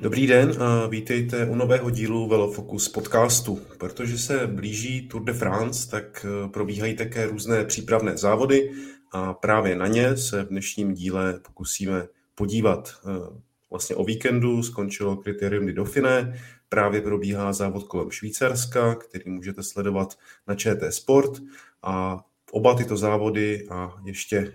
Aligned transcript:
Dobrý 0.00 0.26
den 0.26 0.62
a 0.62 0.86
vítejte 0.86 1.46
u 1.46 1.54
nového 1.54 1.90
dílu 1.90 2.28
Velofocus 2.28 2.88
podcastu. 2.88 3.60
Protože 3.78 4.18
se 4.18 4.46
blíží 4.46 5.08
Tour 5.08 5.24
de 5.24 5.32
France, 5.32 5.90
tak 5.90 6.26
eh, 6.28 6.48
probíhají 6.48 6.96
také 6.96 7.26
různé 7.26 7.64
přípravné 7.64 8.16
závody 8.16 8.72
a 9.12 9.34
právě 9.34 9.76
na 9.76 9.86
ně 9.86 10.16
se 10.16 10.44
v 10.44 10.48
dnešním 10.48 10.94
díle 10.94 11.40
pokusíme 11.46 12.08
podívat. 12.34 12.94
Eh, 13.04 13.40
vlastně 13.70 13.96
o 13.96 14.04
víkendu 14.04 14.62
skončilo 14.62 15.16
kritérium 15.16 15.66
di 15.66 15.72
Dauphiné, 15.72 16.40
právě 16.68 17.00
probíhá 17.00 17.52
závod 17.52 17.84
kolem 17.84 18.10
Švýcarska, 18.10 18.94
který 18.94 19.30
můžete 19.30 19.62
sledovat 19.62 20.18
na 20.48 20.54
ČT 20.54 20.94
Sport 20.94 21.42
a 21.82 22.24
oba 22.52 22.74
tyto 22.74 22.96
závody 22.96 23.68
a 23.70 23.94
ještě 24.04 24.36
eh, 24.36 24.52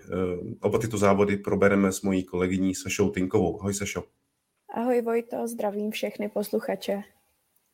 oba 0.60 0.78
tyto 0.78 0.98
závody 0.98 1.36
probereme 1.36 1.92
s 1.92 2.02
mojí 2.02 2.24
kolegyní 2.24 2.74
Sašou 2.74 3.10
Tinkovou. 3.10 3.60
Ahoj 3.60 3.74
Sašo. 3.74 4.04
Ahoj 4.76 5.02
Vojto, 5.02 5.48
zdravím 5.48 5.90
všechny 5.90 6.28
posluchače. 6.28 7.02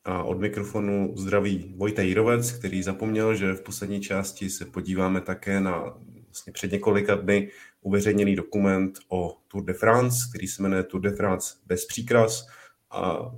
A 0.03 0.23
od 0.23 0.39
mikrofonu 0.39 1.13
zdraví 1.17 1.73
Vojta 1.77 2.01
Jirovec, 2.01 2.51
který 2.51 2.83
zapomněl, 2.83 3.35
že 3.35 3.53
v 3.53 3.61
poslední 3.61 4.01
části 4.01 4.49
se 4.49 4.65
podíváme 4.65 5.21
také 5.21 5.59
na 5.59 5.97
vlastně 6.25 6.53
před 6.53 6.71
několika 6.71 7.15
dny 7.15 7.51
uveřejněný 7.81 8.35
dokument 8.35 8.99
o 9.09 9.37
Tour 9.47 9.63
de 9.63 9.73
France, 9.73 10.17
který 10.29 10.47
se 10.47 10.63
jmenuje 10.63 10.83
Tour 10.83 11.01
de 11.01 11.11
France 11.11 11.55
bez 11.65 11.85
příkras 11.85 12.47
a, 12.91 13.31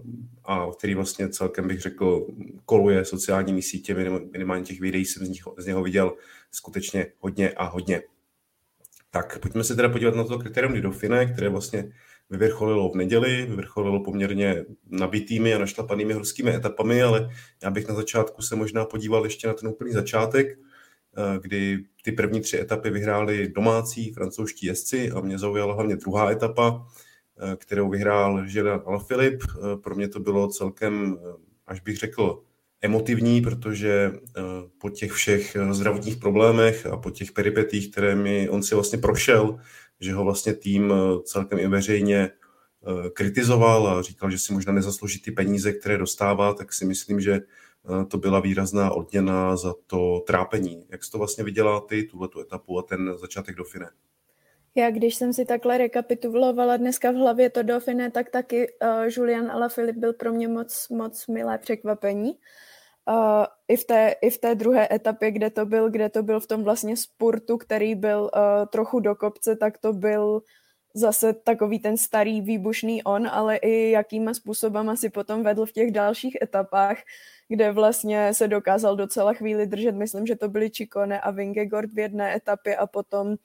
a 0.43 0.67
který 0.77 0.95
vlastně 0.95 1.29
celkem 1.29 1.67
bych 1.67 1.81
řekl 1.81 2.27
koluje 2.65 3.05
sociálními 3.05 3.61
sítě, 3.61 3.95
minimálně 4.31 4.63
těch 4.63 4.81
videí 4.81 5.05
jsem 5.05 5.25
z, 5.25 5.29
nich, 5.29 5.43
z 5.57 5.65
něho 5.65 5.83
viděl 5.83 6.13
skutečně 6.51 7.07
hodně 7.19 7.49
a 7.49 7.65
hodně. 7.65 8.01
Tak 9.11 9.39
pojďme 9.39 9.63
se 9.63 9.75
teda 9.75 9.89
podívat 9.89 10.15
na 10.15 10.23
to 10.23 10.39
kritérium 10.39 10.81
Dauphiné, 10.81 11.25
které 11.25 11.49
vlastně 11.49 11.91
vyvrcholilo 12.29 12.89
v 12.89 12.95
neděli, 12.95 13.45
vyvrcholilo 13.49 14.03
poměrně 14.03 14.65
nabitými 14.89 15.53
a 15.53 15.59
našlapanými 15.59 16.13
horskými 16.13 16.55
etapami, 16.55 17.03
ale 17.03 17.29
já 17.63 17.69
bych 17.71 17.87
na 17.87 17.95
začátku 17.95 18.41
se 18.41 18.55
možná 18.55 18.85
podíval 18.85 19.23
ještě 19.23 19.47
na 19.47 19.53
ten 19.53 19.69
úplný 19.69 19.91
začátek, 19.91 20.59
eh, 21.17 21.39
kdy 21.41 21.83
ty 22.03 22.11
první 22.11 22.41
tři 22.41 22.59
etapy 22.59 22.89
vyhráli 22.89 23.49
domácí 23.49 24.11
francouzští 24.11 24.65
jezdci 24.65 25.11
a 25.11 25.19
mě 25.21 25.39
zaujala 25.39 25.73
hlavně 25.73 25.95
druhá 25.95 26.31
etapa, 26.31 26.87
eh, 27.37 27.55
kterou 27.55 27.89
vyhrál 27.89 28.47
Žena 28.47 28.73
Alaphilippe. 28.73 29.45
Eh, 29.49 29.77
pro 29.77 29.95
mě 29.95 30.07
to 30.07 30.19
bylo 30.19 30.47
celkem, 30.47 31.17
až 31.67 31.79
bych 31.81 31.97
řekl, 31.97 32.41
emotivní, 32.81 33.41
protože 33.41 34.11
po 34.77 34.89
těch 34.89 35.11
všech 35.11 35.57
zdravotních 35.71 36.17
problémech 36.17 36.85
a 36.85 36.97
po 36.97 37.11
těch 37.11 37.31
peripetích, 37.31 37.91
které 37.91 38.15
mi 38.15 38.49
on 38.49 38.63
si 38.63 38.75
vlastně 38.75 38.97
prošel, 38.97 39.59
že 39.99 40.13
ho 40.13 40.23
vlastně 40.23 40.53
tým 40.53 40.93
eh, 40.93 41.23
celkem 41.23 41.59
i 41.59 41.67
veřejně 41.67 42.17
eh, 42.17 43.09
kritizoval 43.09 43.87
a 43.87 44.01
říkal, 44.01 44.31
že 44.31 44.39
si 44.39 44.53
možná 44.53 44.73
nezaslouží 44.73 45.21
ty 45.21 45.31
peníze, 45.31 45.73
které 45.73 45.97
dostává, 45.97 46.53
tak 46.53 46.73
si 46.73 46.85
myslím, 46.85 47.21
že 47.21 47.33
eh, 47.33 48.05
to 48.05 48.17
byla 48.17 48.39
výrazná 48.39 48.91
odměna 48.91 49.57
za 49.57 49.73
to 49.87 50.23
trápení. 50.27 50.85
Jak 50.89 51.03
jsi 51.03 51.11
to 51.11 51.17
vlastně 51.17 51.43
viděla 51.43 51.79
ty, 51.79 52.03
tuhle 52.03 52.27
tu 52.27 52.41
etapu 52.41 52.79
a 52.79 52.81
ten 52.81 53.17
začátek 53.17 53.55
Dauphine? 53.55 53.89
Já, 54.77 54.91
když 54.91 55.15
jsem 55.15 55.33
si 55.33 55.45
takhle 55.45 55.77
rekapitulovala 55.77 56.77
dneska 56.77 57.11
v 57.11 57.15
hlavě 57.15 57.49
to 57.49 57.63
Dauphine, 57.63 58.11
tak 58.11 58.29
taky 58.29 58.67
uh, 58.67 58.87
Julian 59.09 59.51
Alaphilippe 59.51 59.99
byl 59.99 60.13
pro 60.13 60.33
mě 60.33 60.47
moc, 60.47 60.89
moc 60.89 61.27
milé 61.27 61.57
překvapení. 61.57 62.31
Uh, 63.09 63.45
i, 63.67 63.77
v 63.77 63.83
té, 63.83 64.15
I 64.21 64.29
v 64.29 64.37
té 64.37 64.55
druhé 64.55 64.87
etapě, 64.91 65.31
kde 65.31 65.49
to 65.49 65.65
byl, 65.65 65.89
kde 65.89 66.09
to 66.09 66.23
byl 66.23 66.39
v 66.39 66.47
tom 66.47 66.63
vlastně 66.63 66.97
sportu, 66.97 67.57
který 67.57 67.95
byl 67.95 68.21
uh, 68.21 68.65
trochu 68.65 68.99
do 68.99 69.15
kopce, 69.15 69.55
tak 69.55 69.77
to 69.77 69.93
byl 69.93 70.41
zase 70.93 71.33
takový 71.33 71.79
ten 71.79 71.97
starý 71.97 72.41
výbušný 72.41 73.03
on, 73.03 73.27
ale 73.27 73.55
i 73.55 73.91
jakýma 73.91 74.33
způsobama 74.33 74.95
si 74.95 75.09
potom 75.09 75.43
vedl 75.43 75.65
v 75.65 75.71
těch 75.71 75.91
dalších 75.91 76.37
etapách, 76.41 76.97
kde 77.47 77.71
vlastně 77.71 78.33
se 78.33 78.47
dokázal 78.47 78.95
docela 78.95 79.33
chvíli 79.33 79.67
držet. 79.67 79.95
Myslím, 79.95 80.25
že 80.25 80.35
to 80.35 80.49
byly 80.49 80.69
Čikone 80.69 81.21
a 81.21 81.31
Vingegord 81.31 81.93
v 81.93 81.99
jedné 81.99 82.35
etapě 82.35 82.75
a 82.75 82.87
potom 82.87 83.27
uh, 83.27 83.35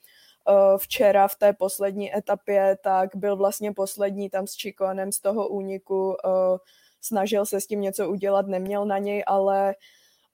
včera 0.77 1.27
v 1.27 1.35
té 1.35 1.53
poslední 1.53 2.15
etapě, 2.17 2.77
tak 2.83 3.15
byl 3.15 3.35
vlastně 3.35 3.73
poslední 3.73 4.29
tam 4.29 4.47
s 4.47 4.51
Čikonem 4.51 5.11
z 5.11 5.19
toho 5.19 5.47
úniku 5.47 6.07
uh, 6.07 6.57
snažil 7.01 7.45
se 7.45 7.61
s 7.61 7.67
tím 7.67 7.81
něco 7.81 8.09
udělat, 8.09 8.47
neměl 8.47 8.85
na 8.85 8.97
něj, 8.97 9.23
ale 9.27 9.75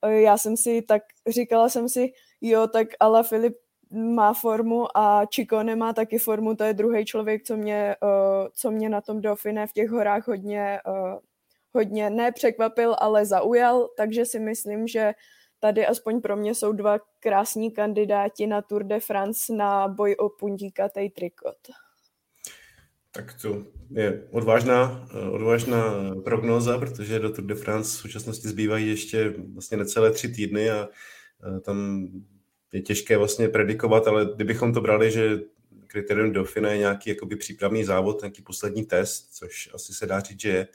eh, 0.01 0.21
já 0.21 0.37
jsem 0.37 0.57
si 0.57 0.81
tak, 0.81 1.01
říkala 1.27 1.69
jsem 1.69 1.89
si, 1.89 2.13
jo, 2.41 2.67
tak 2.67 2.87
ale 2.99 3.23
Filip 3.23 3.57
má 3.91 4.33
formu 4.33 4.97
a 4.97 5.25
Chico 5.35 5.63
nemá 5.63 5.93
taky 5.93 6.17
formu, 6.17 6.55
to 6.55 6.63
je 6.63 6.73
druhý 6.73 7.05
člověk, 7.05 7.43
co 7.43 7.57
mě, 7.57 7.95
uh, 8.03 8.47
co 8.53 8.71
mě 8.71 8.89
na 8.89 9.01
tom 9.01 9.21
Dauphine 9.21 9.67
v 9.67 9.73
těch 9.73 9.89
horách 9.89 10.27
hodně, 10.27 10.79
uh, 10.87 11.19
hodně 11.73 12.09
nepřekvapil, 12.09 12.95
ale 12.99 13.25
zaujal, 13.25 13.89
takže 13.97 14.25
si 14.25 14.39
myslím, 14.39 14.87
že 14.87 15.13
tady 15.59 15.85
aspoň 15.85 16.21
pro 16.21 16.35
mě 16.35 16.55
jsou 16.55 16.71
dva 16.71 16.99
krásní 17.19 17.71
kandidáti 17.71 18.47
na 18.47 18.61
Tour 18.61 18.83
de 18.83 18.99
France 18.99 19.53
na 19.53 19.87
boj 19.87 20.15
o 20.15 20.29
puntíka 20.29 20.89
tej 20.89 21.09
trikot. 21.09 21.57
Tak 23.11 23.33
to 23.41 23.76
je 23.89 24.27
odvážná, 24.31 25.07
odvážná 25.31 25.81
prognóza, 26.23 26.77
protože 26.77 27.19
do 27.19 27.29
Tour 27.29 27.45
de 27.45 27.55
France 27.55 27.97
v 27.97 28.01
současnosti 28.01 28.47
zbývají 28.47 28.87
ještě 28.87 29.33
vlastně 29.53 29.77
necelé 29.77 30.11
tři 30.11 30.29
týdny 30.29 30.69
a 30.69 30.89
tam 31.61 32.07
je 32.73 32.81
těžké 32.81 33.17
vlastně 33.17 33.47
predikovat, 33.47 34.07
ale 34.07 34.29
kdybychom 34.35 34.73
to 34.73 34.81
brali, 34.81 35.11
že 35.11 35.39
kritérium 35.87 36.31
Dauphine 36.31 36.71
je 36.71 36.77
nějaký 36.77 37.09
jakoby 37.09 37.35
přípravný 37.35 37.83
závod, 37.83 38.21
nějaký 38.21 38.41
poslední 38.41 38.85
test, 38.85 39.35
což 39.35 39.69
asi 39.73 39.93
se 39.93 40.05
dá 40.05 40.19
říct, 40.19 40.41
že 40.41 40.49
je, 40.49 40.67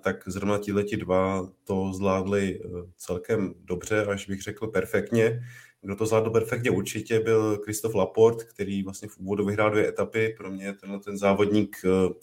tak 0.00 0.22
zrovna 0.26 0.58
tihleti 0.58 0.96
dva 0.96 1.48
to 1.64 1.92
zvládli 1.92 2.60
celkem 2.96 3.54
dobře, 3.64 4.04
až 4.04 4.28
bych 4.28 4.42
řekl 4.42 4.66
perfektně. 4.66 5.40
Kdo 5.86 5.96
to 5.96 6.06
zvládl 6.06 6.30
perfektně 6.30 6.70
určitě 6.70 7.20
byl 7.20 7.58
Kristof 7.58 7.94
Laport, 7.94 8.42
který 8.42 8.82
vlastně 8.82 9.08
v 9.08 9.18
úvodu 9.18 9.44
vyhrál 9.44 9.70
dvě 9.70 9.88
etapy. 9.88 10.34
Pro 10.36 10.50
mě 10.50 10.72
tenhle 10.72 11.00
ten 11.00 11.18
závodník 11.18 11.76
eh, 11.84 12.14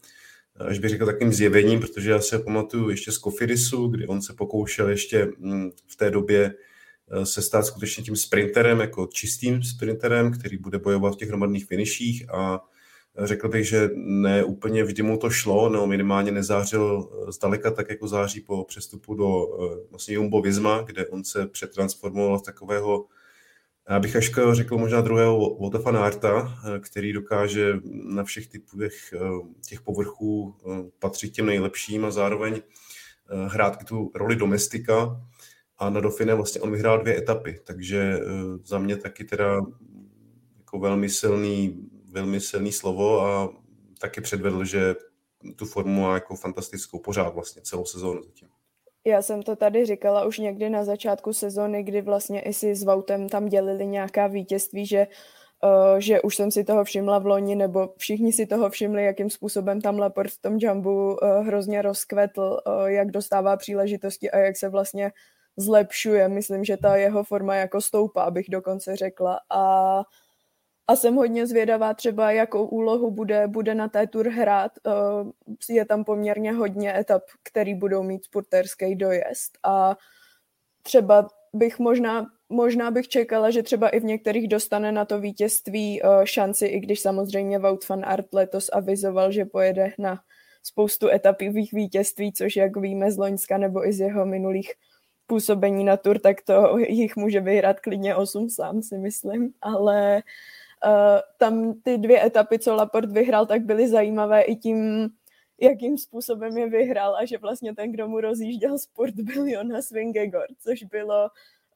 až 0.55 0.79
bych 0.79 0.89
řekl 0.89 1.05
takovým 1.05 1.33
zjevením, 1.33 1.79
protože 1.79 2.11
já 2.11 2.21
se 2.21 2.39
pamatuju 2.39 2.89
ještě 2.89 3.11
z 3.11 3.17
Kofirisu, 3.17 3.87
kdy 3.87 4.07
on 4.07 4.21
se 4.21 4.33
pokoušel 4.33 4.89
ještě 4.89 5.27
mm, 5.37 5.71
v 5.87 5.95
té 5.95 6.11
době 6.11 6.53
eh, 7.11 7.25
se 7.25 7.41
stát 7.41 7.65
skutečně 7.65 8.03
tím 8.03 8.15
sprinterem, 8.15 8.79
jako 8.79 9.07
čistým 9.07 9.63
sprinterem, 9.63 10.31
který 10.31 10.57
bude 10.57 10.79
bojovat 10.79 11.13
v 11.13 11.17
těch 11.17 11.27
hromadných 11.27 11.65
finiších 11.65 12.33
a 12.33 12.63
řekl 13.17 13.49
bych, 13.49 13.67
že 13.67 13.89
ne 13.95 14.43
úplně 14.43 14.83
vždy 14.83 15.03
mu 15.03 15.17
to 15.17 15.29
šlo, 15.29 15.69
no 15.69 15.87
minimálně 15.87 16.31
nezářil 16.31 17.09
eh, 17.27 17.31
zdaleka 17.31 17.71
tak, 17.71 17.89
jako 17.89 18.07
září 18.07 18.41
po 18.41 18.63
přestupu 18.63 19.15
do 19.15 19.47
vlastně 19.89 20.15
Jumbo 20.15 20.41
Visma, 20.41 20.81
kde 20.81 21.07
on 21.07 21.23
se 21.23 21.47
přetransformoval 21.47 22.39
v 22.39 22.43
takového 22.43 23.05
já 23.89 23.99
bych 23.99 24.15
až 24.15 24.31
řekl 24.51 24.77
možná 24.77 25.01
druhého 25.01 25.69
Narta, 25.91 26.59
eh, 26.75 26.79
který 26.79 27.13
dokáže 27.13 27.73
na 28.03 28.23
všech 28.23 28.47
typech 28.47 29.13
eh, 29.13 29.19
těch 29.67 29.81
povrchů 29.81 30.55
eh, 30.55 30.89
patřit 30.99 31.29
těm 31.29 31.45
nejlepším 31.45 32.05
a 32.05 32.11
zároveň 32.11 32.61
hrát 33.47 33.85
tu 33.85 34.11
roli 34.15 34.35
domestika. 34.35 35.21
A 35.77 35.89
na 35.89 35.99
Dauphine 35.99 36.35
vlastně 36.35 36.61
on 36.61 36.71
vyhrál 36.71 37.01
dvě 37.01 37.17
etapy, 37.17 37.59
takže 37.63 38.19
za 38.63 38.79
mě 38.79 38.97
taky 38.97 39.23
teda 39.23 39.61
jako 40.59 40.79
velmi 40.79 41.09
silný, 41.09 41.89
velmi 42.13 42.41
silný 42.41 42.71
slovo 42.71 43.21
a 43.21 43.49
taky 44.01 44.21
předvedl, 44.21 44.65
že 44.65 44.95
tu 45.55 45.65
formu 45.65 46.01
má 46.01 46.13
jako 46.13 46.35
fantastickou 46.35 46.99
pořád 46.99 47.33
vlastně 47.33 47.61
celou 47.61 47.85
sezónu 47.85 48.23
zatím. 48.23 48.47
Já 49.05 49.21
jsem 49.21 49.43
to 49.43 49.55
tady 49.55 49.85
říkala 49.85 50.25
už 50.25 50.37
někdy 50.39 50.69
na 50.69 50.83
začátku 50.83 51.33
sezóny, 51.33 51.83
kdy 51.83 52.01
vlastně 52.01 52.41
i 52.41 52.53
si 52.53 52.75
s 52.75 52.83
Voutem 52.83 53.29
tam 53.29 53.45
dělili 53.45 53.85
nějaká 53.85 54.27
vítězství, 54.27 54.85
že, 54.85 55.07
uh, 55.63 55.99
že 55.99 56.21
už 56.21 56.35
jsem 56.35 56.51
si 56.51 56.63
toho 56.63 56.83
všimla 56.83 57.19
v 57.19 57.25
loni, 57.25 57.55
nebo 57.55 57.93
všichni 57.97 58.33
si 58.33 58.45
toho 58.45 58.69
všimli, 58.69 59.05
jakým 59.05 59.29
způsobem 59.29 59.81
tam 59.81 59.99
Laport 59.99 60.31
v 60.31 60.41
tom 60.41 60.57
jumbu 60.57 60.89
uh, 60.89 61.17
hrozně 61.45 61.81
rozkvetl, 61.81 62.59
uh, 62.67 62.85
jak 62.85 63.11
dostává 63.11 63.57
příležitosti 63.57 64.31
a 64.31 64.37
jak 64.37 64.57
se 64.57 64.69
vlastně 64.69 65.11
zlepšuje. 65.57 66.29
Myslím, 66.29 66.63
že 66.63 66.77
ta 66.77 66.95
jeho 66.95 67.23
forma 67.23 67.55
jako 67.55 67.81
stoupá, 67.81 68.23
abych 68.23 68.45
dokonce 68.49 68.95
řekla. 68.95 69.39
A 69.49 70.03
a 70.87 70.95
jsem 70.95 71.15
hodně 71.15 71.47
zvědavá 71.47 71.93
třeba, 71.93 72.31
jakou 72.31 72.65
úlohu 72.65 73.11
bude, 73.11 73.47
bude 73.47 73.75
na 73.75 73.87
té 73.87 74.07
tur 74.07 74.29
hrát. 74.29 74.71
Uh, 74.85 75.31
je 75.69 75.85
tam 75.85 76.03
poměrně 76.03 76.51
hodně 76.51 76.97
etap, 76.99 77.23
který 77.43 77.75
budou 77.75 78.03
mít 78.03 78.23
sporterský 78.23 78.95
dojezd 78.95 79.57
a 79.63 79.97
třeba 80.81 81.27
bych 81.53 81.79
možná, 81.79 82.25
možná 82.49 82.91
bych 82.91 83.07
čekala, 83.07 83.49
že 83.49 83.63
třeba 83.63 83.89
i 83.89 83.99
v 83.99 84.03
některých 84.03 84.47
dostane 84.47 84.91
na 84.91 85.05
to 85.05 85.19
vítězství 85.19 86.01
uh, 86.01 86.23
šanci, 86.23 86.65
i 86.65 86.79
když 86.79 86.99
samozřejmě 86.99 87.59
Wout 87.59 87.89
van 87.89 88.05
Art 88.05 88.33
letos 88.33 88.69
avizoval, 88.73 89.31
že 89.31 89.45
pojede 89.45 89.93
na 89.97 90.19
spoustu 90.63 91.09
etapových 91.09 91.73
vítězství, 91.73 92.33
což 92.33 92.55
jak 92.55 92.77
víme 92.77 93.11
z 93.11 93.17
Loňska 93.17 93.57
nebo 93.57 93.87
i 93.87 93.93
z 93.93 93.99
jeho 93.99 94.25
minulých 94.25 94.71
působení 95.27 95.83
na 95.83 95.97
tur, 95.97 96.19
tak 96.19 96.41
to 96.41 96.77
jich 96.77 97.15
může 97.15 97.39
vyhrát 97.39 97.79
klidně 97.79 98.15
8 98.15 98.49
sám, 98.49 98.81
si 98.81 98.97
myslím, 98.97 99.53
ale 99.61 100.15
uh, 100.15 100.21
tam 101.37 101.73
ty 101.73 101.97
dvě 101.97 102.25
etapy, 102.25 102.59
co 102.59 102.75
Laport 102.75 103.11
vyhrál, 103.11 103.45
tak 103.45 103.61
byly 103.61 103.87
zajímavé 103.87 104.41
i 104.41 104.55
tím, 104.55 105.09
jakým 105.61 105.97
způsobem 105.97 106.57
je 106.57 106.69
vyhrál 106.69 107.15
a 107.15 107.25
že 107.25 107.37
vlastně 107.37 107.75
ten, 107.75 107.91
kdo 107.91 108.07
mu 108.07 108.19
rozjížděl 108.19 108.77
sport, 108.77 109.15
byl 109.15 109.47
Jonas 109.47 109.89
Vingegaard, 109.89 110.55
což 110.59 110.83
bylo 110.83 111.29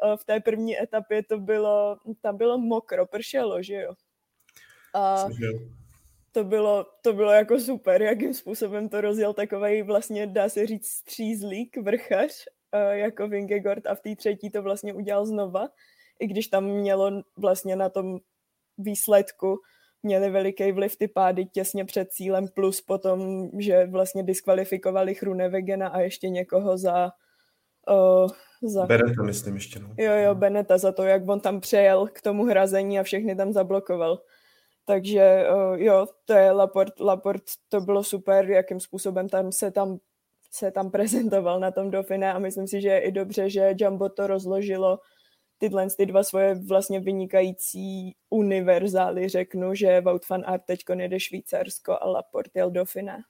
uh, 0.04 0.16
v 0.16 0.24
té 0.24 0.40
první 0.40 0.82
etapě, 0.82 1.24
to 1.24 1.38
bylo, 1.40 1.98
tam 2.22 2.38
bylo 2.38 2.58
mokro, 2.58 3.06
pršelo, 3.06 3.64
že 3.64 3.82
jo. 3.82 3.94
A 4.94 5.28
to 6.32 6.44
bylo, 6.44 6.86
to 7.02 7.14
bylo 7.14 7.32
jako 7.32 7.60
super, 7.60 8.02
jakým 8.02 8.34
způsobem 8.34 8.90
to 8.90 9.02
rozjel 9.02 9.34
takovej 9.34 9.84
vlastně, 9.84 10.28
dá 10.28 10.50
se 10.50 10.66
říct, 10.66 10.88
střízlík, 10.88 11.78
vrchař, 11.78 12.46
uh, 12.74 12.92
jako 12.92 13.28
Vingegaard 13.28 13.88
a 13.88 13.96
v 13.96 14.00
té 14.00 14.16
třetí 14.16 14.50
to 14.50 14.62
vlastně 14.62 14.94
udělal 14.94 15.26
znova, 15.26 15.70
i 16.20 16.28
když 16.28 16.48
tam 16.48 16.66
mělo 16.66 17.12
vlastně 17.38 17.76
na 17.76 17.90
tom 17.90 18.20
výsledku 18.78 19.58
měli 20.04 20.30
veliký 20.30 20.72
vliv 20.72 20.96
ty 20.96 21.08
pády 21.08 21.46
těsně 21.46 21.86
před 21.86 22.12
cílem, 22.12 22.48
plus 22.48 22.82
potom, 22.82 23.50
že 23.60 23.86
vlastně 23.86 24.24
diskvalifikovali 24.24 25.16
Chrunevegena 25.16 25.88
a 25.88 26.00
ještě 26.00 26.30
někoho 26.30 26.78
za... 26.78 27.12
Uh, 27.90 28.30
za... 28.62 28.86
Beneta, 28.86 29.24
myslím 29.24 29.56
ještě. 29.56 29.80
No. 29.80 29.90
Jo, 29.98 30.14
jo, 30.14 30.36
Beneta 30.36 30.78
za 30.78 30.92
to, 30.92 31.04
jak 31.04 31.30
on 31.30 31.40
tam 31.40 31.60
přejel 31.60 32.08
k 32.08 32.22
tomu 32.22 32.46
hrazení 32.46 33.00
a 33.00 33.04
všechny 33.04 33.36
tam 33.36 33.54
zablokoval. 33.54 34.22
Takže 34.86 35.46
uh, 35.54 35.82
jo, 35.82 36.06
to 36.26 36.34
je 36.34 36.52
Laport, 36.52 37.00
Laport, 37.00 37.44
to 37.70 37.82
bylo 37.82 38.04
super, 38.04 38.50
jakým 38.50 38.80
způsobem 38.80 39.30
tam 39.30 39.52
se 39.52 39.72
tam 39.72 40.00
se 40.52 40.72
tam 40.72 40.92
prezentoval 40.92 41.60
na 41.60 41.72
tom 41.72 41.92
Dauphine 41.92 42.34
a 42.34 42.40
myslím 42.40 42.68
si, 42.68 42.82
že 42.82 42.90
je 42.90 43.00
i 43.00 43.12
dobře, 43.12 43.50
že 43.50 43.76
Jumbo 43.80 44.10
to 44.10 44.28
rozložilo 44.28 45.00
tyhle 45.58 45.88
ty 45.90 46.06
dva 46.06 46.24
svoje 46.24 46.56
vlastně 46.56 47.00
vynikající 47.00 48.16
univerzály, 48.30 49.30
řeknu, 49.30 49.76
že 49.76 50.02
Wout 50.02 50.30
van 50.30 50.44
Aert 50.46 50.64
teď 50.66 50.80
jede 51.00 51.20
Švýcarsko 51.20 51.98
a 52.02 52.10
Laporte 52.10 52.60
jel 52.60 52.72
Dauphine. 52.72 53.24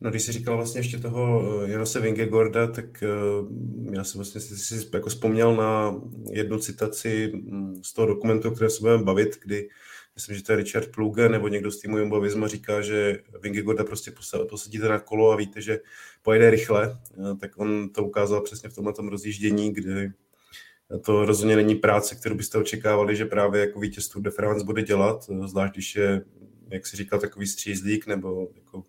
No, 0.00 0.10
když 0.10 0.22
jsi 0.22 0.32
říkal 0.32 0.56
vlastně 0.56 0.80
ještě 0.80 0.98
toho 0.98 1.42
eh, 1.64 1.70
Janose 1.70 2.00
Vingegorda, 2.00 2.66
tak 2.66 3.04
uh, 3.42 3.48
já 3.94 4.04
jsem 4.04 4.18
vlastně 4.18 4.40
si, 4.40 4.88
jako 4.94 5.08
vzpomněl 5.08 5.56
na 5.56 6.00
jednu 6.30 6.58
citaci 6.58 7.32
mm, 7.34 7.84
z 7.84 7.92
toho 7.92 8.06
dokumentu, 8.06 8.48
o 8.48 8.50
kterém 8.50 8.70
se 8.70 8.80
budeme 8.80 9.02
bavit, 9.02 9.38
kdy 9.44 9.68
myslím, 10.14 10.36
že 10.36 10.42
to 10.42 10.52
je 10.52 10.56
Richard 10.56 10.92
Pluge 10.94 11.28
nebo 11.28 11.48
někdo 11.48 11.70
z 11.70 11.80
týmu 11.80 11.98
Jumbo 11.98 12.20
Visma 12.20 12.48
říká, 12.48 12.80
že 12.80 13.18
Vingegorda 13.42 13.84
prostě 13.84 14.12
posadíte 14.50 14.88
na 14.88 14.98
kolo 14.98 15.32
a 15.32 15.36
víte, 15.36 15.60
že 15.60 15.80
pojede 16.22 16.50
rychle, 16.50 16.98
uh, 17.16 17.38
tak 17.38 17.58
on 17.58 17.88
to 17.88 18.04
ukázal 18.04 18.40
přesně 18.40 18.68
v 18.68 18.74
tomhle 18.74 18.92
tom 18.92 19.08
rozjíždění, 19.08 19.72
kdy 19.72 20.12
to 20.98 21.24
rozhodně 21.24 21.56
není 21.56 21.74
práce, 21.74 22.14
kterou 22.14 22.34
byste 22.34 22.58
očekávali, 22.58 23.16
že 23.16 23.24
právě 23.24 23.60
jako 23.60 23.80
vítěz 23.80 24.08
Tour 24.08 24.22
de 24.22 24.30
France 24.30 24.64
bude 24.64 24.82
dělat, 24.82 25.30
zvlášť 25.46 25.74
když 25.74 25.96
je, 25.96 26.24
jak 26.68 26.86
si 26.86 26.96
říkal, 26.96 27.18
takový 27.18 27.46
střízlík, 27.46 28.06
nebo 28.06 28.48
jako 28.54 28.84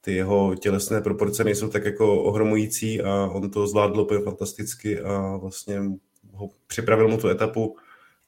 ty 0.00 0.14
jeho 0.14 0.54
tělesné 0.54 1.00
proporce 1.00 1.44
nejsou 1.44 1.68
tak 1.68 1.84
jako 1.84 2.22
ohromující 2.22 3.02
a 3.02 3.26
on 3.32 3.50
to 3.50 3.66
zvládl 3.66 4.00
úplně 4.00 4.20
fantasticky 4.20 5.00
a 5.00 5.36
vlastně 5.36 5.82
ho 6.32 6.48
připravil 6.66 7.08
mu 7.08 7.16
tu 7.16 7.28
etapu 7.28 7.76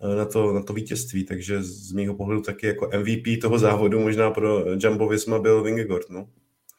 eh, 0.01 0.17
na 0.17 0.25
to, 0.25 0.53
na 0.53 0.63
to 0.63 0.73
vítězství, 0.73 1.25
takže 1.25 1.63
z 1.63 1.93
mého 1.93 2.15
pohledu 2.15 2.41
taky 2.41 2.67
jako 2.67 2.91
MVP 2.99 3.43
toho 3.43 3.59
závodu 3.59 4.01
možná 4.01 4.31
pro 4.31 4.65
Jumbo 4.79 5.09
Visma 5.09 5.39
byl 5.39 5.63
Vingegaard, 5.63 6.11
no. 6.11 6.29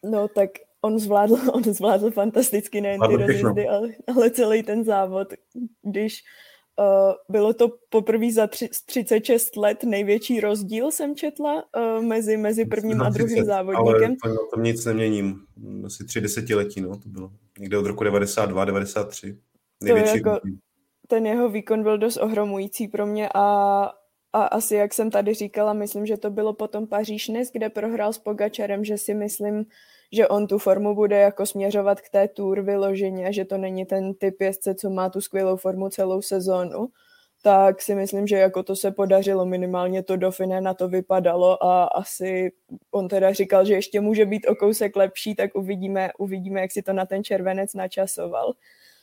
No 0.03 0.27
tak 0.27 0.49
on 0.85 0.99
zvládl, 0.99 1.35
on 1.53 1.63
zvládl 1.63 2.11
fantasticky 2.11 2.81
nejen 2.81 3.01
ty 3.07 3.15
rozjezdy, 3.15 3.67
ale, 3.67 3.89
ale 4.15 4.31
celý 4.31 4.63
ten 4.63 4.83
závod, 4.83 5.27
když 5.81 6.23
uh, 6.79 7.13
bylo 7.29 7.53
to 7.53 7.69
poprvé 7.89 8.31
za 8.31 8.47
tři, 8.47 8.69
36 8.85 9.57
let 9.57 9.83
největší 9.83 10.39
rozdíl, 10.39 10.91
jsem 10.91 11.15
četla, 11.15 11.63
uh, 11.77 12.03
mezi, 12.03 12.37
mezi 12.37 12.65
prvním 12.65 13.01
a 13.01 13.09
druhým 13.09 13.45
závodníkem. 13.45 14.15
Ale 14.23 14.33
to, 14.33 14.47
to 14.53 14.61
nic 14.61 14.85
neměním, 14.85 15.35
asi 15.85 16.05
tři 16.05 16.21
desetiletí, 16.21 16.81
no, 16.81 16.89
to 16.89 17.09
bylo 17.09 17.31
někde 17.59 17.77
od 17.77 17.85
roku 17.85 18.03
92, 18.03 18.65
93. 18.65 19.37
Největší 19.83 20.21
to 20.21 20.29
jako, 20.29 20.47
ten 21.07 21.25
jeho 21.25 21.49
výkon 21.49 21.83
byl 21.83 21.97
dost 21.97 22.17
ohromující 22.17 22.87
pro 22.87 23.05
mě 23.05 23.29
a 23.35 23.89
a 24.35 24.43
asi, 24.43 24.75
jak 24.75 24.93
jsem 24.93 25.11
tady 25.11 25.33
říkala, 25.33 25.73
myslím, 25.73 26.05
že 26.05 26.17
to 26.17 26.29
bylo 26.29 26.53
potom 26.53 26.87
Paříž 26.87 27.31
kde 27.53 27.69
prohrál 27.69 28.13
s 28.13 28.17
Pogačarem, 28.17 28.85
že 28.85 28.97
si 28.97 29.13
myslím, 29.13 29.65
že 30.13 30.27
on 30.27 30.47
tu 30.47 30.57
formu 30.57 30.95
bude 30.95 31.17
jako 31.19 31.45
směřovat 31.45 32.01
k 32.01 32.09
té 32.09 32.27
tour 32.27 32.61
vyloženě, 32.61 33.33
že 33.33 33.45
to 33.45 33.57
není 33.57 33.85
ten 33.85 34.13
typ 34.13 34.41
jezdce, 34.41 34.75
co 34.75 34.89
má 34.89 35.09
tu 35.09 35.21
skvělou 35.21 35.57
formu 35.57 35.89
celou 35.89 36.21
sezónu, 36.21 36.87
tak 37.41 37.81
si 37.81 37.95
myslím, 37.95 38.27
že 38.27 38.37
jako 38.37 38.63
to 38.63 38.75
se 38.75 38.91
podařilo, 38.91 39.45
minimálně 39.45 40.03
to 40.03 40.17
Dauphiné 40.17 40.61
na 40.61 40.73
to 40.73 40.87
vypadalo 40.87 41.63
a 41.63 41.83
asi 41.83 42.51
on 42.91 43.07
teda 43.07 43.33
říkal, 43.33 43.65
že 43.65 43.73
ještě 43.73 44.01
může 44.01 44.25
být 44.25 44.47
o 44.47 44.55
kousek 44.55 44.95
lepší, 44.95 45.35
tak 45.35 45.55
uvidíme, 45.55 46.09
uvidíme, 46.17 46.61
jak 46.61 46.71
si 46.71 46.81
to 46.81 46.93
na 46.93 47.05
ten 47.05 47.23
červenec 47.23 47.73
načasoval. 47.73 48.53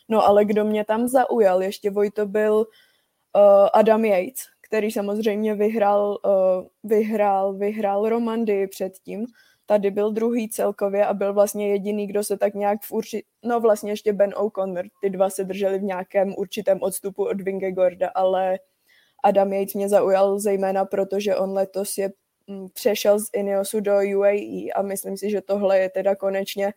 No 0.08 0.26
ale 0.26 0.44
kdo 0.44 0.64
mě 0.64 0.84
tam 0.84 1.08
zaujal, 1.08 1.62
ještě 1.62 1.90
Vojto 1.90 2.26
byl 2.26 2.54
uh, 2.56 3.68
Adam 3.74 4.04
Yates, 4.04 4.40
který 4.60 4.90
samozřejmě 4.90 5.54
vyhrál, 5.54 6.18
uh, 6.24 6.66
vyhrál, 6.84 7.54
vyhrál 7.54 8.08
Romandy 8.08 8.66
předtím, 8.66 9.26
tady 9.70 9.90
byl 9.90 10.10
druhý 10.10 10.48
celkově 10.48 11.06
a 11.06 11.14
byl 11.14 11.34
vlastně 11.34 11.68
jediný, 11.68 12.06
kdo 12.06 12.24
se 12.24 12.36
tak 12.36 12.54
nějak 12.54 12.78
v 12.82 12.92
určit... 12.92 13.24
No 13.44 13.60
vlastně 13.60 13.92
ještě 13.92 14.12
Ben 14.12 14.34
O'Connor, 14.36 14.84
ty 15.00 15.10
dva 15.10 15.30
se 15.30 15.44
drželi 15.44 15.78
v 15.78 15.82
nějakém 15.82 16.34
určitém 16.38 16.78
odstupu 16.82 17.24
od 17.24 17.40
Vingegorda, 17.40 18.08
ale 18.14 18.58
Adam 19.24 19.52
Yates 19.52 19.74
mě 19.74 19.88
zaujal 19.88 20.38
zejména 20.38 20.84
proto, 20.84 21.20
že 21.20 21.36
on 21.36 21.52
letos 21.52 21.98
je 21.98 22.10
mm, 22.46 22.68
přešel 22.72 23.20
z 23.20 23.24
Ineosu 23.34 23.80
do 23.80 23.92
UAE 23.92 24.72
a 24.74 24.82
myslím 24.82 25.16
si, 25.16 25.30
že 25.30 25.40
tohle 25.40 25.78
je 25.78 25.90
teda 25.90 26.14
konečně 26.14 26.72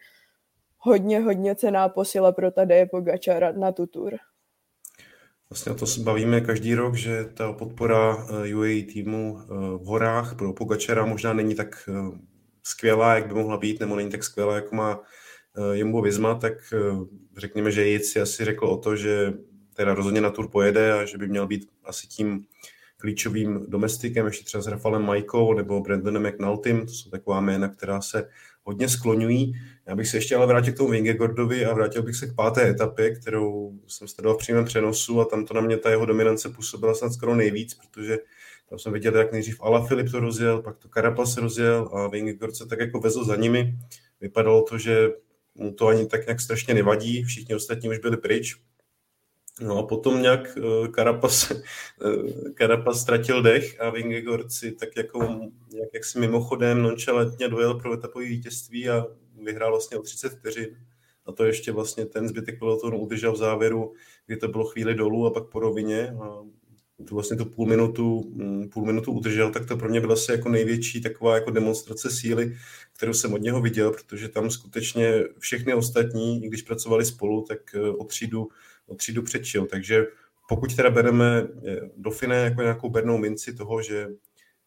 hodně, 0.78 1.20
hodně 1.20 1.56
cená 1.56 1.90
posila 1.90 2.32
pro 2.32 2.52
Tadeje 2.52 2.86
Pogačara 2.86 3.52
na 3.52 3.72
tu 3.72 3.88
tour. 3.88 4.18
Vlastně 5.50 5.72
o 5.72 5.76
to 5.76 5.88
se 5.88 6.02
bavíme 6.02 6.42
každý 6.42 6.76
rok, 6.76 6.96
že 6.96 7.26
ta 7.26 7.54
podpora 7.54 8.28
eh, 8.46 8.56
UAE 8.56 8.84
týmu 8.84 9.40
eh, 9.40 9.46
v 9.78 9.86
horách 9.86 10.36
pro 10.36 10.54
Pogačara 10.54 11.06
možná 11.06 11.34
není 11.34 11.56
tak 11.56 11.90
eh, 11.90 12.33
skvělá, 12.64 13.16
jak 13.16 13.28
by 13.28 13.34
mohla 13.34 13.58
být, 13.58 13.80
nebo 13.80 13.96
není 13.96 14.10
tak 14.10 14.24
skvělá, 14.24 14.56
jako 14.56 14.76
má 14.76 14.98
uh, 14.98 15.74
Jumbo 15.74 16.02
Visma, 16.02 16.36
tak 16.36 16.54
uh, 16.92 17.08
řekněme, 17.38 17.72
že 17.72 17.88
Jic 17.88 18.12
si 18.12 18.22
asi 18.22 18.46
řekl 18.46 18.66
o 18.66 18.78
to, 18.78 18.96
že 18.96 19.34
teda 19.74 19.94
rozhodně 19.94 20.22
na 20.22 20.30
tur 20.30 20.48
pojede 20.48 20.94
a 20.94 21.06
že 21.06 21.18
by 21.18 21.28
měl 21.28 21.48
být 21.48 21.70
asi 21.84 22.08
tím 22.08 22.46
klíčovým 22.98 23.66
domestikem, 23.68 24.26
ještě 24.26 24.46
třeba 24.46 24.62
s 24.64 24.68
Rafalem 24.68 25.02
Majkou 25.02 25.54
nebo 25.54 25.82
Brandonem 25.82 26.28
McNultym, 26.28 26.86
to 26.86 26.94
jsou 26.94 27.10
taková 27.10 27.42
jména, 27.42 27.68
která 27.68 28.02
se 28.02 28.30
hodně 28.64 28.90
skloňují. 28.90 29.54
Já 29.86 29.96
bych 29.96 30.08
se 30.08 30.18
ještě 30.18 30.36
ale 30.36 30.48
vrátil 30.48 30.74
k 30.74 30.78
tomu 30.78 30.90
Vingegordovi 30.90 31.66
a 31.66 31.74
vrátil 31.74 32.04
bych 32.04 32.16
se 32.16 32.28
k 32.28 32.36
páté 32.36 32.70
etapě, 32.70 33.16
kterou 33.16 33.74
jsem 33.88 34.08
sledoval 34.08 34.36
v 34.36 34.40
přímém 34.40 34.66
přenosu 34.66 35.22
a 35.22 35.26
tam 35.26 35.46
to 35.46 35.54
na 35.54 35.62
mě 35.62 35.78
ta 35.78 35.90
jeho 35.90 36.06
dominance 36.06 36.50
působila 36.50 36.96
snad 36.96 37.14
skoro 37.14 37.36
nejvíc, 37.36 37.74
protože 37.74 38.18
tam 38.74 38.80
jsem 38.80 38.94
viděl, 38.94 39.18
jak 39.18 39.32
nejdřív 39.32 39.62
Ala 39.62 39.88
Filip 39.88 40.12
to 40.12 40.20
rozjel, 40.20 40.62
pak 40.62 40.78
to 40.78 40.90
Carapaz 40.90 41.38
rozjel 41.38 41.90
a 41.94 42.08
Vingegaard 42.08 42.56
se 42.56 42.66
tak 42.66 42.80
jako 42.80 43.00
vezl 43.00 43.26
za 43.26 43.36
nimi. 43.36 43.78
Vypadalo 44.22 44.62
to, 44.62 44.78
že 44.78 45.10
mu 45.56 45.74
to 45.74 45.88
ani 45.88 46.06
tak 46.06 46.26
nějak 46.28 46.42
strašně 46.42 46.74
nevadí, 46.74 47.24
všichni 47.24 47.56
ostatní 47.56 47.90
už 47.90 47.98
byli 47.98 48.18
pryč. 48.18 48.56
No 49.62 49.78
a 49.78 49.84
potom 49.84 50.22
nějak 50.22 50.58
uh, 50.58 50.88
Carapaz, 50.88 51.52
uh, 51.52 51.58
Carapaz 52.58 53.02
ztratil 53.02 53.42
dech 53.42 53.82
a 53.82 53.90
Vingegaard 53.90 54.52
si 54.52 54.72
tak 54.72 54.90
jako 54.98 55.20
nějak 55.74 55.94
jaksi 55.94 56.20
mimochodem 56.20 56.82
nonchalantně 56.82 57.48
dojel 57.48 57.74
pro 57.74 57.94
etapové 57.94 58.26
vítězství 58.26 58.90
a 58.90 59.06
vyhrál 59.44 59.72
vlastně 59.72 59.98
o 59.98 60.02
30 60.02 60.30
vteřin. 60.30 60.78
A 61.26 61.32
to 61.32 61.46
ještě 61.46 61.72
vlastně 61.72 62.06
ten 62.06 62.28
zbytek 62.28 62.60
pelotonu 62.60 63.00
udržel 63.00 63.34
v 63.34 63.38
závěru, 63.38 63.94
kdy 64.26 64.38
to 64.38 64.48
bylo 64.48 64.66
chvíli 64.66 64.96
dolů 64.96 65.26
a 65.26 65.32
pak 65.32 65.50
po 65.50 65.60
rovině. 65.60 66.16
A 66.22 66.44
tu 67.08 67.16
vlastně 67.16 67.38
tu 67.38 67.46
půl 67.46 67.68
minutu, 67.68 68.32
mm, 68.34 68.70
půl 68.70 68.86
minutu 68.86 69.12
udržel, 69.12 69.52
tak 69.52 69.66
to 69.66 69.78
pro 69.78 69.90
mě 69.90 70.02
byla 70.02 70.14
asi 70.14 70.32
jako 70.32 70.50
největší 70.50 71.02
taková 71.02 71.36
jako 71.36 71.52
demonstrace 71.52 72.10
síly, 72.12 72.58
kterou 72.96 73.14
jsem 73.14 73.34
od 73.34 73.42
něho 73.42 73.62
viděl, 73.62 73.92
protože 73.92 74.30
tam 74.30 74.50
skutečně 74.50 75.24
všechny 75.40 75.74
ostatní, 75.74 76.44
i 76.46 76.48
když 76.48 76.62
pracovali 76.62 77.06
spolu, 77.06 77.42
tak 77.42 77.60
eh, 77.76 77.90
o 77.90 78.04
třídu, 78.04 78.48
o 78.88 78.96
třídu 78.96 79.22
předčil. 79.22 79.66
Takže 79.66 80.06
pokud 80.50 80.76
teda 80.76 80.90
bereme 80.90 81.48
Dofine 81.98 82.36
jako 82.36 82.62
nějakou 82.62 82.90
bernou 82.90 83.18
minci 83.18 83.54
toho, 83.54 83.82
že 83.82 84.08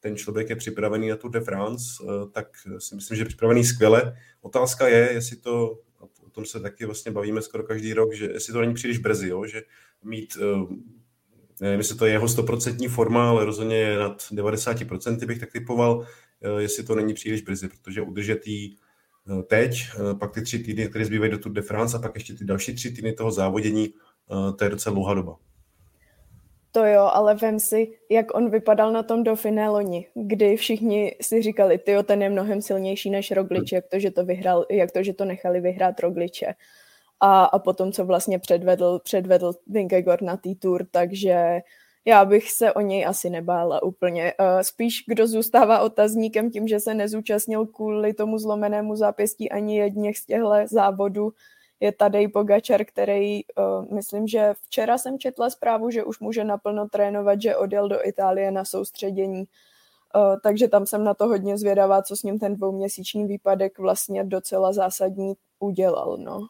ten 0.00 0.16
člověk 0.16 0.50
je 0.50 0.56
připravený 0.56 1.08
na 1.08 1.16
Tour 1.16 1.30
de 1.30 1.40
France, 1.40 2.04
tak 2.32 2.48
si 2.78 2.94
myslím, 2.94 3.16
že 3.16 3.20
je 3.22 3.26
připravený 3.26 3.64
skvěle. 3.64 4.16
Otázka 4.40 4.88
je, 4.88 5.12
jestli 5.12 5.36
to, 5.36 5.78
o 6.26 6.30
tom 6.30 6.44
se 6.44 6.60
taky 6.60 6.86
vlastně 6.86 7.12
bavíme 7.12 7.42
skoro 7.42 7.62
každý 7.62 7.92
rok, 7.92 8.14
že 8.14 8.26
jestli 8.26 8.52
to 8.52 8.60
není 8.60 8.74
příliš 8.74 8.98
brzy, 8.98 9.28
jo? 9.28 9.46
že 9.46 9.62
mít 10.04 10.38
nevím, 11.60 11.80
jestli 11.80 11.96
to 11.96 12.06
je 12.06 12.12
jeho 12.12 12.28
stoprocentní 12.28 12.88
forma, 12.88 13.30
ale 13.30 13.44
rozhodně 13.44 13.76
je 13.76 13.98
nad 13.98 14.22
90% 14.32 15.26
bych 15.26 15.38
tak 15.38 15.52
typoval, 15.52 16.06
eh, 16.42 16.62
jestli 16.62 16.84
to 16.84 16.94
není 16.94 17.14
příliš 17.14 17.42
brzy, 17.42 17.68
protože 17.68 18.02
udržet 18.02 18.46
jí 18.46 18.76
eh, 19.28 19.42
teď, 19.42 19.82
eh, 19.94 20.14
pak 20.14 20.34
ty 20.34 20.42
tři 20.42 20.58
týdny, 20.58 20.88
které 20.88 21.04
zbývají 21.04 21.30
do 21.30 21.38
Tour 21.38 21.52
de 21.52 21.62
France 21.62 21.96
a 21.96 22.00
pak 22.00 22.14
ještě 22.14 22.34
ty 22.34 22.44
další 22.44 22.74
tři 22.74 22.90
týdny 22.90 23.12
toho 23.12 23.30
závodění, 23.30 23.94
to 24.58 24.64
je 24.64 24.70
docela 24.70 24.94
dlouhá 24.94 25.14
doba. 25.14 25.36
To 26.72 26.84
jo, 26.84 27.10
ale 27.12 27.34
vem 27.34 27.60
si, 27.60 27.92
jak 28.10 28.34
on 28.34 28.50
vypadal 28.50 28.92
na 28.92 29.02
tom 29.02 29.24
Dauphiné 29.24 29.68
loni, 29.68 30.06
kdy 30.14 30.56
všichni 30.56 31.16
si 31.22 31.42
říkali, 31.42 31.78
ty 31.78 31.96
ten 32.04 32.22
je 32.22 32.30
mnohem 32.30 32.62
silnější 32.62 33.10
než 33.10 33.30
Roglič, 33.30 33.72
jak 33.72 33.86
to, 33.86 33.98
že 33.98 34.10
to, 34.10 34.24
vyhrál, 34.24 34.66
jak 34.70 34.92
to, 34.92 35.02
že 35.02 35.12
to 35.12 35.24
nechali 35.24 35.60
vyhrát 35.60 36.00
Rogliče 36.00 36.54
a, 37.20 37.44
a 37.44 37.58
potom, 37.58 37.92
co 37.92 38.04
vlastně 38.04 38.38
předvedl, 38.38 38.98
předvedl 38.98 39.52
Vingegaard 39.66 40.22
na 40.22 40.36
té 40.36 40.54
tour, 40.54 40.86
takže 40.90 41.60
já 42.04 42.24
bych 42.24 42.52
se 42.52 42.72
o 42.72 42.80
něj 42.80 43.06
asi 43.06 43.30
nebála 43.30 43.82
úplně. 43.82 44.34
Spíš 44.62 45.04
kdo 45.08 45.26
zůstává 45.26 45.80
otazníkem 45.80 46.50
tím, 46.50 46.68
že 46.68 46.80
se 46.80 46.94
nezúčastnil 46.94 47.66
kvůli 47.66 48.14
tomu 48.14 48.38
zlomenému 48.38 48.96
zápěstí 48.96 49.50
ani 49.50 49.78
jedněch 49.78 50.18
z 50.18 50.26
těchto 50.26 50.52
závodů, 50.70 51.32
je 51.80 51.92
tady 51.92 52.28
Pogačar, 52.28 52.84
který, 52.84 53.40
myslím, 53.92 54.26
že 54.26 54.54
včera 54.62 54.98
jsem 54.98 55.18
četla 55.18 55.50
zprávu, 55.50 55.90
že 55.90 56.04
už 56.04 56.20
může 56.20 56.44
naplno 56.44 56.88
trénovat, 56.88 57.42
že 57.42 57.56
odjel 57.56 57.88
do 57.88 58.06
Itálie 58.06 58.50
na 58.50 58.64
soustředění, 58.64 59.44
takže 60.42 60.68
tam 60.68 60.86
jsem 60.86 61.04
na 61.04 61.14
to 61.14 61.26
hodně 61.26 61.58
zvědavá, 61.58 62.02
co 62.02 62.16
s 62.16 62.22
ním 62.22 62.38
ten 62.38 62.54
dvouměsíční 62.54 63.26
výpadek 63.26 63.78
vlastně 63.78 64.24
docela 64.24 64.72
zásadní 64.72 65.34
udělal. 65.58 66.16
No. 66.16 66.46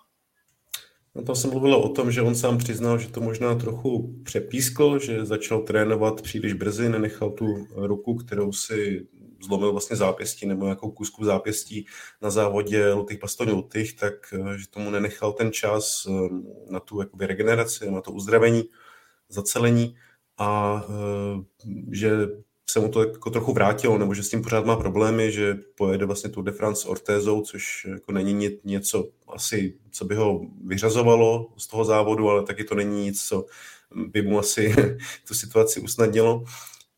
No 1.16 1.22
tam 1.22 1.36
jsem 1.36 1.50
mluvil 1.50 1.74
o 1.74 1.88
tom, 1.88 2.12
že 2.12 2.22
on 2.22 2.34
sám 2.34 2.58
přiznal, 2.58 2.98
že 2.98 3.08
to 3.08 3.20
možná 3.20 3.54
trochu 3.54 4.14
přepískl, 4.22 4.98
že 4.98 5.24
začal 5.24 5.60
trénovat 5.60 6.22
příliš 6.22 6.52
brzy, 6.52 6.88
nenechal 6.88 7.30
tu 7.30 7.66
ruku, 7.74 8.14
kterou 8.14 8.52
si 8.52 9.06
zlomil 9.40 9.72
vlastně 9.72 9.96
zápěstí 9.96 10.46
nebo 10.46 10.64
nějakou 10.64 10.90
kusku 10.90 11.24
zápěstí 11.24 11.86
na 12.22 12.30
závodě 12.30 12.92
Lutých 12.92 13.18
Pastoň 13.18 13.50
Lutých, 13.50 13.96
tak 13.96 14.12
eh, 14.32 14.58
že 14.58 14.68
tomu 14.68 14.90
nenechal 14.90 15.32
ten 15.32 15.52
čas 15.52 16.06
eh, 16.08 16.28
na 16.70 16.80
tu 16.80 17.00
jakoby 17.00 17.26
regeneraci, 17.26 17.90
na 17.90 18.00
to 18.00 18.12
uzdravení, 18.12 18.64
zacelení 19.28 19.96
a 20.38 20.82
eh, 20.88 21.66
že 21.90 22.10
se 22.70 22.80
mu 22.80 22.88
to 22.88 23.02
jako 23.02 23.30
trochu 23.30 23.52
vrátilo, 23.52 23.98
nebo 23.98 24.14
že 24.14 24.22
s 24.22 24.28
tím 24.28 24.42
pořád 24.42 24.66
má 24.66 24.76
problémy, 24.76 25.32
že 25.32 25.54
pojede 25.74 26.06
vlastně 26.06 26.30
Tour 26.30 26.44
de 26.44 26.52
France 26.52 26.88
ortézou, 26.88 27.42
což 27.42 27.86
jako 27.90 28.12
není 28.12 28.50
něco 28.64 29.08
asi, 29.28 29.74
co 29.90 30.04
by 30.04 30.14
ho 30.14 30.40
vyřazovalo 30.64 31.48
z 31.56 31.66
toho 31.66 31.84
závodu, 31.84 32.30
ale 32.30 32.42
taky 32.42 32.64
to 32.64 32.74
není 32.74 33.04
nic, 33.04 33.22
co 33.22 33.46
by 34.06 34.22
mu 34.22 34.38
asi 34.38 34.74
tu 35.28 35.34
situaci 35.34 35.80
usnadnilo. 35.80 36.44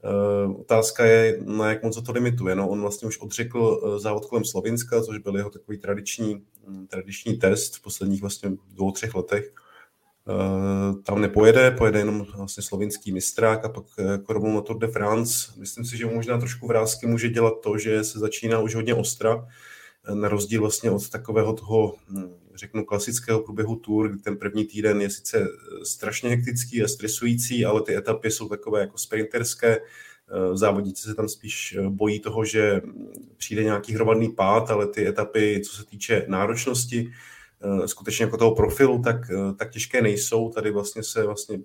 Uh, 0.05 0.61
otázka 0.61 1.05
je, 1.05 1.39
na 1.45 1.69
jak 1.69 1.83
moc 1.83 2.03
to 2.03 2.13
limituje. 2.13 2.55
No, 2.55 2.69
on 2.69 2.81
vlastně 2.81 3.09
už 3.09 3.19
odřekl 3.19 3.59
uh, 3.59 3.99
závod 3.99 4.27
kolem 4.27 4.45
Slovinska, 4.45 5.03
což 5.03 5.19
byl 5.19 5.37
jeho 5.37 5.51
takový 5.51 5.79
tradiční, 5.79 6.43
um, 6.67 6.87
tradiční 6.87 7.37
test 7.37 7.77
v 7.77 7.83
posledních 7.83 8.21
vlastně 8.21 8.51
dvou, 8.71 8.93
třech 8.93 9.15
letech. 9.15 9.53
Uh, 10.29 11.03
tam 11.03 11.21
nepojede, 11.21 11.71
pojede 11.71 11.99
jenom 11.99 12.27
vlastně 12.37 12.63
slovinský 12.63 13.13
mistrák 13.13 13.65
a 13.65 13.69
pak 13.69 13.85
rovnou 14.29 14.55
na 14.55 14.61
Tour 14.61 14.79
de 14.79 14.89
France. 14.89 15.53
Myslím 15.57 15.85
si, 15.85 15.97
že 15.97 16.07
možná 16.07 16.39
trošku 16.39 16.67
vrázky 16.67 17.07
může 17.07 17.29
dělat 17.29 17.55
to, 17.63 17.79
že 17.79 18.05
se 18.05 18.19
začíná 18.19 18.61
už 18.61 18.75
hodně 18.75 18.95
ostra, 18.95 19.47
na 20.15 20.29
rozdíl 20.29 20.61
vlastně 20.61 20.91
od 20.91 21.11
takového 21.11 21.53
toho, 21.53 21.95
hm, 22.09 22.35
řeknu, 22.55 22.85
klasického 22.85 23.41
průběhu 23.41 23.77
tour, 23.77 24.09
kdy 24.09 24.19
ten 24.19 24.37
první 24.37 24.65
týden 24.65 25.01
je 25.01 25.11
sice 25.11 25.49
strašně 25.83 26.31
hektický 26.31 26.83
a 26.83 26.89
stresující, 26.89 27.65
ale 27.65 27.83
ty 27.83 27.97
etapy 27.97 28.31
jsou 28.31 28.49
takové 28.49 28.81
jako 28.81 28.99
sprinterské, 28.99 29.79
závodníci 30.55 31.03
se 31.03 31.15
tam 31.15 31.29
spíš 31.29 31.79
bojí 31.89 32.21
toho, 32.21 32.45
že 32.45 32.81
přijde 33.37 33.65
nějaký 33.65 33.95
hromadný 33.95 34.29
pád, 34.29 34.71
ale 34.71 34.87
ty 34.87 35.09
etapy, 35.09 35.61
co 35.65 35.77
se 35.77 35.85
týče 35.85 36.25
náročnosti, 36.29 37.11
Eh, 37.11 37.13
skutečně 37.87 38.25
jako 38.25 38.37
toho 38.37 38.55
profilu, 38.55 39.03
tak, 39.03 39.17
eh, 39.31 39.55
tak 39.55 39.71
těžké 39.71 40.03
nejsou. 40.03 40.51
Tady 40.51 40.71
vlastně 40.71 41.03
se 41.03 41.27
vlastně 41.27 41.59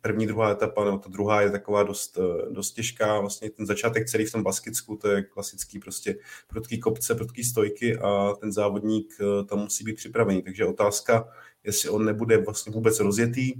první, 0.00 0.26
druhá 0.26 0.50
etapa, 0.50 0.84
nebo 0.84 0.98
ta 0.98 1.08
druhá 1.08 1.42
je 1.42 1.50
taková 1.50 1.82
dost, 1.82 2.18
eh, 2.18 2.50
dost 2.50 2.72
těžká. 2.72 3.20
Vlastně 3.20 3.50
ten 3.50 3.66
začátek 3.66 4.08
celý 4.08 4.24
v 4.24 4.32
tom 4.32 4.42
Baskicku, 4.42 4.96
to 4.96 5.08
je 5.08 5.22
klasický 5.22 5.78
prostě 5.78 6.18
prudký 6.48 6.80
kopce, 6.80 7.14
prudký 7.14 7.44
stojky 7.44 7.96
a 7.98 8.34
ten 8.40 8.52
závodník 8.52 9.14
tam 9.48 9.58
musí 9.58 9.84
být 9.84 9.96
připravený. 9.96 10.42
Takže 10.42 10.66
otázka, 10.66 11.28
jestli 11.64 11.88
on 11.88 12.04
nebude 12.04 12.38
vlastně 12.38 12.72
vůbec 12.72 13.00
rozjetý, 13.00 13.52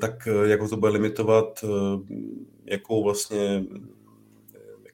tak 0.00 0.28
jak 0.44 0.60
ho 0.60 0.68
to 0.68 0.76
bude 0.76 0.92
limitovat, 0.92 1.64
jakou 2.64 3.04
vlastně, 3.04 3.64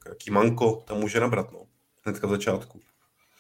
jaký 0.09 0.31
manko 0.31 0.83
tam 0.87 1.01
může 1.01 1.21
nabrat, 1.21 1.53
no, 1.53 1.67
hnedka 2.05 2.27
v 2.27 2.31
začátku. 2.31 2.81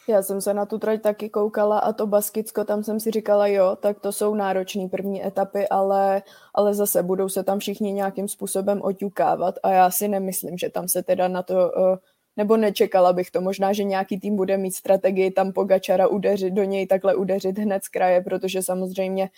Já 0.08 0.22
jsem 0.22 0.40
se 0.40 0.54
na 0.54 0.66
tu 0.66 0.78
trať 0.78 1.02
taky 1.02 1.30
koukala 1.30 1.78
a 1.78 1.92
to 1.92 2.06
Baskicko, 2.06 2.64
tam 2.64 2.84
jsem 2.84 3.00
si 3.00 3.10
říkala, 3.10 3.46
jo, 3.46 3.76
tak 3.80 4.00
to 4.00 4.12
jsou 4.12 4.34
náročné 4.34 4.88
první 4.88 5.26
etapy, 5.26 5.68
ale, 5.68 6.22
ale 6.54 6.74
zase 6.74 7.02
budou 7.02 7.28
se 7.28 7.44
tam 7.44 7.58
všichni 7.58 7.92
nějakým 7.92 8.28
způsobem 8.28 8.80
oťukávat 8.82 9.54
a 9.62 9.70
já 9.70 9.90
si 9.90 10.08
nemyslím, 10.08 10.58
že 10.58 10.70
tam 10.70 10.88
se 10.88 11.02
teda 11.02 11.28
na 11.28 11.42
to, 11.42 11.78
eh, 11.78 11.98
nebo 12.36 12.56
nečekala 12.56 13.12
bych 13.12 13.30
to, 13.30 13.40
možná, 13.40 13.72
že 13.72 13.84
nějaký 13.84 14.20
tým 14.20 14.36
bude 14.36 14.56
mít 14.56 14.74
strategii 14.74 15.30
tam 15.30 15.52
Pogačara 15.52 16.08
udeřit, 16.08 16.54
do 16.54 16.64
něj 16.64 16.86
takhle 16.86 17.14
udeřit 17.14 17.58
hned 17.58 17.84
z 17.84 17.88
kraje, 17.88 18.20
protože 18.20 18.62
samozřejmě 18.62 19.30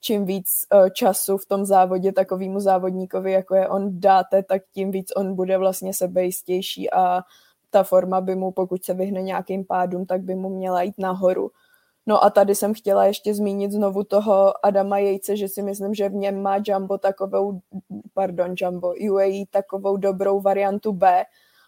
čím 0.00 0.24
víc 0.24 0.66
eh, 0.72 0.90
času 0.90 1.38
v 1.38 1.46
tom 1.46 1.64
závodě 1.64 2.12
takovému 2.12 2.60
závodníkovi, 2.60 3.32
jako 3.32 3.54
je 3.54 3.68
on 3.68 4.00
dáte, 4.00 4.42
tak 4.42 4.62
tím 4.72 4.90
víc 4.90 5.12
on 5.16 5.34
bude 5.34 5.58
vlastně 5.58 5.94
sebejistější 5.94 6.90
a 6.92 7.22
ta 7.70 7.82
forma 7.82 8.20
by 8.20 8.36
mu, 8.36 8.50
pokud 8.50 8.84
se 8.84 8.94
vyhne 8.94 9.22
nějakým 9.22 9.64
pádům, 9.64 10.06
tak 10.06 10.22
by 10.22 10.34
mu 10.34 10.48
měla 10.48 10.82
jít 10.82 10.98
nahoru. 10.98 11.50
No 12.06 12.24
a 12.24 12.30
tady 12.30 12.54
jsem 12.54 12.74
chtěla 12.74 13.04
ještě 13.04 13.34
zmínit 13.34 13.72
znovu 13.72 14.04
toho 14.04 14.66
Adama 14.66 14.98
Jejce, 14.98 15.36
že 15.36 15.48
si 15.48 15.62
myslím, 15.62 15.94
že 15.94 16.08
v 16.08 16.14
něm 16.14 16.42
má 16.42 16.58
Jumbo 16.66 16.98
takovou, 16.98 17.60
pardon, 18.14 18.54
Jumbo, 18.56 18.94
UAE 19.10 19.44
takovou 19.50 19.96
dobrou 19.96 20.40
variantu 20.40 20.92
B, 20.92 21.24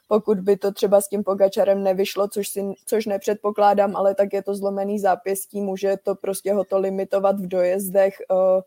pokud 0.09 0.41
by 0.41 0.57
to 0.57 0.73
třeba 0.73 1.01
s 1.01 1.09
tím 1.09 1.25
Pogačarem 1.25 1.83
nevyšlo, 1.83 2.29
což, 2.29 2.49
si, 2.49 2.65
což 2.87 3.07
nepředpokládám, 3.07 3.97
ale 3.97 4.15
tak 4.15 4.33
je 4.33 4.43
to 4.43 4.55
zlomený 4.55 4.99
zápěstí, 4.99 5.61
může 5.61 5.97
to 6.03 6.15
prostě 6.15 6.53
ho 6.53 6.65
to 6.65 6.79
limitovat 6.79 7.41
v 7.41 7.49
dojezdech, 7.49 8.15
uh, 8.31 8.63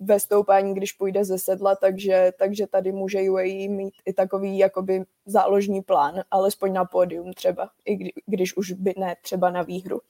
ve 0.00 0.20
stoupání, 0.20 0.74
když 0.74 0.92
půjde 0.92 1.24
ze 1.24 1.38
sedla, 1.38 1.74
takže, 1.74 2.32
takže 2.38 2.66
tady 2.66 2.92
může 2.92 3.30
UAE 3.30 3.68
mít 3.68 3.94
i 4.06 4.12
takový 4.12 4.58
jakoby 4.58 5.04
záložní 5.26 5.82
plán, 5.82 6.14
alespoň 6.30 6.72
na 6.72 6.84
pódium 6.84 7.32
třeba, 7.32 7.70
i 7.84 7.96
kdy, 7.96 8.12
když 8.26 8.56
už 8.56 8.72
by 8.72 8.94
ne 8.98 9.16
třeba 9.22 9.50
na 9.50 9.62
výhru. 9.62 10.00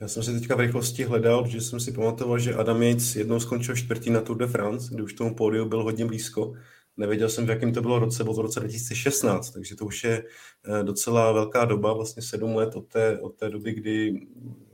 Já 0.00 0.08
jsem 0.08 0.22
si 0.22 0.40
teďka 0.40 0.56
v 0.56 0.60
rychlosti 0.60 1.04
hledal, 1.04 1.46
že 1.46 1.60
jsem 1.60 1.80
si 1.80 1.92
pamatoval, 1.92 2.38
že 2.38 2.54
Adam 2.54 2.82
Yates 2.82 3.16
jednou 3.16 3.40
skončil 3.40 3.76
čtvrtý 3.76 4.10
na 4.10 4.20
Tour 4.20 4.36
de 4.36 4.46
France, 4.46 4.94
kdy 4.94 5.02
už 5.02 5.12
tomu 5.12 5.34
pódiu 5.34 5.64
byl 5.64 5.82
hodně 5.82 6.06
blízko. 6.06 6.54
Nevěděl 6.96 7.28
jsem, 7.28 7.46
v 7.46 7.50
jakém 7.50 7.72
to 7.72 7.82
bylo 7.82 7.98
roce, 7.98 8.24
bylo 8.24 8.36
to 8.36 8.42
v 8.42 8.44
roce 8.44 8.60
2016, 8.60 9.50
takže 9.50 9.76
to 9.76 9.86
už 9.86 10.04
je 10.04 10.22
eh, 10.22 10.82
docela 10.82 11.32
velká 11.32 11.64
doba, 11.64 11.92
vlastně 11.92 12.22
sedm 12.22 12.56
let 12.56 12.76
od 12.76 12.88
té, 12.88 13.18
od 13.20 13.34
té 13.34 13.48
doby, 13.48 13.72
kdy, 13.72 14.26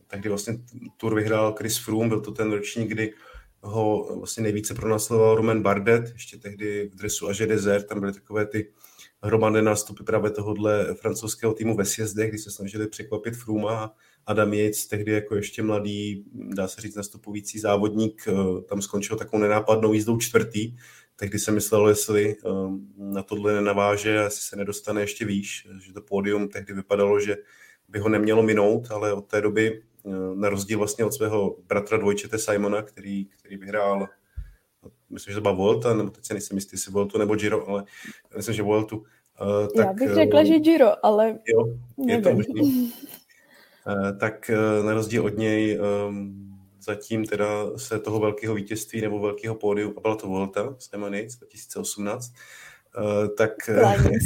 tehdy 0.07 0.29
vlastně 0.29 0.59
Tour 0.97 1.15
vyhrál 1.15 1.55
Chris 1.59 1.79
Froome, 1.79 2.09
byl 2.09 2.21
to 2.21 2.33
ten 2.33 2.53
ročník, 2.53 2.89
kdy 2.89 3.13
ho 3.65 4.17
vlastně 4.19 4.43
nejvíce 4.43 4.75
pronásledoval 4.75 5.35
Roman 5.35 5.63
Bardet, 5.63 6.11
ještě 6.13 6.39
tehdy 6.39 6.91
v 6.93 6.97
dresu 6.97 7.29
Aže 7.29 7.47
Desert, 7.47 7.87
tam 7.87 8.01
byly 8.01 8.13
takové 8.13 8.47
ty 8.47 8.73
hromadné 9.23 9.63
nástupy 9.63 10.03
právě 10.05 10.31
tohohle 10.31 10.95
francouzského 10.95 11.55
týmu 11.55 11.77
ve 11.77 11.85
sjezdech, 11.85 12.29
kdy 12.29 12.39
se 12.39 12.51
snažili 12.51 12.89
překvapit 12.89 13.37
Fruma. 13.37 13.95
Adam 14.27 14.55
Yates, 14.55 14.87
tehdy 14.87 15.13
jako 15.13 15.37
ještě 15.37 15.63
mladý, 15.63 16.25
dá 16.33 16.69
se 16.69 16.81
říct, 16.81 16.95
nastupující 16.95 17.59
závodník, 17.59 18.25
eh, 18.29 18.63
tam 18.63 18.83
skončil 18.83 19.17
takovou 19.17 19.43
nenápadnou 19.43 19.93
jízdou 19.93 20.19
čtvrtý. 20.19 20.77
Tehdy 21.17 21.39
se 21.39 21.53
myslelo, 21.53 21.89
jestli 21.89 22.37
eh, 22.37 22.49
na 22.97 23.23
tohle 23.23 23.55
nenaváže, 23.55 24.25
asi 24.25 24.43
se 24.43 24.57
nedostane 24.57 25.01
ještě 25.01 25.25
výš, 25.25 25.69
že 25.81 25.93
to 25.93 26.01
pódium 26.01 26.49
tehdy 26.49 26.73
vypadalo, 26.73 27.21
že 27.21 27.37
by 27.89 27.99
ho 27.99 28.09
nemělo 28.09 28.43
minout, 28.43 28.91
ale 28.91 29.13
od 29.13 29.27
té 29.27 29.41
doby 29.41 29.83
na 30.35 30.49
rozdíl 30.49 30.79
vlastně 30.79 31.05
od 31.05 31.15
svého 31.15 31.57
bratra 31.67 31.99
dvojčete 31.99 32.39
Simona, 32.39 32.83
který, 32.83 33.25
který 33.25 33.57
vyhrál 33.57 34.09
myslím, 35.11 35.33
že 35.33 35.35
to 35.35 35.41
byla 35.41 35.55
Volta, 35.55 35.95
nebo 35.95 36.11
teď 36.11 36.25
se 36.25 36.35
nejsem 36.35 36.57
jistý, 36.57 36.75
jestli 36.75 36.93
Voltu 36.93 37.19
nebo 37.19 37.37
Giro, 37.37 37.69
ale 37.69 37.85
myslím, 38.37 38.55
že 38.55 38.63
Voltu. 38.63 38.97
Uh, 38.97 39.05
tak, 39.77 39.87
Já 39.87 39.93
bych 39.93 40.15
řekla, 40.15 40.41
uh, 40.41 40.47
že 40.47 40.59
Giro, 40.59 41.07
ale 41.07 41.39
jo, 41.47 41.67
je 42.07 42.21
to 42.21 42.35
možný. 42.35 42.93
Uh, 43.87 44.19
tak 44.21 44.51
uh, 44.79 44.87
na 44.87 44.95
rozdíl 44.95 45.25
od 45.25 45.39
něj 45.39 45.79
um, 46.09 46.59
zatím 46.81 47.25
teda 47.25 47.47
se 47.77 47.99
toho 47.99 48.21
velkého 48.21 48.55
vítězství 48.55 49.01
nebo 49.01 49.19
velkého 49.19 49.55
pódiu, 49.55 49.95
a 49.97 50.01
byla 50.01 50.17
to 50.17 50.29
Volta 50.29 50.77
z 50.79 50.89
Emirates 50.93 51.37
2018, 51.37 52.33
tak, 53.37 53.65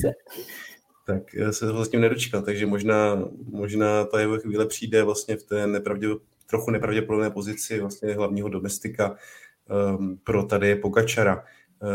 se. 0.00 0.12
tak 1.08 1.22
se 1.50 1.66
toho 1.66 1.84
zatím 1.84 2.00
nedočkal, 2.00 2.42
takže 2.42 2.66
možná, 2.66 3.24
možná 3.50 4.04
ta 4.04 4.20
jeho 4.20 4.38
chvíle 4.38 4.66
přijde 4.66 5.02
vlastně 5.02 5.36
v 5.36 5.42
té 5.42 5.66
nepravdě, 5.66 6.08
trochu 6.46 6.70
nepravděpodobné 6.70 7.30
pozici 7.30 7.80
vlastně 7.80 8.14
hlavního 8.14 8.48
domestika 8.48 9.16
um, 9.96 10.18
pro 10.24 10.42
tady 10.42 10.76
Pogačara. 10.76 11.44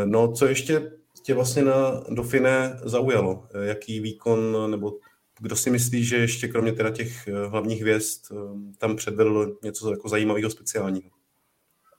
No, 0.05 0.31
co 0.31 0.45
ještě 0.45 0.91
tě 1.23 1.33
vlastně 1.33 1.63
na 1.63 2.03
Dauphiné 2.09 2.79
zaujalo? 2.83 3.47
Jaký 3.63 3.99
výkon, 3.99 4.71
nebo 4.71 4.93
kdo 5.39 5.55
si 5.55 5.69
myslí, 5.69 6.03
že 6.03 6.17
ještě 6.17 6.47
kromě 6.47 6.71
teda 6.71 6.91
těch 6.91 7.27
eh, 7.27 7.47
hlavních 7.47 7.81
hvězd 7.81 8.25
eh, 8.31 8.35
tam 8.77 8.95
předvedl 8.95 9.57
něco 9.63 9.91
jako 9.91 10.09
zajímavého, 10.09 10.49
speciálního? 10.49 11.09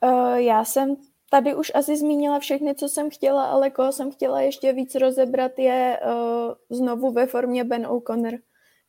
Uh, 0.00 0.36
já 0.36 0.64
jsem 0.64 0.96
tady 1.30 1.54
už 1.54 1.72
asi 1.74 1.96
zmínila 1.96 2.38
všechny, 2.38 2.74
co 2.74 2.88
jsem 2.88 3.10
chtěla, 3.10 3.44
ale 3.44 3.70
koho 3.70 3.92
jsem 3.92 4.12
chtěla 4.12 4.40
ještě 4.40 4.72
víc 4.72 4.94
rozebrat 4.94 5.58
je 5.58 6.00
uh, 6.04 6.52
znovu 6.70 7.12
ve 7.12 7.26
formě 7.26 7.64
Ben 7.64 7.86
O'Connor, 7.86 8.34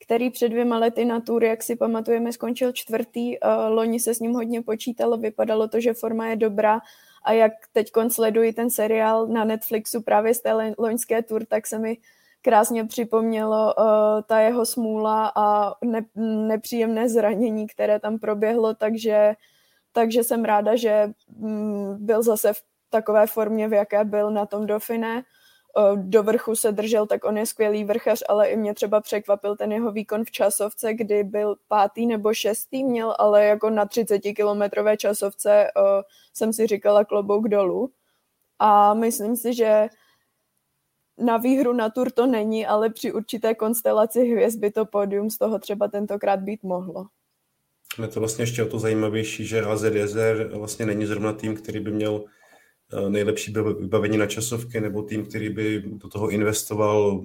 který 0.05 0.29
před 0.29 0.49
dvěma 0.49 0.77
lety 0.77 1.05
na 1.05 1.19
tour, 1.19 1.43
jak 1.43 1.63
si 1.63 1.75
pamatujeme, 1.75 2.33
skončil 2.33 2.71
čtvrtý. 2.71 3.39
Uh, 3.39 3.49
loni 3.67 3.99
se 3.99 4.13
s 4.13 4.19
ním 4.19 4.33
hodně 4.33 4.61
počítalo, 4.61 5.17
vypadalo 5.17 5.67
to, 5.67 5.79
že 5.79 5.93
forma 5.93 6.27
je 6.27 6.35
dobrá 6.35 6.81
a 7.23 7.31
jak 7.31 7.51
teď 7.73 7.91
sleduji 8.07 8.53
ten 8.53 8.69
seriál 8.69 9.27
na 9.27 9.43
Netflixu 9.43 10.01
právě 10.01 10.33
z 10.33 10.41
té 10.41 10.73
loňské 10.77 11.23
tour, 11.23 11.45
tak 11.45 11.67
se 11.67 11.79
mi 11.79 11.97
krásně 12.41 12.85
připomnělo 12.85 13.73
uh, 13.77 13.83
ta 14.27 14.39
jeho 14.39 14.65
smůla 14.65 15.31
a 15.35 15.73
ne, 15.85 16.05
nepříjemné 16.47 17.09
zranění, 17.09 17.67
které 17.67 17.99
tam 17.99 18.19
proběhlo, 18.19 18.73
takže, 18.73 19.35
takže 19.95 20.23
jsem 20.23 20.45
ráda, 20.45 20.75
že 20.75 21.11
um, 21.39 21.97
byl 22.05 22.23
zase 22.23 22.53
v 22.53 22.63
takové 22.89 23.27
formě, 23.27 23.67
v 23.67 23.73
jaké 23.73 24.03
byl 24.03 24.31
na 24.31 24.45
tom 24.45 24.65
Dauphine. 24.65 25.23
Do 25.95 26.23
vrchu 26.23 26.55
se 26.55 26.71
držel, 26.71 27.07
tak 27.07 27.25
on 27.25 27.37
je 27.37 27.45
skvělý 27.45 27.83
vrchař, 27.83 28.23
ale 28.29 28.47
i 28.47 28.57
mě 28.57 28.73
třeba 28.73 29.01
překvapil 29.01 29.55
ten 29.55 29.71
jeho 29.71 29.91
výkon 29.91 30.23
v 30.23 30.31
časovce, 30.31 30.93
kdy 30.93 31.23
byl 31.23 31.55
pátý 31.67 32.05
nebo 32.05 32.33
šestý, 32.33 32.83
měl 32.83 33.15
ale 33.19 33.45
jako 33.45 33.69
na 33.69 33.85
30 33.85 34.19
kilometrové 34.19 34.97
časovce 34.97 35.67
uh, 35.75 36.01
jsem 36.33 36.53
si 36.53 36.67
říkala 36.67 37.05
klobouk 37.05 37.47
dolů. 37.47 37.91
A 38.59 38.93
myslím 38.93 39.35
si, 39.35 39.53
že 39.53 39.87
na 41.17 41.37
výhru 41.37 41.73
na 41.73 41.89
tur 41.89 42.11
to 42.11 42.25
není, 42.25 42.67
ale 42.67 42.89
při 42.89 43.11
určité 43.11 43.55
konstelaci 43.55 44.25
hvězd 44.31 44.59
by 44.59 44.71
to 44.71 44.85
pódium 44.85 45.29
z 45.29 45.37
toho 45.37 45.59
třeba 45.59 45.87
tentokrát 45.87 46.39
být 46.39 46.63
mohlo. 46.63 47.05
Je 48.01 48.07
to 48.07 48.19
vlastně 48.19 48.43
ještě 48.43 48.63
o 48.63 48.67
to 48.67 48.79
zajímavější, 48.79 49.45
že 49.45 49.61
AZ 49.61 49.83
Jezer 49.83 50.51
vlastně 50.53 50.85
není 50.85 51.05
zrovna 51.05 51.33
tým, 51.33 51.55
který 51.55 51.79
by 51.79 51.91
měl 51.91 52.23
eh, 52.93 53.09
nejlepší 53.09 53.53
vybavení 53.79 54.17
na 54.17 54.25
časovky, 54.25 54.81
nebo 54.81 55.01
tým, 55.01 55.25
který 55.25 55.49
by 55.49 55.83
do 55.85 56.09
toho 56.09 56.29
investoval 56.29 57.21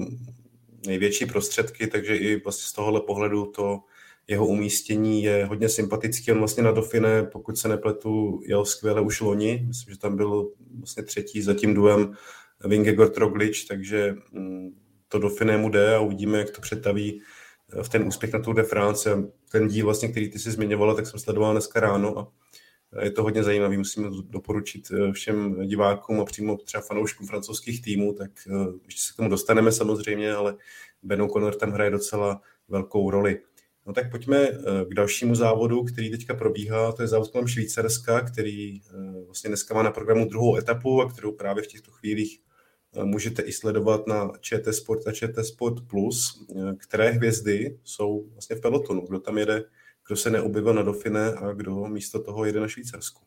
největší 0.87 1.27
prostředky, 1.27 1.87
takže 1.87 2.17
i 2.17 2.41
vlastně 2.41 2.69
z 2.69 2.73
tohohle 2.73 3.01
pohledu 3.01 3.47
to 3.47 3.81
jeho 4.29 4.47
umístění 4.47 5.23
je 5.23 5.45
hodně 5.45 5.69
sympatický. 5.69 6.33
On 6.33 6.39
vlastně 6.39 6.63
na 6.63 6.73
Dauphine, 6.73 7.23
pokud 7.23 7.59
se 7.59 7.69
nepletu, 7.69 8.41
jel 8.47 8.65
skvěle 8.65 9.01
už 9.01 9.21
loni. 9.21 9.65
Myslím, 9.67 9.95
že 9.95 10.01
tam 10.01 10.17
byl 10.17 10.51
vlastně 10.79 11.03
třetí 11.03 11.43
za 11.43 11.55
tím 11.55 11.75
duem 11.75 12.15
Vingegor 12.65 13.09
Troglič, 13.11 13.65
takže 13.65 14.15
mm, 14.33 14.71
to 15.09 15.19
do 15.19 15.29
Finému 15.29 15.69
jde 15.69 15.95
a 15.95 16.01
uvidíme, 16.01 16.39
jak 16.39 16.51
to 16.51 16.61
přetaví 16.61 17.23
v 17.83 17.89
ten 17.89 18.03
úspěch 18.03 18.33
na 18.33 18.39
Tour 18.39 18.57
de 18.57 18.63
France. 18.63 19.23
Ten 19.53 19.69
díl, 19.69 19.85
vlastně, 19.85 20.09
který 20.09 20.31
ty 20.31 20.39
si 20.39 20.51
zmiňovala, 20.51 20.95
tak 20.95 21.07
jsem 21.07 21.21
sledoval 21.21 21.53
dneska 21.53 21.81
ráno 21.81 22.19
a 22.19 22.33
je 23.03 23.11
to 23.11 23.23
hodně 23.23 23.43
zajímavý, 23.43 23.77
musím 23.77 24.11
doporučit 24.31 24.89
eh, 24.93 25.13
všem 25.13 25.67
divákům 25.67 26.21
a 26.21 26.25
přímo 26.25 26.57
třeba 26.57 26.83
fanouškům 26.83 27.27
francouzských 27.27 27.83
týmů, 27.83 28.13
tak 28.13 28.31
eh, 28.47 28.73
ještě 28.85 29.03
se 29.03 29.13
k 29.13 29.17
tomu 29.17 29.29
dostaneme 29.29 29.73
samozřejmě, 29.73 30.35
ale 30.35 30.57
Ben 31.03 31.23
O'Connor 31.23 31.55
tam 31.55 31.71
hraje 31.71 31.91
docela 31.91 32.41
velkou 32.69 33.11
roli. 33.11 33.41
No 33.87 33.93
tak 33.93 34.11
pojďme 34.11 34.49
k 34.89 34.95
dalšímu 34.95 35.35
závodu, 35.35 35.85
který 35.85 36.11
teďka 36.11 36.35
probíhá, 36.35 36.93
to 36.93 37.03
je 37.03 37.09
závod 37.09 37.31
kolem 37.31 37.49
Švýcarska, 37.49 38.21
který 38.21 38.81
vlastně 39.27 39.49
dneska 39.49 39.75
má 39.75 39.83
na 39.83 39.91
programu 39.91 40.25
druhou 40.25 40.57
etapu 40.57 41.03
a 41.03 41.09
kterou 41.09 41.33
právě 41.33 41.63
v 41.63 41.67
těchto 41.67 41.91
chvílích 41.91 42.41
můžete 43.05 43.43
i 43.43 43.53
sledovat 43.53 44.07
na 44.07 44.33
ČT 44.41 44.75
Sport 44.75 45.07
a 45.07 45.13
ČT 45.13 45.47
Sport 45.47 45.75
Plus, 45.87 46.47
které 46.77 47.11
hvězdy 47.11 47.79
jsou 47.85 48.25
vlastně 48.33 48.57
v 48.57 48.61
pelotonu, 48.61 49.01
kdo 49.01 49.21
tam 49.21 49.39
jede, 49.39 49.65
kdo 50.07 50.17
se 50.17 50.31
neobjevil 50.31 50.75
na 50.75 50.83
Dauphine 50.83 51.33
a 51.33 51.53
kdo 51.53 51.75
místo 51.77 52.23
toho 52.23 52.45
jede 52.45 52.61
na 52.61 52.69
Švýcarsku. 52.69 53.25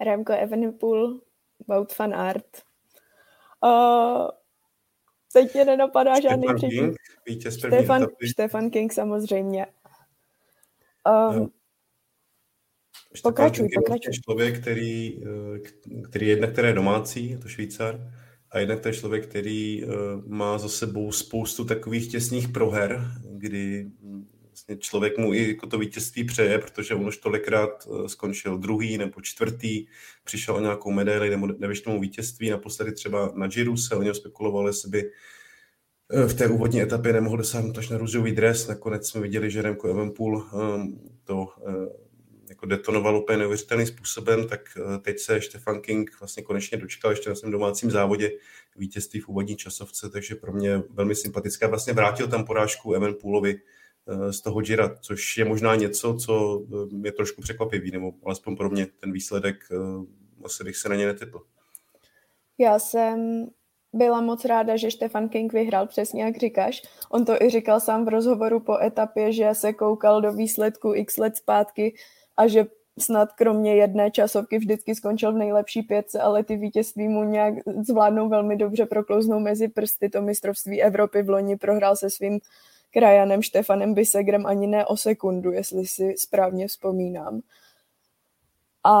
Remco 0.00 0.32
Evenepoel, 0.32 1.20
Wout 1.68 1.98
van 1.98 2.14
Aert. 2.14 2.62
Uh, 3.64 4.28
teď 5.32 5.54
mě 5.54 5.64
nenapadá 5.64 6.16
Stefan 6.16 6.40
žádný. 6.40 6.70
King, 6.70 6.96
vítěz 7.26 7.54
Stefan, 7.54 8.06
Stefan 8.30 8.70
King 8.70 8.92
samozřejmě. 8.92 9.66
Um, 11.06 11.32
Pokračuj, 11.32 11.61
je 13.14 13.22
pokračuj. 13.22 13.68
Vlastně 13.88 14.12
člověk, 14.24 14.60
který, 14.60 15.20
eh, 15.24 16.02
který 16.08 16.28
jedna, 16.28 16.46
který 16.46 16.68
je 16.68 16.74
domácí, 16.74 17.30
je 17.30 17.38
to 17.38 17.48
Švýcar, 17.48 18.12
a 18.50 18.58
jednak 18.58 18.80
to 18.80 18.88
je 18.88 18.94
člověk, 18.94 19.26
který 19.26 19.84
eh, 19.84 19.86
má 20.26 20.58
za 20.58 20.68
sebou 20.68 21.12
spoustu 21.12 21.64
takových 21.64 22.10
těsných 22.10 22.48
proher, 22.48 23.00
kdy 23.30 23.86
hm, 24.02 24.26
vlastně 24.48 24.76
člověk 24.76 25.18
mu 25.18 25.34
i 25.34 25.48
jako 25.48 25.66
to 25.66 25.78
vítězství 25.78 26.24
přeje, 26.24 26.58
protože 26.58 26.94
on 26.94 27.06
už 27.06 27.16
tolikrát 27.16 27.86
eh, 27.86 28.08
skončil 28.08 28.58
druhý 28.58 28.98
nebo 28.98 29.20
čtvrtý, 29.20 29.86
přišel 30.24 30.54
o 30.54 30.60
nějakou 30.60 30.90
medaili 30.90 31.30
nebo 31.30 31.46
nevyšlo 31.46 31.92
mu 31.92 32.00
vítězství, 32.00 32.50
naposledy 32.50 32.92
třeba 32.92 33.32
na 33.34 33.46
Giro 33.46 33.76
se 33.76 33.96
o 33.96 34.02
něm 34.02 34.14
spekulovalo, 34.14 34.68
jestli 34.68 34.90
by 34.90 35.10
v 36.26 36.34
té 36.34 36.48
úvodní 36.48 36.82
etapě 36.82 37.12
nemohl 37.12 37.36
dosáhnout 37.36 37.78
až 37.78 37.88
na 37.88 37.98
růžový 37.98 38.32
dres. 38.32 38.68
Nakonec 38.68 39.08
jsme 39.08 39.20
viděli, 39.20 39.50
že 39.50 39.62
Remco 39.62 39.88
Evenpool 39.88 40.46
to 41.24 41.48
jako 42.62 42.66
detonoval 42.66 43.16
úplně 43.16 43.38
neuvěřitelným 43.38 43.86
způsobem, 43.86 44.48
tak 44.48 44.60
eh, 44.76 44.98
teď 44.98 45.18
se 45.18 45.40
Stefan 45.40 45.80
King 45.80 46.10
vlastně 46.20 46.42
konečně 46.42 46.78
dočkal 46.78 47.10
ještě 47.10 47.28
na 47.28 47.34
svém 47.34 47.52
domácím 47.52 47.90
závodě 47.90 48.30
vítězství 48.76 49.20
v 49.20 49.28
úvodní 49.28 49.56
časovce, 49.56 50.10
takže 50.10 50.34
pro 50.34 50.52
mě 50.52 50.82
velmi 50.90 51.14
sympatická. 51.14 51.66
Vlastně 51.66 51.92
vrátil 51.92 52.28
tam 52.28 52.44
porážku 52.44 52.92
Evan 52.92 53.14
Poolovi 53.20 53.54
eh, 53.56 54.32
z 54.32 54.40
toho 54.40 54.60
Gira, 54.60 54.96
což 55.00 55.36
je 55.36 55.44
možná 55.44 55.74
něco, 55.74 56.14
co 56.14 56.62
eh, 56.72 57.06
je 57.06 57.12
trošku 57.12 57.42
překvapivý, 57.42 57.90
nebo 57.90 58.12
alespoň 58.24 58.56
pro 58.56 58.70
mě 58.70 58.86
ten 58.86 59.12
výsledek 59.12 59.56
asi 60.44 60.64
bych 60.64 60.76
se 60.76 60.88
na 60.88 60.94
ně 60.94 61.06
netypl. 61.06 61.42
Já 62.58 62.78
jsem 62.78 63.46
byla 63.92 64.20
moc 64.20 64.44
ráda, 64.44 64.76
že 64.76 64.90
Stefan 64.90 65.28
King 65.28 65.52
vyhrál, 65.52 65.86
přesně 65.86 66.22
jak 66.22 66.36
říkáš. 66.36 66.82
On 67.10 67.24
to 67.24 67.42
i 67.42 67.50
říkal 67.50 67.80
sám 67.80 68.04
v 68.04 68.08
rozhovoru 68.08 68.60
po 68.60 68.78
etapě, 68.78 69.32
že 69.32 69.48
se 69.52 69.72
koukal 69.72 70.20
do 70.20 70.32
výsledku 70.32 70.92
x 70.94 71.16
let 71.16 71.36
zpátky 71.36 71.94
a 72.36 72.46
že 72.46 72.66
snad 72.98 73.32
kromě 73.32 73.76
jedné 73.76 74.10
časovky 74.10 74.58
vždycky 74.58 74.94
skončil 74.94 75.32
v 75.32 75.36
nejlepší 75.36 75.82
pětce, 75.82 76.20
ale 76.20 76.44
ty 76.44 76.56
vítězství 76.56 77.08
mu 77.08 77.24
nějak 77.24 77.54
zvládnou 77.86 78.28
velmi 78.28 78.56
dobře, 78.56 78.86
proklouznou 78.86 79.40
mezi 79.40 79.68
prsty. 79.68 80.08
To 80.08 80.22
mistrovství 80.22 80.82
Evropy 80.82 81.22
v 81.22 81.30
loni 81.30 81.56
prohrál 81.56 81.96
se 81.96 82.10
svým 82.10 82.40
krajanem 82.90 83.42
Štefanem 83.42 83.94
Bisegrem 83.94 84.46
ani 84.46 84.66
ne 84.66 84.86
o 84.86 84.96
sekundu, 84.96 85.52
jestli 85.52 85.86
si 85.86 86.14
správně 86.18 86.68
vzpomínám. 86.68 87.40
A, 88.84 88.92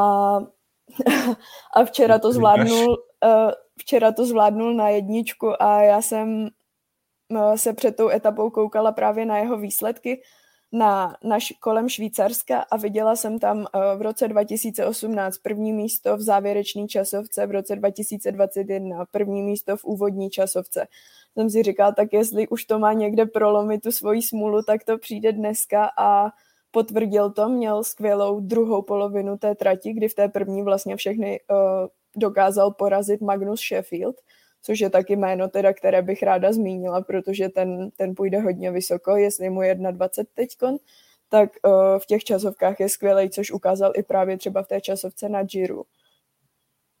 a 1.74 1.84
včera 1.84 2.18
to 2.18 2.32
zvládnul 2.32 2.96
eh, 3.24 3.52
včera 3.78 4.12
to 4.12 4.26
zvládnul 4.26 4.74
na 4.74 4.88
jedničku 4.88 5.62
a 5.62 5.82
já 5.82 6.02
jsem 6.02 6.48
eh, 7.36 7.58
se 7.58 7.72
před 7.72 7.96
tou 7.96 8.08
etapou 8.08 8.50
koukala 8.50 8.92
právě 8.92 9.26
na 9.26 9.38
jeho 9.38 9.58
výsledky 9.58 10.22
na, 10.72 11.16
na 11.24 11.38
kolem 11.60 11.88
Švýcarska 11.88 12.60
a 12.60 12.76
viděla 12.76 13.16
jsem 13.16 13.38
tam 13.38 13.58
uh, 13.58 13.64
v 13.96 14.02
roce 14.02 14.28
2018 14.28 15.38
první 15.38 15.72
místo 15.72 16.16
v 16.16 16.20
závěrečné 16.20 16.88
časovce, 16.88 17.46
v 17.46 17.50
roce 17.50 17.76
2021 17.76 19.04
první 19.10 19.42
místo 19.42 19.76
v 19.76 19.84
úvodní 19.84 20.30
časovce. 20.30 20.86
Jsem 21.34 21.50
si 21.50 21.62
říkala, 21.62 21.92
tak 21.92 22.12
jestli 22.12 22.48
už 22.48 22.64
to 22.64 22.78
má 22.78 22.92
někde 22.92 23.26
prolomit 23.26 23.82
tu 23.82 23.92
svoji 23.92 24.22
smůlu, 24.22 24.62
tak 24.62 24.84
to 24.84 24.98
přijde 24.98 25.32
dneska 25.32 25.90
a 25.98 26.30
potvrdil 26.70 27.30
to, 27.30 27.48
měl 27.48 27.84
skvělou 27.84 28.40
druhou 28.40 28.82
polovinu 28.82 29.38
té 29.38 29.54
trati, 29.54 29.92
kdy 29.92 30.08
v 30.08 30.14
té 30.14 30.28
první 30.28 30.62
vlastně 30.62 30.96
všechny 30.96 31.40
uh, 31.50 31.56
dokázal 32.16 32.70
porazit 32.70 33.20
Magnus 33.20 33.60
Sheffield 33.60 34.16
což 34.62 34.80
je 34.80 34.90
taky 34.90 35.16
jméno, 35.16 35.48
teda, 35.48 35.72
které 35.72 36.02
bych 36.02 36.22
ráda 36.22 36.52
zmínila, 36.52 37.00
protože 37.00 37.48
ten, 37.48 37.90
ten 37.90 38.14
půjde 38.14 38.40
hodně 38.40 38.70
vysoko, 38.70 39.16
jestli 39.16 39.50
mu 39.50 39.60
21 39.90 40.24
teďkon, 40.34 40.76
tak 41.28 41.50
uh, 41.64 41.98
v 41.98 42.06
těch 42.06 42.24
časovkách 42.24 42.80
je 42.80 42.88
skvělý, 42.88 43.30
což 43.30 43.50
ukázal 43.50 43.92
i 43.96 44.02
právě 44.02 44.38
třeba 44.38 44.62
v 44.62 44.68
té 44.68 44.80
časovce 44.80 45.28
na 45.28 45.42
Giro. 45.42 45.82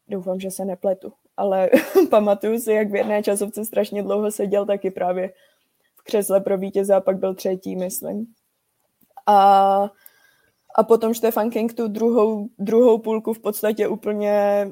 Doufám, 0.08 0.40
že 0.40 0.50
se 0.50 0.64
nepletu, 0.64 1.12
ale 1.36 1.70
pamatuju 2.10 2.60
si, 2.60 2.72
jak 2.72 2.90
v 2.90 2.94
jedné 2.94 3.22
časovce 3.22 3.64
strašně 3.64 4.02
dlouho 4.02 4.30
seděl 4.30 4.66
taky 4.66 4.90
právě 4.90 5.32
v 5.96 6.02
křesle 6.02 6.40
pro 6.40 6.58
vítěze 6.58 6.94
a 6.94 7.00
pak 7.00 7.16
byl 7.16 7.34
třetí, 7.34 7.76
myslím. 7.76 8.26
A 9.26 9.90
a 10.74 10.82
potom 10.82 11.14
Stefan 11.14 11.50
King 11.50 11.74
tu 11.74 11.88
druhou, 11.88 12.48
druhou 12.58 12.98
půlku 12.98 13.32
v 13.32 13.38
podstatě 13.38 13.88
úplně 13.88 14.66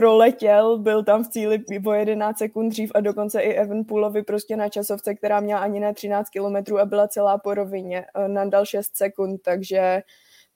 proletěl, 0.00 0.78
byl 0.78 1.04
tam 1.04 1.24
v 1.24 1.28
cíli 1.28 1.58
o 1.86 1.92
11 1.92 2.38
sekund 2.38 2.68
dřív 2.68 2.90
a 2.94 3.00
dokonce 3.00 3.40
i 3.40 3.52
Evan 3.52 3.84
Poolovi 3.88 4.22
prostě 4.22 4.56
na 4.56 4.68
časovce, 4.68 5.14
která 5.14 5.40
měla 5.40 5.60
ani 5.60 5.80
ne 5.80 5.94
13 5.94 6.30
kilometrů 6.30 6.78
a 6.78 6.84
byla 6.84 7.08
celá 7.08 7.38
po 7.38 7.54
rovině, 7.54 8.04
eh, 8.16 8.28
nadal 8.28 8.64
6 8.64 8.96
sekund, 8.96 9.38
takže, 9.44 10.02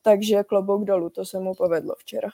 takže 0.03 0.45
klobouk 0.45 0.85
dolů, 0.85 1.11
to 1.11 1.25
se 1.25 1.39
mu 1.39 1.55
povedlo 1.55 1.95
včera. 1.99 2.29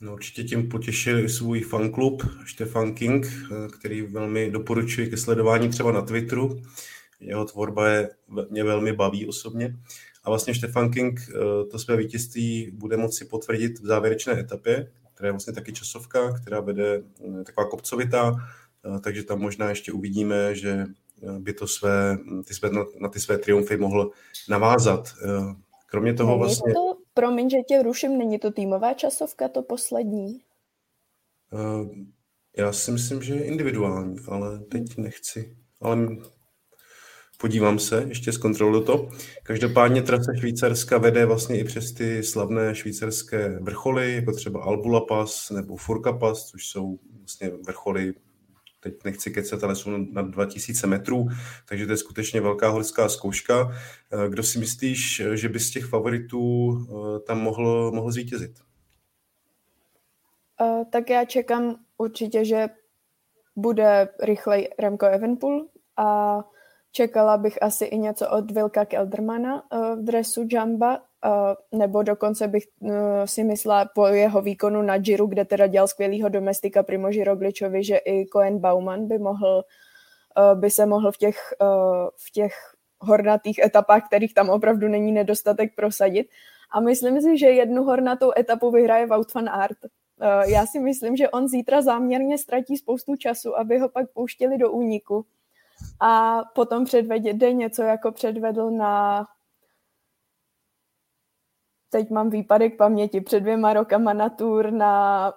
No, 0.00 0.12
určitě 0.12 0.44
tím 0.44 0.68
potěšil 0.68 1.24
i 1.24 1.28
svůj 1.28 1.60
fanklub 1.60 2.22
Stefan 2.46 2.94
King, 2.94 3.26
eh, 3.26 3.68
který 3.78 4.02
velmi 4.02 4.50
doporučuji 4.50 5.10
ke 5.10 5.16
sledování 5.16 5.68
třeba 5.68 5.92
na 5.92 6.02
Twitteru. 6.02 6.62
Jeho 7.20 7.44
tvorba 7.44 7.88
je, 7.88 8.10
mě 8.50 8.64
velmi 8.64 8.92
baví 8.92 9.26
osobně. 9.26 9.76
A 10.24 10.30
vlastně 10.30 10.54
Stefan 10.54 10.90
King 10.90 11.20
eh, 11.28 11.64
to 11.70 11.78
své 11.78 11.96
vítězství 11.96 12.70
bude 12.74 12.96
moci 12.96 13.24
potvrdit 13.24 13.78
v 13.78 13.86
závěrečné 13.86 14.40
etapě, 14.40 14.88
která 15.16 15.28
je 15.28 15.32
vlastně 15.32 15.52
taky 15.52 15.72
časovka, 15.72 16.32
která 16.32 16.60
vede 16.60 17.02
eh, 17.40 17.44
taková 17.44 17.68
kopcovitá, 17.68 18.36
takže 19.00 19.22
tam 19.22 19.40
možná 19.40 19.68
ještě 19.68 19.92
uvidíme, 19.92 20.54
že 20.54 20.86
by 21.38 21.52
to 21.52 21.66
své, 21.66 22.18
ty 22.48 22.54
své, 22.54 22.70
na 23.00 23.08
ty 23.08 23.20
své 23.20 23.38
triumfy 23.38 23.76
mohl 23.76 24.10
navázat. 24.48 25.08
Kromě 25.86 26.14
toho 26.14 26.30
Není 26.30 26.40
vlastně... 26.40 26.72
To, 26.72 26.96
promiň, 27.14 27.50
že 27.50 27.56
tě 27.68 27.82
ruším, 27.82 28.18
není 28.18 28.38
to 28.38 28.50
týmová 28.50 28.94
časovka, 28.94 29.48
to 29.48 29.62
poslední? 29.62 30.40
Já 32.56 32.72
si 32.72 32.90
myslím, 32.92 33.22
že 33.22 33.34
je 33.34 33.44
individuální, 33.44 34.16
ale 34.28 34.58
teď 34.58 34.96
nechci. 34.96 35.56
Ale 35.80 35.96
podívám 37.38 37.78
se, 37.78 38.04
ještě 38.08 38.32
zkontroluji 38.32 38.84
to. 38.84 39.08
Každopádně 39.42 40.02
trasa 40.02 40.34
Švýcarska 40.38 40.98
vede 40.98 41.26
vlastně 41.26 41.58
i 41.58 41.64
přes 41.64 41.92
ty 41.92 42.22
slavné 42.22 42.74
švýcarské 42.74 43.58
vrcholy, 43.60 44.14
jako 44.14 44.32
třeba 44.32 44.62
Albula 44.62 45.00
Pass 45.00 45.50
nebo 45.50 45.76
Furka 45.76 46.12
Pass, 46.12 46.46
což 46.46 46.66
jsou 46.66 46.98
vlastně 47.18 47.50
vrcholy 47.66 48.14
teď 48.80 49.04
nechci 49.04 49.30
kecat, 49.30 49.64
ale 49.64 49.76
jsou 49.76 49.90
na 49.90 50.22
2000 50.22 50.86
metrů, 50.86 51.28
takže 51.68 51.86
to 51.86 51.92
je 51.92 51.96
skutečně 51.96 52.40
velká 52.40 52.68
horská 52.68 53.08
zkouška. 53.08 53.70
Eh, 54.12 54.28
kdo 54.28 54.42
si 54.42 54.58
myslíš, 54.58 55.22
že 55.34 55.48
by 55.48 55.60
z 55.60 55.70
těch 55.70 55.84
favoritů 55.84 56.72
eh, 56.78 57.20
tam 57.20 57.40
mohl, 57.40 57.92
mohl 57.94 58.12
zvítězit? 58.12 58.52
Uh, 60.60 60.84
tak 60.90 61.10
já 61.10 61.24
čekám 61.24 61.76
určitě, 61.98 62.44
že 62.44 62.68
bude 63.56 64.08
rychlej 64.22 64.68
Remco 64.78 65.06
Evenpool 65.06 65.68
a 65.96 66.38
čekala 66.96 67.36
bych 67.36 67.62
asi 67.62 67.84
i 67.84 67.98
něco 67.98 68.30
od 68.30 68.50
Vilka 68.50 68.84
Keldermana 68.84 69.54
uh, 69.54 70.00
v 70.00 70.04
dresu 70.04 70.48
Jamba, 70.52 71.00
nebo 71.74 72.02
dokonce 72.02 72.48
bych 72.48 72.64
uh, 72.80 72.90
si 73.24 73.44
myslela 73.44 73.84
po 73.94 74.06
jeho 74.06 74.42
výkonu 74.42 74.82
na 74.82 74.98
Giro, 74.98 75.26
kde 75.26 75.44
teda 75.44 75.66
dělal 75.66 75.88
skvělýho 75.88 76.28
domestika 76.28 76.82
Primoži 76.82 77.24
Rogličovi, 77.24 77.84
že 77.84 77.96
i 77.96 78.26
Cohen 78.26 78.58
Bauman 78.58 79.08
by 79.08 79.18
mohl 79.18 79.64
by 80.54 80.70
se 80.70 80.86
mohl 80.86 81.12
v 81.12 81.16
těch, 81.16 81.38
v 82.16 82.30
těch 82.32 82.52
hornatých 83.00 83.58
etapách, 83.58 84.06
kterých 84.06 84.34
tam 84.34 84.50
opravdu 84.50 84.88
není 84.88 85.12
nedostatek, 85.12 85.74
prosadit. 85.74 86.28
A 86.70 86.80
myslím 86.80 87.20
si, 87.20 87.38
že 87.38 87.46
jednu 87.46 87.84
hornatou 87.84 88.32
etapu 88.38 88.70
vyhraje 88.70 89.06
Wout 89.06 89.34
van 89.34 89.48
Aert. 89.48 89.76
Já 90.48 90.66
si 90.66 90.78
myslím, 90.78 91.16
že 91.16 91.28
on 91.28 91.48
zítra 91.48 91.82
záměrně 91.82 92.38
ztratí 92.38 92.76
spoustu 92.76 93.16
času, 93.16 93.58
aby 93.58 93.78
ho 93.78 93.88
pak 93.88 94.12
pouštěli 94.12 94.58
do 94.58 94.70
úniku. 94.70 95.24
A 96.00 96.42
potom 96.54 96.84
předvede 96.84 97.52
něco, 97.52 97.82
jako 97.82 98.12
předvedl 98.12 98.70
na 98.70 99.26
teď 101.90 102.10
mám 102.10 102.30
výpadek 102.30 102.76
paměti, 102.76 103.20
před 103.20 103.40
dvěma 103.40 103.72
rokama 103.72 104.12
na 104.12 104.28
tour 104.28 104.70
na... 104.70 105.32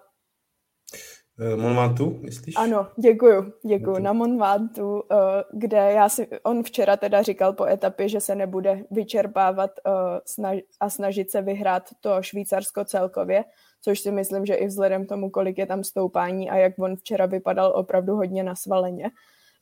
Eh, 1.40 1.56
Monvantu, 1.56 2.20
myslíš? 2.22 2.56
Ano, 2.58 2.88
děkuju, 2.98 3.54
děkuju, 3.66 4.00
na 4.00 4.14
Monvantu, 4.14 5.04
eh, 5.12 5.16
kde 5.54 5.78
já 5.78 6.10
si, 6.10 6.28
on 6.44 6.64
včera 6.64 6.98
teda 6.98 7.22
říkal 7.22 7.54
po 7.54 7.66
etapě, 7.66 8.10
že 8.10 8.20
se 8.20 8.36
nebude 8.36 8.84
vyčerpávat 8.92 9.72
eh, 10.44 10.62
a 10.80 10.90
snažit 10.90 11.32
se 11.32 11.42
vyhrát 11.42 11.84
to 12.00 12.22
Švýcarsko 12.22 12.86
celkově, 12.86 13.44
což 13.82 14.00
si 14.00 14.12
myslím, 14.12 14.46
že 14.46 14.54
i 14.54 14.68
vzhledem 14.68 15.06
k 15.06 15.10
tomu, 15.10 15.30
kolik 15.30 15.58
je 15.58 15.66
tam 15.66 15.84
stoupání 15.84 16.50
a 16.50 16.56
jak 16.56 16.80
on 16.80 16.96
včera 16.96 17.26
vypadal 17.26 17.74
opravdu 17.76 18.16
hodně 18.16 18.44
na 18.44 18.56
svaleně, 18.56 19.10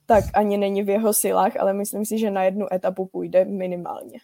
tak 0.08 0.24
ani 0.34 0.58
není 0.58 0.84
v 0.84 0.90
jeho 0.90 1.14
silách, 1.14 1.58
ale 1.60 1.74
myslím 1.74 2.06
si, 2.06 2.18
že 2.18 2.32
na 2.32 2.44
jednu 2.44 2.74
etapu 2.74 3.06
půjde 3.06 3.46
minimálně. 3.46 4.20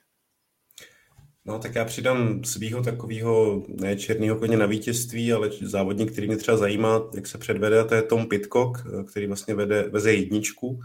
No 1.46 1.60
tak 1.60 1.76
já 1.76 1.86
přidám 1.86 2.44
svého 2.44 2.84
takového 2.84 3.64
ne 3.68 3.96
černého 3.96 4.36
koně 4.36 4.58
na 4.58 4.66
vítězství, 4.66 5.34
ale 5.34 5.50
závodník, 5.62 6.12
který 6.12 6.28
mě 6.28 6.38
třeba 6.38 6.58
zajímá, 6.58 7.02
jak 7.16 7.28
se 7.28 7.38
předvede, 7.38 7.84
to 7.84 7.96
je 7.96 8.02
Tom 8.02 8.28
Pitcock, 8.28 8.78
který 9.10 9.28
vlastně 9.28 9.56
vede, 9.56 9.90
veze 9.90 10.14
jedničku. 10.14 10.80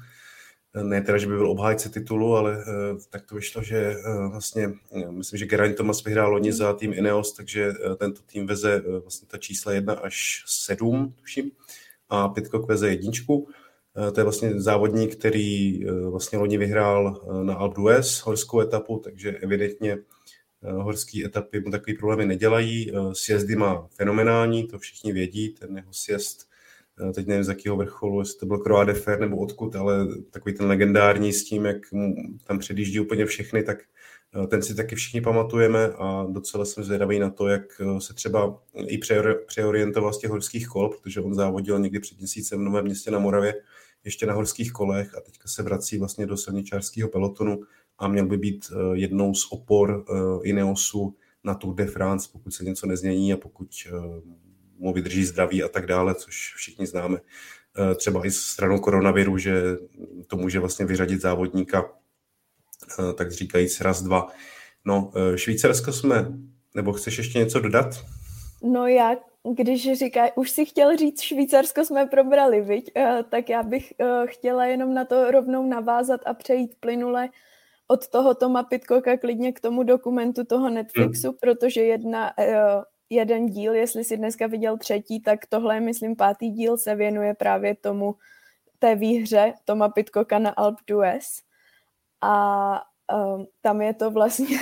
Ne 0.83 1.03
teda, 1.03 1.19
že 1.19 1.27
by 1.27 1.37
byl 1.37 1.51
obhájce 1.51 1.89
titulu, 1.89 2.37
ale 2.37 2.57
uh, 2.57 2.65
tak 3.11 3.27
to 3.27 3.35
vyšlo, 3.35 3.63
že 3.63 3.95
vlastně, 4.31 4.71
myslím, 5.11 5.39
že 5.39 5.47
Geraint 5.47 5.77
Thomas 5.77 6.05
vyhrál 6.05 6.31
loni 6.31 6.53
za 6.53 6.73
tým 6.73 6.93
Ineos, 6.93 7.33
takže 7.33 7.73
tento 7.97 8.23
tým 8.23 8.47
veze 8.47 8.83
vlastně 9.03 9.29
ta 9.29 9.39
čísla 9.39 9.73
1 9.73 9.95
až 9.95 10.45
7, 10.47 11.15
tuším, 11.21 11.51
a 12.09 12.29
Pitcock 12.29 12.69
veze 12.69 12.89
jedničku. 12.89 13.49
To 14.13 14.21
je 14.21 14.25
vlastně 14.25 14.61
závodník, 14.61 15.17
který 15.17 15.81
vlastně 16.11 16.39
loni 16.39 16.59
vyhrál 16.59 17.21
na 17.43 17.55
Alpe 17.55 17.75
d'Huez 17.75 18.19
horskou 18.19 18.61
etapu, 18.61 18.99
takže 19.05 19.31
evidentně 19.31 19.99
Eh, 20.63 20.73
horské 20.73 21.25
etapy 21.25 21.61
mu 21.61 21.71
takový 21.71 21.97
problémy 21.97 22.27
nedělají. 22.27 22.91
Eh, 22.91 22.95
sjezdy 23.13 23.57
má 23.57 23.89
fenomenální, 23.97 24.67
to 24.67 24.79
všichni 24.79 25.13
vědí, 25.13 25.49
ten 25.49 25.77
jeho 25.77 25.93
sjezd, 25.93 26.49
eh, 27.09 27.13
teď 27.13 27.27
nevím 27.27 27.45
z 27.45 27.49
jakého 27.49 27.77
vrcholu, 27.77 28.21
jestli 28.21 28.39
to 28.39 28.47
byl 28.47 28.59
Croix 28.59 28.87
de 28.87 28.95
Fer 28.95 29.21
nebo 29.21 29.37
odkud, 29.37 29.77
ale 29.77 30.07
takový 30.31 30.55
ten 30.55 30.67
legendární 30.67 31.33
s 31.33 31.45
tím, 31.45 31.65
jak 31.65 31.77
tam 32.45 32.59
předjíždí 32.59 33.01
úplně 33.01 33.27
všechny, 33.27 33.63
tak 33.63 33.79
ten 34.49 34.63
si 34.63 34.75
taky 34.75 34.95
všichni 34.95 35.21
pamatujeme 35.21 35.89
a 35.89 36.27
docela 36.31 36.65
jsem 36.65 36.85
zvědavý 36.85 37.19
na 37.19 37.31
to, 37.31 37.49
jak 37.49 37.63
se 37.99 38.15
třeba 38.15 38.63
i 38.87 38.99
přeorientoval 39.47 40.13
z 40.13 40.19
těch 40.19 40.31
horských 40.31 40.69
kol, 40.69 40.89
protože 40.89 41.21
on 41.21 41.35
závodil 41.35 41.79
někdy 41.79 42.01
před 42.01 42.19
měsícem 42.19 42.61
v 42.61 42.63
Novém 42.63 42.85
městě 42.85 43.11
na 43.11 43.19
Moravě, 43.19 43.55
ještě 44.09 44.27
na 44.27 44.35
horských 44.35 44.73
kolech 44.73 45.15
a 45.15 45.21
teďka 45.21 45.49
se 45.49 45.63
vrací 45.63 45.99
vlastně 45.99 46.27
do 46.27 46.37
silničářského 46.37 47.09
pelotonu 47.09 47.61
a 47.99 48.09
měl 48.09 48.27
by 48.27 48.37
být 48.37 48.73
eh, 48.73 48.77
jednou 48.93 49.35
z 49.35 49.47
opor 49.51 50.05
eh, 50.09 50.15
Ineosu 50.43 51.17
na 51.45 51.55
Tour 51.55 51.75
de 51.75 51.87
France, 51.87 52.29
pokud 52.33 52.55
se 52.55 52.65
něco 52.65 52.87
nezmění 52.87 53.33
a 53.33 53.37
pokud 53.37 53.69
eh, 53.87 53.91
mu 54.79 54.93
vydrží 54.93 55.25
zdraví 55.25 55.63
a 55.63 55.69
tak 55.69 55.87
dále, 55.87 56.15
což 56.15 56.55
všichni 56.57 56.87
známe. 56.87 57.19
Třeba 57.97 58.27
i 58.27 58.31
stranou 58.31 58.79
koronaviru, 58.79 59.39
že 59.39 59.63
to 60.27 60.37
může 60.37 60.61
vlastně 60.61 60.87
vyřadit 60.87 61.21
závodníka, 61.21 61.91
tak 63.15 63.33
říkajíc 63.33 63.81
raz, 63.81 64.03
dva. 64.03 64.29
No, 64.85 65.13
Švýcarsko 65.37 65.93
jsme, 65.93 66.33
nebo 66.75 66.93
chceš 66.93 67.19
ještě 67.19 67.39
něco 67.39 67.61
dodat? 67.61 68.05
No 68.63 68.87
já, 68.87 69.17
když 69.55 69.93
říká, 69.93 70.37
už 70.37 70.51
si 70.51 70.65
chtěl 70.65 70.97
říct, 70.97 71.21
Švýcarsko 71.21 71.85
jsme 71.85 72.07
probrali, 72.07 72.61
viď? 72.61 72.93
tak 73.31 73.49
já 73.49 73.63
bych 73.63 73.93
chtěla 74.25 74.65
jenom 74.67 74.95
na 74.95 75.05
to 75.05 75.31
rovnou 75.31 75.67
navázat 75.67 76.21
a 76.27 76.35
přejít 76.35 76.75
plynule 76.81 77.29
od 77.89 78.09
toho 78.09 78.35
Toma 78.35 78.63
Pitcocka 78.63 79.17
klidně 79.17 79.53
k 79.53 79.61
tomu 79.61 79.83
dokumentu 79.83 80.45
toho 80.45 80.71
Netflixu, 80.71 81.33
protože 81.41 81.81
jedna, 81.81 82.33
uh, 82.39 82.83
jeden 83.11 83.47
díl, 83.47 83.75
jestli 83.75 84.05
si 84.05 84.17
dneska 84.17 84.47
viděl 84.47 84.79
třetí, 84.79 85.21
tak 85.21 85.47
tohle 85.47 85.75
je, 85.75 85.81
myslím, 85.81 86.17
pátý 86.17 86.51
díl 86.51 86.79
se 86.79 86.95
věnuje 86.95 87.35
právě 87.35 87.75
tomu 87.75 88.15
té 88.79 88.95
výhře 88.95 89.55
Toma 89.65 89.89
Pitcocka 89.89 90.39
na 90.39 90.51
Alp 90.51 90.79
d'Huez. 90.87 91.43
A 92.21 92.83
uh, 93.15 93.45
tam 93.61 93.83
je 93.83 93.95
to 93.95 94.11
vlastně 94.11 94.59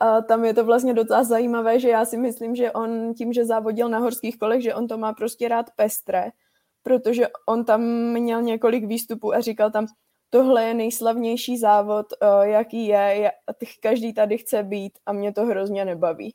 a 0.00 0.20
tam 0.20 0.44
je 0.44 0.54
to 0.54 0.64
vlastně 0.64 0.94
docela 0.94 1.24
zajímavé, 1.24 1.80
že 1.80 1.88
já 1.88 2.04
si 2.04 2.16
myslím, 2.16 2.56
že 2.56 2.72
on 2.72 3.14
tím, 3.14 3.32
že 3.32 3.44
závodil 3.44 3.88
na 3.88 3.98
horských 3.98 4.38
kolech, 4.38 4.62
že 4.62 4.74
on 4.74 4.88
to 4.88 4.98
má 4.98 5.12
prostě 5.12 5.48
rád 5.48 5.66
pestré, 5.76 6.30
protože 6.82 7.28
on 7.46 7.64
tam 7.64 7.80
měl 8.12 8.42
několik 8.42 8.84
výstupů 8.84 9.34
a 9.34 9.40
říkal 9.40 9.70
tam, 9.70 9.86
tohle 10.30 10.64
je 10.64 10.74
nejslavnější 10.74 11.58
závod, 11.58 12.06
uh, 12.22 12.42
jaký 12.42 12.86
je, 12.86 13.32
každý 13.80 14.12
tady 14.12 14.38
chce 14.38 14.62
být 14.62 14.98
a 15.06 15.12
mě 15.12 15.32
to 15.32 15.44
hrozně 15.44 15.84
nebaví. 15.84 16.34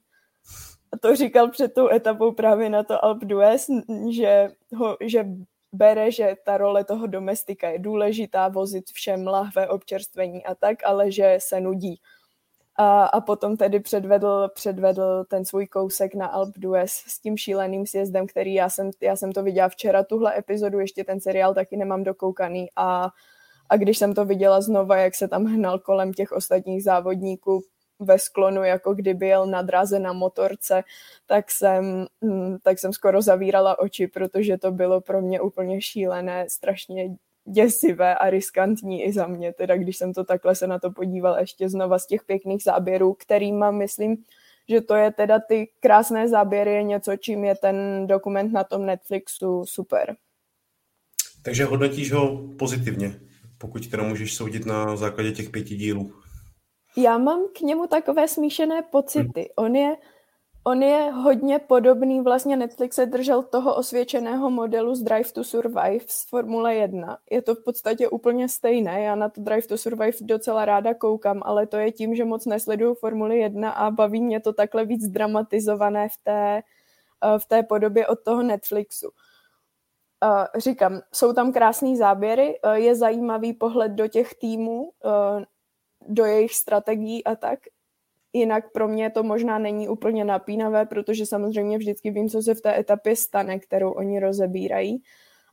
A 0.93 0.97
to 0.97 1.15
říkal 1.15 1.50
před 1.50 1.74
tou 1.74 1.89
etapou 1.89 2.32
právě 2.32 2.69
na 2.69 2.84
to 2.84 3.06
Alp 3.06 3.24
d'Huez, 3.24 3.67
že, 4.10 4.50
ho, 4.76 4.97
že 5.02 5.26
bere, 5.74 6.12
že 6.12 6.36
ta 6.45 6.58
role 6.58 6.84
toho 6.84 7.08
domestika 7.08 7.69
je 7.69 7.80
důležitá, 7.80 8.47
vozit 8.47 8.91
všem 8.91 9.28
lahve 9.28 9.67
občerstvení 9.67 10.45
a 10.45 10.56
tak, 10.56 10.78
ale 10.86 11.12
že 11.12 11.38
se 11.41 11.62
nudí. 11.62 12.02
A, 12.82 13.06
a 13.06 13.22
potom 13.22 13.58
tedy 13.58 13.80
předvedl, 13.80 14.50
předvedl 14.54 15.26
ten 15.30 15.46
svůj 15.46 15.67
kousek 15.67 16.15
na 16.15 16.28
Alp 16.28 16.58
d'Huez 16.58 16.91
s 16.91 17.20
tím 17.20 17.38
šíleným 17.38 17.86
sjezdem, 17.86 18.28
který 18.28 18.54
já 18.54 18.70
jsem, 18.70 18.91
já 19.02 19.15
jsem 19.15 19.32
to 19.32 19.44
viděla 19.44 19.70
včera, 19.70 20.04
tuhle 20.04 20.38
epizodu, 20.38 20.80
ještě 20.80 21.04
ten 21.04 21.22
seriál 21.22 21.54
taky 21.54 21.78
nemám 21.78 22.04
dokoukaný. 22.04 22.67
A 22.76 23.10
a 23.70 23.78
když 23.78 23.98
jsem 23.98 24.13
to 24.13 24.26
viděla 24.26 24.62
znova, 24.62 24.98
jak 24.98 25.15
se 25.15 25.28
tam 25.28 25.46
hnal 25.46 25.80
kolem 25.80 26.13
těch 26.13 26.32
ostatních 26.32 26.84
závodníků, 26.84 27.62
ve 28.00 28.20
sklonu, 28.20 28.63
jako 28.63 28.94
kdyby 28.94 29.28
jel 29.28 29.46
na 29.46 29.62
dráze 29.62 30.00
na 30.00 30.13
motorce, 30.13 30.84
tak 31.26 31.52
jsem, 31.52 32.06
mm, 32.22 32.58
tak 32.63 32.80
jsem 32.80 32.94
skoro 32.94 33.22
zavírala 33.22 33.80
oči, 33.80 34.08
protože 34.08 34.58
to 34.58 34.72
bylo 34.72 35.02
pro 35.02 35.22
mě 35.22 35.41
úplně 35.41 35.82
šílené, 35.82 36.50
strašně 36.50 37.15
děsivé 37.46 38.16
a 38.16 38.30
riskantní 38.30 39.04
i 39.04 39.14
za 39.14 39.28
mě, 39.28 39.54
teda 39.54 39.78
když 39.78 39.98
jsem 39.98 40.14
to 40.14 40.24
takhle 40.24 40.56
se 40.56 40.68
na 40.68 40.80
to 40.80 40.92
podívala 40.92 41.40
ještě 41.40 41.70
znova 41.70 42.00
z 42.00 42.08
těch 42.08 42.24
pěkných 42.24 42.64
záběrů, 42.64 43.14
který 43.14 43.52
mám, 43.52 43.78
myslím, 43.78 44.18
že 44.70 44.82
to 44.82 44.96
je 44.96 45.12
teda 45.12 45.40
ty 45.40 45.70
krásné 45.80 46.28
záběry 46.28 46.84
něco, 46.84 47.18
čím 47.18 47.44
je 47.44 47.56
ten 47.56 48.08
dokument 48.08 48.54
na 48.54 48.64
tom 48.64 48.86
Netflixu 48.86 49.66
super. 49.66 50.16
Takže 51.44 51.66
hodnotíš 51.66 52.12
ho 52.12 52.50
pozitivně, 52.60 53.20
pokud 53.58 53.88
teda 53.88 54.04
můžeš 54.04 54.36
soudit 54.36 54.66
na 54.66 54.96
základě 54.96 55.32
těch 55.32 55.50
pěti 55.50 55.76
dílů. 55.76 56.14
Já 56.98 57.18
mám 57.18 57.48
k 57.58 57.62
němu 57.62 57.88
takové 57.88 58.28
smíšené 58.28 58.82
pocity. 58.82 59.50
On 59.56 59.76
je, 59.76 59.96
on 60.63 60.84
je 60.84 61.12
hodně 61.12 61.60
podobný, 61.60 62.21
vlastně 62.21 62.56
Netflix 62.56 62.95
se 62.95 63.06
držel 63.06 63.43
toho 63.43 63.76
osvědčeného 63.76 64.50
modelu 64.50 64.95
z 64.95 65.02
Drive 65.02 65.32
to 65.32 65.43
Survive 65.43 66.06
z 66.08 66.30
Formule 66.30 66.76
1. 66.76 67.17
Je 67.32 67.41
to 67.41 67.56
v 67.56 67.63
podstatě 67.63 68.10
úplně 68.10 68.50
stejné, 68.50 69.02
já 69.02 69.15
na 69.15 69.30
to 69.30 69.41
Drive 69.41 69.67
to 69.67 69.78
Survive 69.78 70.17
docela 70.21 70.65
ráda 70.65 70.93
koukám, 70.93 71.41
ale 71.45 71.67
to 71.67 71.78
je 71.78 71.91
tím, 71.91 72.15
že 72.15 72.26
moc 72.26 72.45
nesleduju 72.45 72.93
Formuli 72.93 73.39
1 73.39 73.71
a 73.71 73.91
baví 73.91 74.21
mě 74.21 74.39
to 74.39 74.54
takhle 74.54 74.86
víc 74.86 75.08
dramatizované 75.08 76.10
v 76.10 76.17
té, 76.24 76.62
eh, 77.26 77.39
v 77.39 77.45
té 77.45 77.63
podobě 77.63 78.08
od 78.08 78.24
toho 78.24 78.43
Netflixu. 78.43 79.10
Uh, 80.24 80.45
říkám, 80.62 81.02
jsou 81.13 81.34
tam 81.34 81.54
krásné 81.54 81.97
záběry, 81.97 82.60
uh, 82.65 82.71
je 82.71 82.95
zajímavý 82.95 83.54
pohled 83.54 83.91
do 83.91 84.08
těch 84.08 84.34
týmů, 84.36 84.91
do 86.08 86.26
jejich 86.26 86.56
strategií 86.56 87.24
a 87.24 87.36
tak. 87.36 87.60
Jinak 88.34 88.72
pro 88.72 88.88
mě 88.88 89.10
to 89.10 89.24
možná 89.24 89.60
není 89.60 89.89
úplně 89.89 90.26
napínavé, 90.26 90.86
protože 90.86 91.26
samozřejmě 91.26 91.78
vždycky 91.78 92.12
vím, 92.12 92.30
co 92.30 92.41
se 92.41 92.56
v 92.56 92.62
té 92.62 92.80
etapě 92.80 93.15
stane, 93.15 93.60
kterou 93.60 93.91
oni 93.91 94.20
rozebírají. 94.20 95.04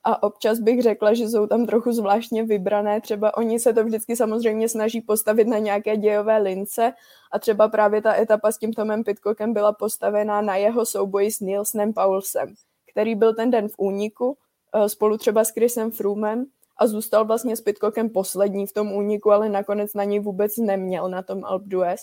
A 0.04 0.22
občas 0.22 0.58
bych 0.58 0.82
řekla, 0.82 1.14
že 1.14 1.28
jsou 1.28 1.46
tam 1.46 1.66
trochu 1.66 1.92
zvláštně 1.92 2.44
vybrané. 2.44 3.00
Třeba 3.00 3.36
oni 3.36 3.60
se 3.60 3.72
to 3.72 3.84
vždycky 3.84 4.16
samozřejmě 4.16 4.68
snaží 4.68 5.00
postavit 5.00 5.46
na 5.48 5.58
nějaké 5.58 5.96
dějové 5.96 6.38
lince 6.38 6.92
a 7.32 7.38
třeba 7.38 7.68
právě 7.68 8.02
ta 8.02 8.16
etapa 8.16 8.52
s 8.52 8.58
tím 8.58 8.72
Tomem 8.72 9.04
Pitcockem 9.04 9.52
byla 9.52 9.72
postavená 9.72 10.40
na 10.40 10.56
jeho 10.56 10.86
souboji 10.86 11.30
s 11.30 11.40
Nielsenem 11.40 11.92
Paulsem, 11.92 12.54
který 12.92 13.14
byl 13.14 13.34
ten 13.34 13.50
den 13.50 13.68
v 13.68 13.74
úniku 13.78 14.36
eh, 14.74 14.88
spolu 14.88 15.18
třeba 15.18 15.44
s 15.44 15.50
Chrisem 15.50 15.90
Froomem 15.90 16.44
a 16.76 16.86
zůstal 16.86 17.24
vlastně 17.24 17.56
s 17.56 17.60
Pitcockem 17.60 18.10
poslední 18.10 18.66
v 18.66 18.72
tom 18.72 18.92
úniku, 18.92 19.30
ale 19.30 19.48
nakonec 19.48 19.94
na 19.94 20.04
něj 20.04 20.20
vůbec 20.20 20.56
neměl 20.56 21.08
na 21.08 21.22
tom 21.22 21.44
Alp 21.44 21.62
d'Huez 21.62 22.00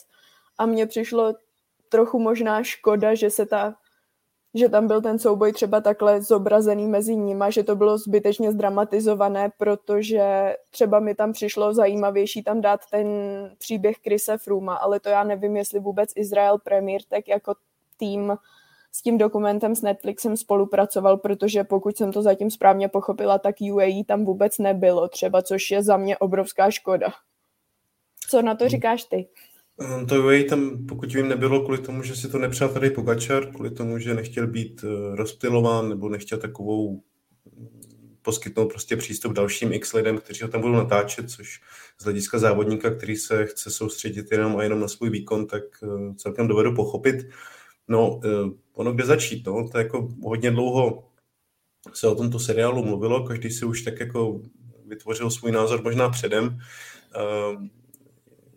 a 0.57 0.65
mně 0.65 0.85
přišlo 0.85 1.33
trochu 1.89 2.19
možná 2.19 2.63
škoda, 2.63 3.15
že 3.15 3.29
se 3.29 3.45
ta 3.45 3.75
že 4.57 4.69
tam 4.69 4.87
byl 4.87 5.01
ten 5.01 5.19
souboj 5.19 5.53
třeba 5.53 5.81
takhle 5.81 6.21
zobrazený 6.21 6.87
mezi 6.87 7.15
nima, 7.15 7.49
že 7.49 7.63
to 7.63 7.75
bylo 7.75 7.97
zbytečně 7.97 8.51
zdramatizované, 8.51 9.51
protože 9.57 10.55
třeba 10.71 10.99
mi 10.99 11.15
tam 11.15 11.33
přišlo 11.33 11.73
zajímavější 11.73 12.43
tam 12.43 12.61
dát 12.61 12.81
ten 12.91 13.07
příběh 13.57 13.97
Krise 13.97 14.37
Fruma, 14.37 14.75
ale 14.75 14.99
to 14.99 15.09
já 15.09 15.23
nevím, 15.23 15.57
jestli 15.57 15.79
vůbec 15.79 16.09
Izrael 16.15 16.57
Premier 16.57 17.01
tak 17.09 17.27
jako 17.27 17.55
tým 17.97 18.37
s 18.91 19.01
tím 19.01 19.17
dokumentem 19.17 19.75
s 19.75 19.81
Netflixem 19.81 20.37
spolupracoval, 20.37 21.17
protože 21.17 21.63
pokud 21.63 21.97
jsem 21.97 22.11
to 22.11 22.21
zatím 22.21 22.51
správně 22.51 22.87
pochopila, 22.87 23.39
tak 23.39 23.55
UAE 23.71 24.03
tam 24.07 24.25
vůbec 24.25 24.57
nebylo 24.57 25.07
třeba, 25.07 25.41
což 25.41 25.71
je 25.71 25.83
za 25.83 25.97
mě 25.97 26.17
obrovská 26.17 26.71
škoda. 26.71 27.07
Co 28.29 28.41
na 28.41 28.55
to 28.55 28.69
říkáš 28.69 29.03
ty? 29.03 29.27
Ehm, 29.79 30.05
to 30.05 30.23
UAE 30.23 30.43
tam, 30.43 30.85
pokud 30.85 31.13
vím, 31.13 31.27
nebylo 31.27 31.61
kvůli 31.61 31.77
tomu, 31.77 32.03
že 32.03 32.15
si 32.15 32.29
to 32.29 32.39
nepřál 32.39 32.69
tady 32.69 32.89
Pogačar, 32.89 33.51
kvůli 33.53 33.71
tomu, 33.71 33.99
že 33.99 34.13
nechtěl 34.13 34.47
být 34.47 34.83
uh, 34.83 35.15
rozptilován 35.15 35.89
nebo 35.89 36.09
nechtěl 36.09 36.37
takovou 36.37 37.03
poskytnout 38.21 38.67
prostě 38.67 38.97
přístup 38.97 39.33
dalším 39.33 39.73
x 39.73 39.93
lidem, 39.93 40.17
kteří 40.17 40.43
ho 40.43 40.49
tam 40.49 40.61
budou 40.61 40.73
natáčet, 40.73 41.29
což 41.29 41.61
z 42.01 42.03
hlediska 42.03 42.39
závodníka, 42.39 42.95
který 42.95 43.15
se 43.15 43.45
chce 43.45 43.71
soustředit 43.71 44.31
jenom 44.31 44.57
a 44.57 44.63
jenom 44.63 44.79
na 44.79 44.87
svůj 44.87 45.09
výkon, 45.09 45.47
tak 45.47 45.63
uh, 45.81 46.15
celkem 46.15 46.47
dovedu 46.47 46.75
pochopit. 46.75 47.15
No, 47.87 48.15
uh, 48.15 48.21
ono 48.73 48.93
kde 48.93 49.05
začít, 49.05 49.45
no, 49.45 49.69
to 49.69 49.77
jako 49.77 50.09
hodně 50.23 50.51
dlouho 50.51 51.09
se 51.93 52.07
o 52.07 52.15
tomto 52.15 52.39
seriálu 52.39 52.85
mluvilo, 52.85 53.23
každý 53.23 53.51
si 53.51 53.65
už 53.65 53.81
tak 53.81 53.99
jako 53.99 54.41
vytvořil 54.87 55.29
svůj 55.29 55.51
názor 55.51 55.83
možná 55.83 56.09
předem. 56.09 56.59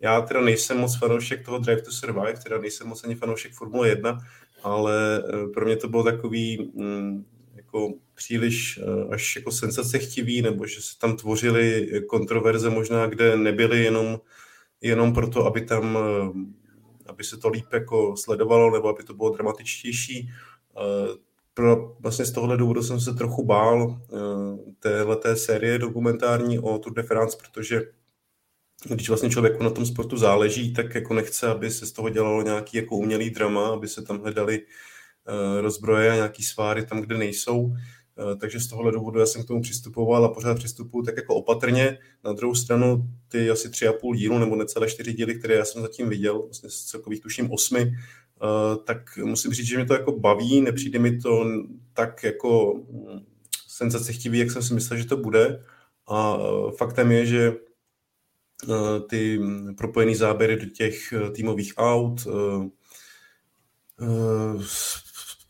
Já 0.01 0.21
teda 0.21 0.41
nejsem 0.41 0.77
moc 0.77 0.97
fanoušek 0.97 1.45
toho 1.45 1.57
Drive 1.59 1.81
to 1.81 1.91
Survive, 1.91 2.39
teda 2.43 2.57
nejsem 2.57 2.87
moc 2.87 3.03
ani 3.03 3.15
fanoušek 3.15 3.53
Formule 3.53 3.89
1, 3.89 4.17
ale 4.63 5.23
eh, 5.23 5.47
pro 5.53 5.65
mě 5.65 5.75
to 5.75 5.87
bylo 5.87 6.03
takový 6.03 6.71
mm, 6.75 7.25
jako 7.55 7.93
příliš 8.15 8.79
eh, 8.83 9.13
až 9.13 9.35
jako 9.35 9.51
senzace 9.51 9.99
chtivý, 9.99 10.41
nebo 10.41 10.65
že 10.65 10.81
se 10.81 10.99
tam 10.99 11.17
tvořily 11.17 11.89
kontroverze 12.07 12.69
možná, 12.69 13.05
kde 13.05 13.37
nebyly 13.37 13.83
jenom, 13.83 14.19
jenom 14.81 15.13
proto, 15.13 15.45
aby 15.45 15.61
tam 15.61 15.97
eh, 15.97 16.59
aby 17.05 17.23
se 17.23 17.37
to 17.37 17.49
líp 17.49 17.73
jako 17.73 18.17
sledovalo, 18.17 18.71
nebo 18.71 18.89
aby 18.89 19.03
to 19.03 19.13
bylo 19.13 19.29
dramatičtější. 19.29 20.29
Pro, 21.53 21.95
vlastně 21.99 22.25
z 22.25 22.31
tohohle 22.31 22.57
důvodu 22.57 22.83
jsem 22.83 22.99
se 22.99 23.13
trochu 23.13 23.45
bál 23.45 24.01
téhleté 24.79 25.35
série 25.35 25.79
dokumentární 25.79 26.59
o 26.59 26.77
Tour 26.77 26.93
de 26.93 27.03
France, 27.03 27.37
protože 27.37 27.81
když 28.87 29.09
vlastně 29.09 29.29
člověku 29.29 29.63
na 29.63 29.69
tom 29.69 29.85
sportu 29.85 30.17
záleží, 30.17 30.73
tak 30.73 30.95
jako 30.95 31.13
nechce, 31.13 31.47
aby 31.47 31.71
se 31.71 31.85
z 31.85 31.91
toho 31.91 32.09
dělalo 32.09 32.41
nějaký 32.41 32.77
jako 32.77 32.95
umělý 32.95 33.29
drama, 33.29 33.67
aby 33.67 33.87
se 33.87 34.01
tam 34.01 34.19
hledali 34.19 34.61
uh, 34.61 35.61
rozbroje 35.61 36.11
a 36.11 36.15
nějaký 36.15 36.43
sváry 36.43 36.85
tam, 36.85 37.01
kde 37.01 37.17
nejsou. 37.17 37.61
Uh, 37.61 37.75
takže 38.39 38.59
z 38.59 38.67
tohohle 38.67 38.91
důvodu 38.91 39.19
já 39.19 39.25
jsem 39.25 39.43
k 39.43 39.47
tomu 39.47 39.61
přistupoval 39.61 40.25
a 40.25 40.33
pořád 40.33 40.57
přistupuji 40.57 41.05
tak 41.05 41.17
jako 41.17 41.35
opatrně. 41.35 41.97
Na 42.23 42.33
druhou 42.33 42.55
stranu 42.55 43.09
ty 43.27 43.49
asi 43.49 43.69
tři 43.69 43.87
a 43.87 43.93
půl 43.93 44.15
dílu 44.15 44.39
nebo 44.39 44.55
necelé 44.55 44.87
čtyři 44.87 45.13
díly, 45.13 45.35
které 45.35 45.55
já 45.55 45.65
jsem 45.65 45.81
zatím 45.81 46.09
viděl, 46.09 46.41
vlastně 46.41 46.69
z 46.69 46.83
celkových 46.83 47.21
tuším 47.21 47.51
osmi, 47.51 47.85
uh, 47.85 48.83
tak 48.83 49.17
musím 49.23 49.53
říct, 49.53 49.67
že 49.67 49.75
mě 49.75 49.85
to 49.85 49.93
jako 49.93 50.19
baví, 50.19 50.61
nepřijde 50.61 50.99
mi 50.99 51.17
to 51.17 51.45
tak 51.93 52.23
jako 52.23 52.73
mm, 52.91 53.19
senzace 53.67 54.13
chtivý, 54.13 54.39
jak 54.39 54.51
jsem 54.51 54.63
si 54.63 54.73
myslel, 54.73 54.99
že 54.99 55.05
to 55.05 55.17
bude. 55.17 55.63
A 56.07 56.37
faktem 56.77 57.11
je, 57.11 57.25
že 57.25 57.51
Eh, 57.51 57.68
ty 59.09 59.39
propojené 59.77 60.15
záběry 60.15 60.55
do 60.55 60.65
těch 60.65 61.13
eh, 61.13 61.31
týmových 61.31 61.73
aut, 61.77 62.27
eh, 62.27 62.69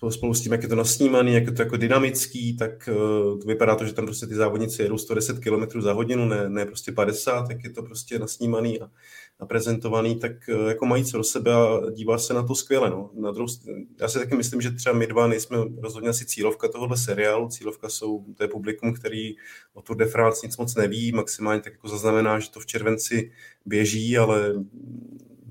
spolu 0.10 0.34
s 0.34 0.42
tím, 0.42 0.52
jak 0.52 0.64
je 0.64 0.70
to 0.70 0.76
nasnímaný, 0.76 1.34
jak 1.34 1.46
je 1.46 1.52
to 1.52 1.62
jako 1.62 1.78
dynamický, 1.78 2.58
tak 2.58 2.86
to 3.42 3.48
vypadá 3.48 3.76
to, 3.76 3.86
že 3.86 3.94
tam 3.94 4.06
prostě 4.06 4.28
ty 4.28 4.36
závodníci 4.36 4.82
jedou 4.82 4.98
110 4.98 5.40
km 5.40 5.82
za 5.82 5.94
hodinu, 5.94 6.26
ne, 6.26 6.50
ne 6.50 6.66
prostě 6.66 6.92
50, 6.92 7.48
tak 7.48 7.64
je 7.64 7.70
to 7.70 7.84
prostě 7.84 8.20
nasnímaný 8.20 8.82
a 8.82 8.90
prezentovaný, 9.46 10.16
tak 10.16 10.32
jako 10.68 10.86
mají 10.86 11.06
co 11.06 11.18
do 11.18 11.24
sebe 11.24 11.54
a 11.54 11.90
dívá 11.92 12.18
se 12.18 12.34
na 12.34 12.44
to 12.44 12.56
skvěle. 12.56 12.90
No. 12.90 13.10
Na 13.14 13.32
druhou, 13.32 13.48
já 14.00 14.08
si 14.08 14.20
taky 14.20 14.36
myslím, 14.36 14.62
že 14.62 14.72
třeba 14.72 14.96
my 14.96 15.08
dva 15.08 15.28
nejsme 15.28 15.58
rozhodně 15.78 16.10
asi 16.10 16.26
cílovka 16.26 16.68
tohohle 16.68 16.98
seriálu. 16.98 17.50
Cílovka 17.50 17.90
jsou, 17.90 18.26
to 18.38 18.44
je 18.44 18.48
publikum, 18.48 18.94
který 18.94 19.36
o 19.74 19.82
Tour 19.82 19.98
de 19.98 20.06
France 20.06 20.48
nic 20.48 20.58
moc 20.58 20.76
neví, 20.76 21.12
maximálně 21.12 21.62
tak 21.62 21.74
jako 21.74 21.88
zaznamená, 21.88 22.40
že 22.40 22.52
to 22.52 22.60
v 22.60 22.66
červenci 22.66 23.32
běží, 23.66 24.18
ale 24.18 24.54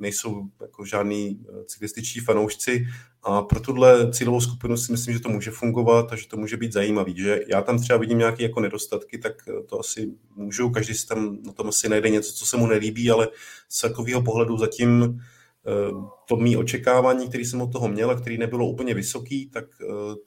nejsou 0.00 0.42
jako 0.60 0.84
žádný 0.84 1.40
eh, 1.48 1.64
cyklističtí 1.64 2.20
fanoušci 2.20 2.86
a 3.28 3.42
pro 3.42 3.60
tuhle 3.60 4.12
cílovou 4.12 4.40
skupinu 4.40 4.76
si 4.76 4.92
myslím, 4.92 5.14
že 5.14 5.20
to 5.20 5.28
může 5.28 5.50
fungovat 5.50 6.12
a 6.12 6.16
že 6.16 6.28
to 6.28 6.36
může 6.36 6.56
být 6.56 6.72
zajímavý. 6.72 7.16
Že 7.16 7.40
já 7.48 7.62
tam 7.62 7.78
třeba 7.78 7.98
vidím 7.98 8.18
nějaké 8.18 8.42
jako 8.42 8.60
nedostatky, 8.60 9.18
tak 9.18 9.32
eh, 9.48 9.62
to 9.62 9.80
asi 9.80 10.12
můžu, 10.34 10.70
každý 10.70 10.94
si 10.94 11.06
tam 11.06 11.38
na 11.46 11.52
tom 11.52 11.68
asi 11.68 11.88
najde 11.88 12.10
něco, 12.10 12.32
co 12.32 12.46
se 12.46 12.56
mu 12.56 12.66
nelíbí, 12.66 13.10
ale 13.10 13.28
z 13.68 13.80
takového 13.80 14.22
pohledu 14.22 14.58
zatím 14.58 15.20
eh, 15.66 15.92
to 16.28 16.36
mý 16.36 16.56
očekávání, 16.56 17.28
který 17.28 17.44
jsem 17.44 17.62
od 17.62 17.72
toho 17.72 17.88
měl 17.88 18.10
a 18.10 18.20
který 18.20 18.38
nebylo 18.38 18.66
úplně 18.66 18.94
vysoký, 18.94 19.50
tak, 19.50 19.64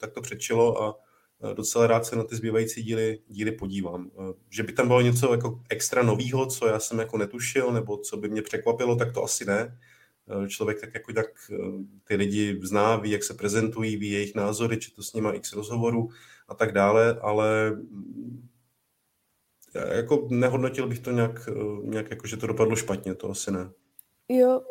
tak 0.00 0.12
to 0.12 0.20
přečilo 0.20 0.82
a 0.82 0.96
docela 1.54 1.86
rád 1.86 2.06
se 2.06 2.16
na 2.16 2.24
ty 2.24 2.36
zbývající 2.36 2.82
díly, 2.82 3.18
díly 3.28 3.52
podívám. 3.52 4.10
Že 4.50 4.62
by 4.62 4.72
tam 4.72 4.86
bylo 4.86 5.00
něco 5.00 5.32
jako 5.32 5.60
extra 5.68 6.02
novýho, 6.02 6.46
co 6.46 6.66
já 6.66 6.78
jsem 6.80 6.98
jako 6.98 7.18
netušil, 7.18 7.72
nebo 7.72 7.96
co 7.96 8.16
by 8.16 8.28
mě 8.28 8.42
překvapilo, 8.42 8.96
tak 8.96 9.12
to 9.12 9.24
asi 9.24 9.44
ne. 9.44 9.78
Člověk 10.48 10.80
tak 10.80 10.94
jako 10.94 11.12
tak 11.12 11.26
ty 12.04 12.16
lidi 12.16 12.60
zná, 12.62 12.96
ví, 12.96 13.10
jak 13.10 13.24
se 13.24 13.34
prezentují, 13.34 13.96
ví 13.96 14.10
jejich 14.10 14.34
názory, 14.34 14.76
či 14.78 14.94
to 14.94 15.02
s 15.02 15.12
nima 15.12 15.32
x 15.32 15.52
rozhovorů 15.52 16.08
a 16.48 16.54
tak 16.54 16.72
dále, 16.72 17.18
ale 17.20 17.76
jako 19.94 20.26
nehodnotil 20.30 20.86
bych 20.86 20.98
to 20.98 21.10
nějak, 21.10 21.48
nějak 21.82 22.10
jako, 22.10 22.26
že 22.26 22.36
to 22.36 22.46
dopadlo 22.46 22.76
špatně, 22.76 23.14
to 23.14 23.30
asi 23.30 23.50
ne. 23.50 23.70
Jo, 24.28 24.62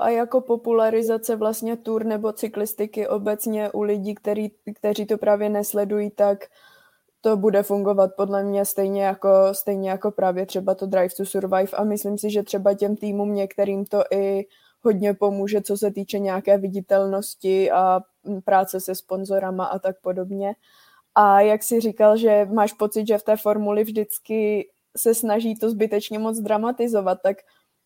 a 0.00 0.08
jako 0.08 0.40
popularizace 0.40 1.36
vlastně 1.36 1.76
tur 1.76 2.04
nebo 2.04 2.32
cyklistiky 2.32 3.08
obecně 3.08 3.70
u 3.70 3.82
lidí, 3.82 4.14
který, 4.14 4.50
kteří 4.74 5.06
to 5.06 5.18
právě 5.18 5.48
nesledují, 5.48 6.10
tak 6.10 6.44
to 7.20 7.36
bude 7.36 7.62
fungovat 7.62 8.10
podle 8.16 8.44
mě 8.44 8.64
stejně 8.64 9.04
jako, 9.04 9.28
stejně 9.52 9.90
jako 9.90 10.10
právě 10.10 10.46
třeba 10.46 10.74
to 10.74 10.86
Drive 10.86 11.14
to 11.16 11.24
Survive 11.24 11.70
a 11.76 11.84
myslím 11.84 12.18
si, 12.18 12.30
že 12.30 12.42
třeba 12.42 12.74
těm 12.74 12.96
týmům 12.96 13.34
některým 13.34 13.84
to 13.84 14.02
i 14.10 14.46
hodně 14.86 15.14
pomůže, 15.14 15.60
co 15.62 15.76
se 15.76 15.90
týče 15.90 16.18
nějaké 16.18 16.58
viditelnosti 16.58 17.70
a 17.70 18.00
práce 18.44 18.80
se 18.80 18.94
sponzorama 18.94 19.64
a 19.64 19.78
tak 19.78 20.00
podobně. 20.00 20.54
A 21.14 21.40
jak 21.40 21.62
si 21.62 21.80
říkal, 21.80 22.16
že 22.16 22.46
máš 22.52 22.72
pocit, 22.72 23.06
že 23.06 23.18
v 23.18 23.22
té 23.22 23.36
formuli 23.36 23.84
vždycky 23.84 24.68
se 24.96 25.14
snaží 25.14 25.54
to 25.58 25.70
zbytečně 25.70 26.18
moc 26.18 26.38
dramatizovat, 26.38 27.18
tak 27.22 27.36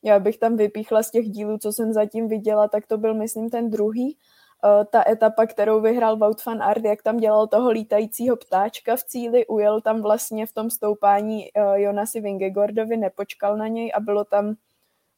já 0.02 0.18
bych 0.18 0.38
tam 0.38 0.56
vypíchla 0.56 1.02
z 1.02 1.10
těch 1.10 1.28
dílů, 1.28 1.58
co 1.58 1.72
jsem 1.72 1.92
zatím 1.92 2.28
viděla, 2.28 2.68
tak 2.68 2.86
to 2.86 2.98
byl, 2.98 3.14
myslím, 3.14 3.50
ten 3.50 3.70
druhý, 3.70 4.16
uh, 4.64 4.84
ta 4.84 5.10
etapa, 5.10 5.46
kterou 5.46 5.80
vyhrál 5.80 6.16
Wout 6.16 6.44
van 6.46 6.62
Aert, 6.62 6.84
jak 6.84 7.02
tam 7.02 7.16
dělal 7.16 7.46
toho 7.46 7.70
lítajícího 7.70 8.36
ptáčka 8.36 8.96
v 8.96 9.04
cíli, 9.04 9.46
ujel 9.46 9.80
tam 9.80 10.02
vlastně 10.02 10.46
v 10.46 10.52
tom 10.52 10.70
stoupání 10.70 11.48
uh, 11.52 11.74
Jonasi 11.74 12.20
Vingegordovi, 12.20 12.96
nepočkal 12.96 13.56
na 13.56 13.68
něj 13.68 13.92
a 13.94 14.00
bylo 14.00 14.24
tam 14.24 14.54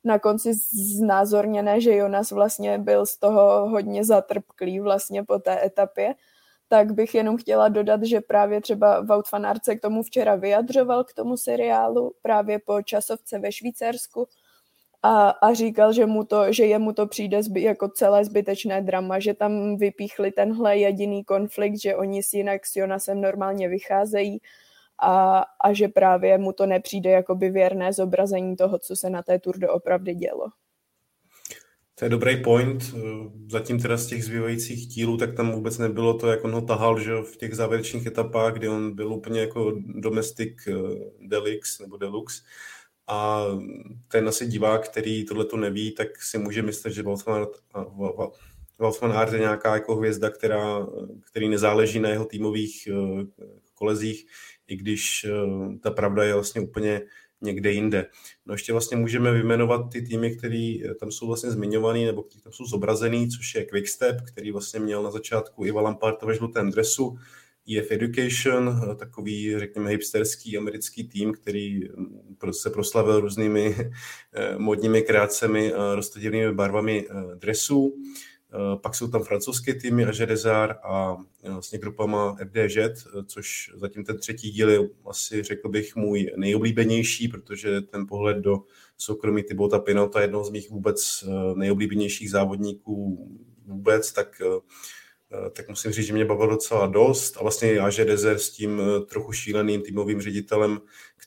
na 0.05 0.19
konci 0.19 0.55
znázorněné, 0.99 1.81
že 1.81 1.97
Jonas 1.97 2.31
vlastně 2.31 2.79
byl 2.79 3.07
z 3.07 3.17
toho 3.19 3.69
hodně 3.69 4.05
zatrpklý 4.05 4.81
vlastně 4.81 5.25
po 5.25 5.39
té 5.39 5.65
etapě, 5.65 6.15
tak 6.69 6.93
bych 6.93 7.15
jenom 7.15 7.37
chtěla 7.37 7.69
dodat, 7.69 8.03
že 8.03 8.21
právě 8.21 8.61
třeba 8.61 9.01
Wout 9.01 9.33
van 9.33 9.47
Aert 9.47 9.65
se 9.65 9.77
k 9.77 9.81
tomu 9.81 10.03
včera 10.03 10.35
vyjadřoval, 10.35 11.05
k 11.05 11.13
tomu 11.13 11.37
seriálu, 11.37 12.15
právě 12.23 12.59
po 12.59 12.83
časovce 12.83 13.39
ve 13.39 13.53
Švýcarsku 13.53 14.29
a, 15.03 15.29
a 15.31 15.55
říkal, 15.55 15.93
že, 15.93 16.07
mu 16.07 16.25
to, 16.25 16.53
že 16.53 16.65
jemu 16.67 16.93
to 16.93 17.07
přijde 17.07 17.43
zby, 17.43 17.63
jako 17.63 17.89
celé 17.89 18.25
zbytečné 18.25 18.83
drama, 18.83 19.19
že 19.19 19.35
tam 19.35 19.77
vypíchli 19.77 20.33
tenhle 20.33 20.79
jediný 20.79 21.25
konflikt, 21.25 21.81
že 21.81 21.97
oni 21.97 22.23
si 22.23 22.37
jinak 22.37 22.67
s 22.67 22.77
Jonasem 22.77 23.21
normálně 23.21 23.69
vycházejí 23.69 24.41
a, 25.03 25.45
a 25.65 25.73
že 25.73 25.89
právě 25.89 26.39
mu 26.39 26.53
to 26.53 26.67
nepřijde 26.67 27.11
jakoby 27.11 27.51
věrné 27.51 27.93
zobrazení 27.93 28.57
toho, 28.57 28.79
co 28.79 28.97
se 28.97 29.11
na 29.11 29.23
té 29.23 29.39
Tour 29.39 29.57
opravdu 29.71 30.13
dělo. 30.13 30.49
To 31.95 32.05
je 32.05 32.09
dobrý 32.09 32.43
point. 32.43 32.95
Zatím 33.51 33.81
teda 33.81 33.97
z 33.97 34.07
těch 34.07 34.25
zbývajících 34.25 34.87
dílů, 34.87 35.17
tak 35.17 35.35
tam 35.35 35.53
vůbec 35.53 35.79
nebylo 35.79 36.15
to, 36.15 36.27
jak 36.27 36.45
on 36.45 36.53
ho 36.53 36.63
tahal 36.63 37.01
že 37.01 37.13
v 37.15 37.37
těch 37.37 37.55
závěrečných 37.55 38.07
etapách, 38.07 38.55
kdy 38.55 38.69
on 38.69 38.95
byl 38.95 39.13
úplně 39.13 39.41
jako 39.41 39.75
domestic 39.87 40.55
eh, 40.69 40.73
delix 41.21 41.79
nebo 41.79 41.97
deluxe. 41.97 42.43
A 43.07 43.45
ten 44.09 44.29
asi 44.29 44.47
divák, 44.47 44.89
který 44.89 45.25
tohle 45.25 45.45
to 45.45 45.57
neví, 45.57 45.93
tak 45.93 46.23
si 46.23 46.39
může 46.39 46.63
myslet, 46.63 46.93
že 46.93 47.03
Wolfman 48.79 49.13
Art 49.13 49.33
je 49.33 49.39
nějaká 49.39 49.75
jako 49.75 49.97
hvězda, 49.97 50.31
která, 50.31 50.87
který 51.31 51.49
nezáleží 51.49 52.01
na 52.01 52.09
jeho 52.09 52.25
týmových 52.25 52.89
eh, 52.89 53.27
kolezích, 53.75 54.27
i 54.73 54.77
když 54.77 55.25
eh, 55.25 55.79
ta 55.79 55.91
pravda 55.91 56.25
je 56.25 56.35
vlastně 56.35 56.61
úplně 56.61 57.03
někde 57.41 57.73
jinde. 57.73 58.07
No 58.47 58.55
ještě 58.55 58.73
vlastně 58.73 58.97
můžeme 58.97 59.33
vyjmenovat 59.33 59.93
ty 59.93 60.03
týmy, 60.03 60.37
které 60.37 60.77
eh, 60.85 60.95
tam 60.95 61.11
jsou 61.11 61.27
vlastně 61.27 61.51
zmiňovaný, 61.51 62.05
nebo 62.05 62.23
které 62.23 62.43
tam 62.43 62.53
jsou 62.53 62.65
zobrazený, 62.65 63.29
což 63.29 63.55
je 63.55 63.65
Quickstep, 63.65 64.17
který 64.21 64.53
vlastně 64.53 64.81
měl 64.81 65.03
na 65.03 65.11
začátku 65.11 65.65
Iva 65.65 65.81
Lamparta 65.81 66.27
ve 66.27 66.35
žlutém 66.35 66.71
dresu, 66.71 67.17
EF 67.79 67.93
Education, 67.93 68.81
eh, 68.93 68.95
takový, 68.95 69.59
řekněme, 69.59 69.91
hipsterský 69.91 70.59
americký 70.59 71.09
tým, 71.09 71.33
který 71.33 71.81
mm, 71.81 72.53
se 72.53 72.71
proslavil 72.71 73.21
různými 73.21 73.77
modními 74.59 75.03
kreacemi 75.03 75.73
a 75.73 75.95
roztodivnými 75.95 76.53
barvami 76.53 77.07
dresů. 77.35 77.95
Eh, 78.55 78.77
pak 78.77 78.95
jsou 78.95 79.09
tam 79.09 79.23
francouzské 79.23 79.75
týmy 79.75 80.07
a 80.83 81.17
eh, 81.43 81.51
vlastně 81.51 81.79
grupama 81.79 82.37
FDŽ, 82.45 82.77
eh, 82.77 82.91
což 83.27 83.71
zatím 83.75 84.05
ten 84.05 84.19
třetí 84.19 84.51
díl 84.51 84.71
je 84.71 84.79
asi 85.07 85.43
řekl 85.43 85.69
bych 85.69 85.97
můj 85.97 86.31
nejoblíbenější, 86.37 87.29
protože 87.29 87.81
ten 87.81 88.07
pohled 88.07 88.37
do 88.37 88.63
soukromí 88.99 89.43
Tybota 89.43 89.79
Pinota, 89.79 90.21
jednoho 90.21 90.45
z 90.45 90.51
mých 90.51 90.71
vůbec 90.71 91.25
nejoblíbenějších 91.55 92.31
závodníků 92.31 93.29
vůbec, 93.67 94.13
tak 94.13 94.43
tak 95.53 95.69
musím 95.69 95.93
říct, 95.93 96.07
že 96.07 96.13
mě 96.13 96.25
bavilo 96.25 96.51
docela 96.51 96.87
dost. 96.87 97.37
A 97.37 97.43
vlastně 97.43 97.81
Dezer 98.05 98.39
s 98.39 98.51
tím 98.51 98.83
trochu 99.09 99.33
šíleným 99.33 99.83
týmovým 99.83 100.21
ředitelem, 100.21 100.81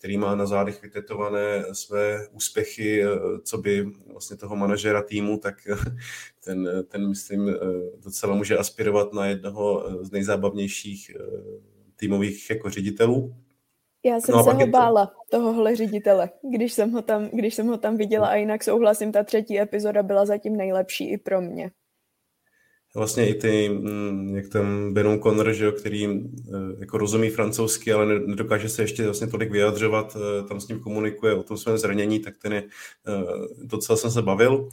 který 0.05 0.17
má 0.17 0.35
na 0.35 0.45
zádech 0.45 0.81
vytetované 0.81 1.63
své 1.71 2.27
úspěchy, 2.31 3.03
eh, 3.03 3.07
co 3.43 3.57
by 3.57 3.91
vlastně 4.11 4.37
toho 4.37 4.55
manažera 4.55 5.01
týmu, 5.01 5.37
tak 5.37 5.55
ten, 6.45 6.69
ten 6.87 7.09
myslím, 7.09 7.55
docela 8.03 8.35
může 8.35 8.57
aspirovat 8.57 9.13
na 9.13 9.25
jednoho 9.25 9.85
z 10.01 10.11
nejzábavnějších 10.11 11.11
týmových 11.95 12.49
jako 12.49 12.69
ředitelů. 12.69 13.35
Já 14.05 14.19
jsem 14.19 14.35
no 14.35 14.43
se 14.43 14.51
ho 14.51 14.67
bála, 14.67 15.05
to... 15.05 15.13
tohohle 15.37 15.75
ředitele, 15.75 16.29
když 16.55 16.73
jsem, 16.73 16.91
ho 16.91 17.01
tam, 17.01 17.29
když 17.33 17.55
jsem 17.55 17.67
ho 17.67 17.77
tam 17.77 17.97
viděla 17.97 18.27
a 18.27 18.35
jinak 18.35 18.63
souhlasím, 18.63 19.11
ta 19.11 19.23
třetí 19.23 19.59
epizoda 19.59 20.03
byla 20.03 20.25
zatím 20.25 20.55
nejlepší 20.55 21.11
i 21.11 21.17
pro 21.17 21.41
mě 21.41 21.71
vlastně 22.95 23.29
i 23.29 23.33
ty, 23.33 23.69
mm, 23.69 24.35
jak 24.35 24.47
ten 24.47 24.93
Benon 24.93 25.19
Conner, 25.19 25.53
že 25.53 25.65
jo, 25.65 25.71
který 25.71 26.05
eh, 26.05 26.21
jako 26.79 26.97
rozumí 26.97 27.29
francouzsky, 27.29 27.93
ale 27.93 28.19
nedokáže 28.19 28.69
se 28.69 28.81
ještě 28.81 29.03
vlastně 29.03 29.27
tolik 29.27 29.51
vyjadřovat, 29.51 30.17
eh, 30.17 30.47
tam 30.47 30.59
s 30.59 30.67
ním 30.67 30.79
komunikuje 30.79 31.33
o 31.33 31.43
tom 31.43 31.57
svém 31.57 31.77
zranění, 31.77 32.19
tak 32.19 32.37
ten 32.37 32.53
je, 32.53 32.63
eh, 33.07 33.11
docela 33.63 33.97
jsem 33.97 34.11
se 34.11 34.21
bavil. 34.21 34.69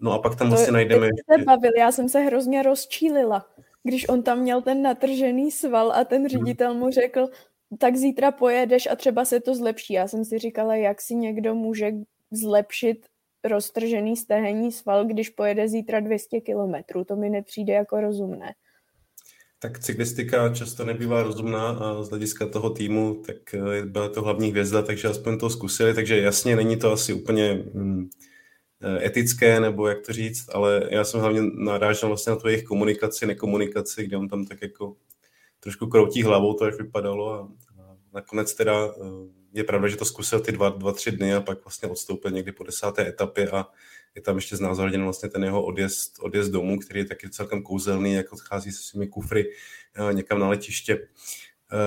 No 0.00 0.12
a 0.12 0.18
pak 0.18 0.36
tam 0.36 0.48
vlastně 0.48 0.72
najdeme... 0.72 1.06
Se 1.06 1.44
bavil, 1.44 1.72
já 1.78 1.92
jsem 1.92 2.08
se 2.08 2.20
hrozně 2.20 2.62
rozčílila, 2.62 3.46
když 3.82 4.08
on 4.08 4.22
tam 4.22 4.38
měl 4.38 4.62
ten 4.62 4.82
natržený 4.82 5.50
sval 5.50 5.92
a 5.92 6.04
ten 6.04 6.28
ředitel 6.28 6.74
mu 6.74 6.90
řekl, 6.90 7.28
tak 7.78 7.96
zítra 7.96 8.30
pojedeš 8.30 8.86
a 8.86 8.96
třeba 8.96 9.24
se 9.24 9.40
to 9.40 9.54
zlepší. 9.54 9.92
Já 9.92 10.08
jsem 10.08 10.24
si 10.24 10.38
říkala, 10.38 10.74
jak 10.74 11.00
si 11.00 11.14
někdo 11.14 11.54
může 11.54 11.92
zlepšit 12.30 13.06
roztržený 13.48 14.16
stehenní 14.16 14.72
sval, 14.72 15.04
když 15.04 15.30
pojede 15.30 15.68
zítra 15.68 16.00
200 16.00 16.40
kilometrů. 16.40 17.04
To 17.04 17.16
mi 17.16 17.30
nepřijde 17.30 17.72
jako 17.72 18.00
rozumné. 18.00 18.54
Tak 19.58 19.78
cyklistika 19.78 20.54
často 20.54 20.84
nebývá 20.84 21.22
rozumná 21.22 21.68
a 21.68 22.02
z 22.02 22.08
hlediska 22.08 22.46
toho 22.46 22.70
týmu, 22.70 23.22
tak 23.26 23.54
eh, 23.54 23.86
byla 23.86 24.08
to 24.08 24.22
hlavní 24.22 24.50
hvězda, 24.50 24.82
takže 24.82 25.08
aspoň 25.08 25.38
to 25.38 25.50
zkusili, 25.50 25.94
takže 25.94 26.20
jasně 26.20 26.56
není 26.56 26.76
to 26.76 26.92
asi 26.92 27.12
úplně 27.12 27.64
mm, 27.74 28.08
eh, 28.80 29.06
etické, 29.06 29.60
nebo 29.60 29.88
jak 29.88 30.06
to 30.06 30.12
říct, 30.12 30.46
ale 30.54 30.88
já 30.90 31.04
jsem 31.04 31.20
hlavně 31.20 31.40
narážel 31.42 32.08
vlastně 32.08 32.30
na 32.30 32.36
tu 32.36 32.48
jejich 32.48 32.64
komunikaci, 32.64 33.26
nekomunikaci, 33.26 34.04
kde 34.04 34.16
on 34.16 34.28
tam 34.28 34.44
tak 34.46 34.62
jako 34.62 34.96
trošku 35.60 35.86
kroutí 35.86 36.22
hlavou, 36.22 36.54
to 36.54 36.64
jak 36.64 36.78
vypadalo 36.78 37.32
a, 37.32 37.38
a 37.82 37.96
nakonec 38.12 38.54
teda 38.54 38.86
eh, 38.86 39.00
je 39.56 39.64
pravda, 39.64 39.88
že 39.88 39.96
to 39.96 40.04
zkusil 40.04 40.40
ty 40.40 40.52
dva, 40.52 40.68
dva, 40.68 40.92
tři 40.92 41.12
dny 41.12 41.34
a 41.34 41.40
pak 41.40 41.64
vlastně 41.64 41.88
odstoupil 41.88 42.30
někdy 42.30 42.52
po 42.52 42.64
desáté 42.64 43.08
etapě 43.08 43.50
a 43.50 43.66
je 44.14 44.22
tam 44.22 44.36
ještě 44.36 44.56
znázorněn 44.56 45.02
vlastně 45.02 45.28
ten 45.28 45.44
jeho 45.44 45.64
odjezd, 45.64 46.18
odjezd 46.20 46.52
domů, 46.52 46.78
který 46.78 47.00
je 47.00 47.04
taky 47.04 47.30
celkem 47.30 47.62
kouzelný, 47.62 48.14
jak 48.14 48.32
odchází 48.32 48.72
se 48.72 48.82
svými 48.82 49.08
kufry 49.08 49.46
uh, 50.00 50.12
někam 50.12 50.38
na 50.38 50.48
letiště. 50.48 50.96
Uh, 50.96 51.08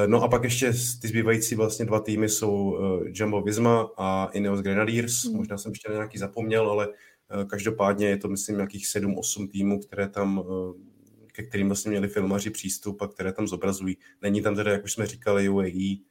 no 0.08 0.24
a 0.24 0.28
pak 0.28 0.44
ještě 0.44 0.74
ty 1.02 1.08
zbývající 1.08 1.56
vlastně 1.56 1.86
dva 1.86 2.00
týmy 2.00 2.30
jsou 2.30 2.52
uh, 2.52 3.04
Jumbo 3.14 3.42
Visma 3.42 3.90
a 3.98 4.30
Ineos 4.34 4.60
Grenadiers. 4.60 5.26
Mm. 5.26 5.38
Možná 5.38 5.58
jsem 5.58 5.72
ještě 5.72 5.92
nějaký 5.92 6.18
zapomněl, 6.18 6.70
ale 6.70 6.88
každopádně 7.50 8.08
je 8.08 8.18
to 8.18 8.28
myslím 8.28 8.56
nějakých 8.56 8.86
7-8 8.86 9.50
týmů, 9.50 9.80
které 9.80 10.10
tam 10.10 10.44
ke 11.32 11.44
kterým 11.44 11.68
vlastně 11.68 11.92
měli 11.92 12.08
filmaři 12.08 12.50
přístup 12.50 13.02
a 13.02 13.08
které 13.08 13.34
tam 13.34 13.48
zobrazují. 13.48 13.98
Není 14.22 14.42
tam 14.42 14.56
teda, 14.56 14.72
jak 14.72 14.84
už 14.84 14.94
jsme 14.94 15.06
říkali, 15.06 15.50
UAE, 15.50 15.70
Eh, 15.72 16.09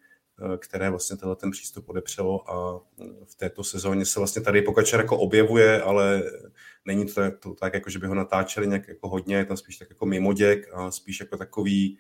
které 0.59 0.91
vlastně 0.91 1.17
tenhle 1.17 1.37
ten 1.37 1.51
přístup 1.51 1.89
odepřelo 1.89 2.51
a 2.51 2.81
v 3.25 3.35
této 3.35 3.65
sezóně 3.65 4.05
se 4.05 4.21
vlastně 4.21 4.43
tady 4.43 4.63
Pokačer 4.63 5.01
jako 5.01 5.19
objevuje, 5.19 5.83
ale 5.83 6.23
není 6.85 7.07
to 7.07 7.15
tak, 7.15 7.39
to 7.39 7.55
tak 7.55 7.75
jako 7.75 7.91
že 7.91 7.99
by 7.99 8.07
ho 8.07 8.15
natáčeli 8.15 8.67
nějak 8.67 8.89
jako 8.89 9.09
hodně, 9.09 9.37
je 9.37 9.45
tam 9.45 9.57
spíš 9.57 9.77
tak 9.77 9.91
jako 9.91 10.07
mimoděk 10.07 10.69
a 10.73 10.91
spíš 10.91 11.21
jako 11.21 11.37
takový 11.37 11.99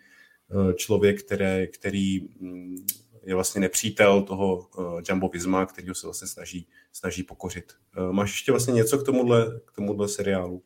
eh, 0.50 0.74
člověk, 0.74 1.22
které, 1.22 1.66
který 1.66 2.20
mm, 2.40 2.76
je 3.22 3.34
vlastně 3.34 3.60
nepřítel 3.60 4.22
toho 4.22 4.68
Jumbo 5.08 5.28
Visma, 5.28 5.66
který 5.66 5.88
se 5.92 6.06
vlastně 6.06 6.28
snaží, 6.28 6.68
snaží 6.92 7.22
pokořit. 7.22 7.72
Máš 8.10 8.30
ještě 8.30 8.52
vlastně 8.52 8.72
něco 8.72 8.98
k 8.98 9.04
tomuhle, 9.04 9.60
k 9.64 9.72
tomuhle 9.72 10.08
seriálu? 10.08 10.62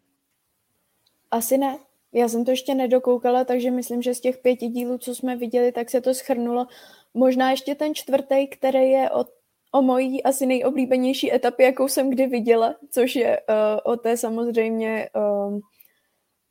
Asi 1.30 1.58
ne. 1.58 1.78
Já 2.14 2.28
jsem 2.28 2.44
to 2.44 2.50
ještě 2.50 2.74
nedokoukala, 2.74 3.44
takže 3.44 3.70
myslím, 3.70 4.02
že 4.02 4.14
z 4.14 4.20
těch 4.20 4.38
pěti 4.38 4.68
dílů, 4.68 4.98
co 4.98 5.14
jsme 5.14 5.36
viděli, 5.36 5.72
tak 5.72 5.90
se 5.90 6.00
to 6.00 6.14
schrnulo. 6.14 6.66
Možná 7.14 7.50
ještě 7.50 7.74
ten 7.74 7.94
čtvrtý, 7.94 8.48
který 8.48 8.90
je 8.90 9.10
o, 9.10 9.24
o 9.72 9.82
mojí 9.82 10.22
asi 10.22 10.46
nejoblíbenější 10.46 11.34
etapě, 11.34 11.66
jakou 11.66 11.88
jsem 11.88 12.10
kdy 12.10 12.26
viděla, 12.26 12.74
což 12.90 13.16
je 13.16 13.40
uh, 13.40 13.92
o 13.92 13.96
té 13.96 14.16
samozřejmě 14.16 15.08
um, 15.14 15.60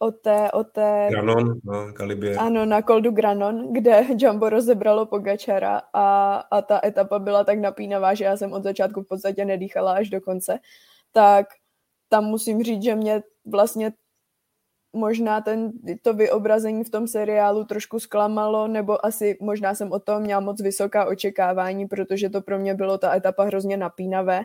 o 0.01 0.12
té, 0.12 0.51
o 0.51 0.64
té... 0.64 1.07
Granon 1.09 1.59
na 1.64 1.91
Kalibě. 1.91 2.36
Ano, 2.36 2.66
na 2.66 2.82
Koldu 2.82 3.12
Granon, 3.12 3.74
kde 3.74 4.05
Jumbo 4.18 4.49
rozebralo 4.49 5.05
Pogačara 5.05 5.82
a, 5.93 6.36
a 6.36 6.62
ta 6.62 6.82
etapa 6.86 7.20
byla 7.20 7.43
tak 7.43 7.59
napínavá, 7.59 8.14
že 8.14 8.24
já 8.24 8.38
jsem 8.38 8.53
od 8.53 8.64
začátku 8.64 9.01
v 9.01 9.07
podstatě 9.07 9.45
nedýchala 9.45 9.93
až 9.93 10.09
do 10.09 10.22
konce. 10.22 10.59
Tak 11.12 11.47
tam 12.09 12.26
musím 12.26 12.64
říct, 12.64 12.84
že 12.84 12.95
mě 12.95 13.24
vlastně 13.45 13.93
možná 14.93 15.41
ten, 15.41 15.71
to 16.01 16.13
vyobrazení 16.13 16.83
v 16.83 16.89
tom 16.89 17.07
seriálu 17.07 17.63
trošku 17.63 17.99
zklamalo, 17.99 18.67
nebo 18.67 19.05
asi 19.05 19.37
možná 19.41 19.75
jsem 19.75 19.91
od 19.91 20.03
toho 20.03 20.19
měla 20.19 20.41
moc 20.41 20.61
vysoká 20.61 21.05
očekávání, 21.05 21.87
protože 21.87 22.29
to 22.29 22.41
pro 22.41 22.59
mě 22.59 22.73
bylo 22.73 22.97
ta 22.97 23.15
etapa 23.15 23.43
hrozně 23.43 23.77
napínavé 23.77 24.43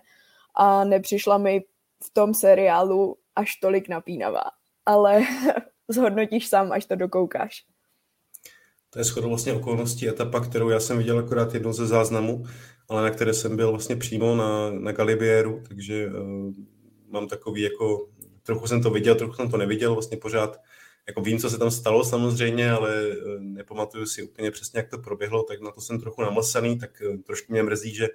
a 0.54 0.84
nepřišla 0.84 1.38
mi 1.38 1.64
v 2.04 2.10
tom 2.12 2.34
seriálu 2.34 3.16
až 3.36 3.56
tolik 3.56 3.88
napínavá. 3.88 4.44
Ale 4.86 5.20
zhodnotíš 5.88 6.48
sám, 6.48 6.72
až 6.72 6.84
to 6.84 6.96
dokoukáš. 6.96 7.64
To 8.90 8.98
je 8.98 9.04
shodou 9.04 9.28
vlastně 9.28 9.52
okolností 9.52 10.08
etapa, 10.08 10.40
kterou 10.40 10.68
já 10.68 10.80
jsem 10.80 10.98
viděl 10.98 11.18
akorát 11.18 11.54
jednou 11.54 11.72
ze 11.72 11.86
záznamů, 11.86 12.44
ale 12.88 13.02
na 13.02 13.10
které 13.10 13.34
jsem 13.34 13.56
byl 13.56 13.70
vlastně 13.70 13.96
přímo 13.96 14.36
na, 14.36 14.70
na 14.70 14.92
Galibieru, 14.92 15.62
takže 15.68 16.06
uh, 16.06 16.52
mám 17.08 17.28
takový 17.28 17.62
jako, 17.62 18.08
trochu 18.46 18.66
jsem 18.66 18.82
to 18.82 18.90
viděl, 18.90 19.14
trochu 19.14 19.34
jsem 19.34 19.50
to 19.50 19.56
neviděl, 19.56 19.94
vlastně 19.94 20.16
pořád 20.16 20.60
jako 21.06 21.20
vím, 21.20 21.38
co 21.38 21.50
se 21.50 21.58
tam 21.58 21.70
stalo 21.70 22.04
samozřejmě, 22.04 22.70
ale 22.70 23.06
eh, 23.10 23.16
nepamatuju 23.40 24.06
si 24.06 24.22
úplně 24.22 24.50
přesně, 24.50 24.78
jak 24.78 24.88
to 24.88 24.98
proběhlo, 24.98 25.42
tak 25.42 25.60
na 25.60 25.70
to 25.70 25.80
jsem 25.80 26.00
trochu 26.00 26.22
namlsaný, 26.22 26.78
tak 26.78 27.02
eh, 27.02 27.18
trošku 27.18 27.52
mě 27.52 27.62
mrzí, 27.62 27.94
že 27.94 28.08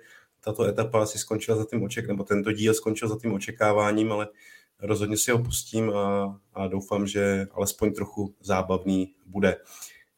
tato 0.43 0.63
etapa 0.63 1.05
si 1.05 1.17
skončila 1.17 1.57
za 1.57 1.65
tím 1.65 1.83
oček, 1.83 2.07
nebo 2.07 2.23
tento 2.23 2.51
díl 2.51 2.73
skončil 2.73 3.07
za 3.07 3.19
tím 3.19 3.33
očekáváním, 3.33 4.11
ale 4.11 4.27
rozhodně 4.81 5.17
si 5.17 5.31
ho 5.31 5.39
pustím 5.39 5.89
a, 5.89 6.39
a 6.53 6.67
doufám, 6.67 7.07
že 7.07 7.47
alespoň 7.51 7.93
trochu 7.93 8.35
zábavný 8.41 9.13
bude. 9.25 9.57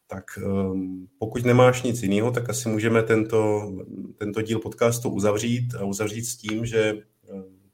Tak 0.07 0.23
um, 0.45 1.07
pokud 1.17 1.45
nemáš 1.45 1.83
nic 1.83 2.03
jiného, 2.03 2.31
tak 2.31 2.49
asi 2.49 2.69
můžeme 2.69 3.03
tento, 3.03 3.71
tento 4.17 4.41
díl 4.41 4.59
podcastu 4.59 5.09
uzavřít 5.09 5.75
a 5.75 5.83
uzavřít 5.83 6.25
s 6.25 6.35
tím, 6.35 6.65
že 6.65 6.93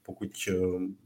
pokud 0.09 0.31
eh, 0.49 0.53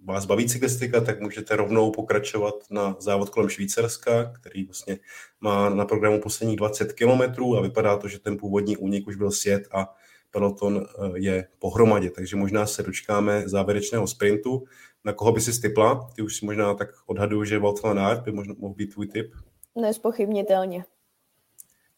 vás 0.04 0.26
baví 0.26 0.50
cyklistika, 0.50 1.02
tak 1.02 1.22
můžete 1.22 1.56
rovnou 1.56 1.92
pokračovat 1.92 2.56
na 2.70 2.96
závod 3.00 3.30
kolem 3.30 3.50
Švýcarska, 3.50 4.24
který 4.24 4.64
vlastně 4.64 5.00
má 5.42 5.70
na 5.70 5.86
programu 5.86 6.22
posledních 6.22 6.58
20 6.58 6.94
kilometrů 6.94 7.58
a 7.58 7.62
vypadá 7.62 7.98
to, 7.98 8.08
že 8.08 8.20
ten 8.20 8.38
původní 8.38 8.78
únik 8.78 9.08
už 9.08 9.16
byl 9.16 9.32
sjet 9.32 9.68
a 9.72 9.96
peloton 10.32 10.86
eh, 10.86 11.12
je 11.16 11.48
pohromadě, 11.60 12.10
takže 12.10 12.36
možná 12.36 12.66
se 12.66 12.84
dočkáme 12.84 13.44
závěrečného 13.50 14.08
sprintu. 14.08 14.64
Na 15.04 15.14
koho 15.14 15.32
by 15.32 15.42
si 15.42 15.54
stipla? 15.54 16.10
Ty 16.16 16.22
už 16.22 16.36
si 16.36 16.46
možná 16.46 16.74
tak 16.74 16.90
odhaduju, 17.06 17.44
že 17.44 17.60
Wout 17.60 17.82
van 17.82 18.24
by 18.24 18.32
možná 18.32 18.54
mohl 18.58 18.74
být 18.74 18.94
tvůj 18.94 19.08
tip. 19.08 19.34
Nespochybnitelně. 19.76 20.86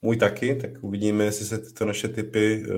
Můj 0.05 0.17
taky, 0.17 0.55
tak 0.55 0.71
uvidíme, 0.81 1.23
jestli 1.23 1.45
se 1.45 1.57
tyto 1.57 1.85
naše 1.85 2.07
typy 2.07 2.63
uh, 2.67 2.75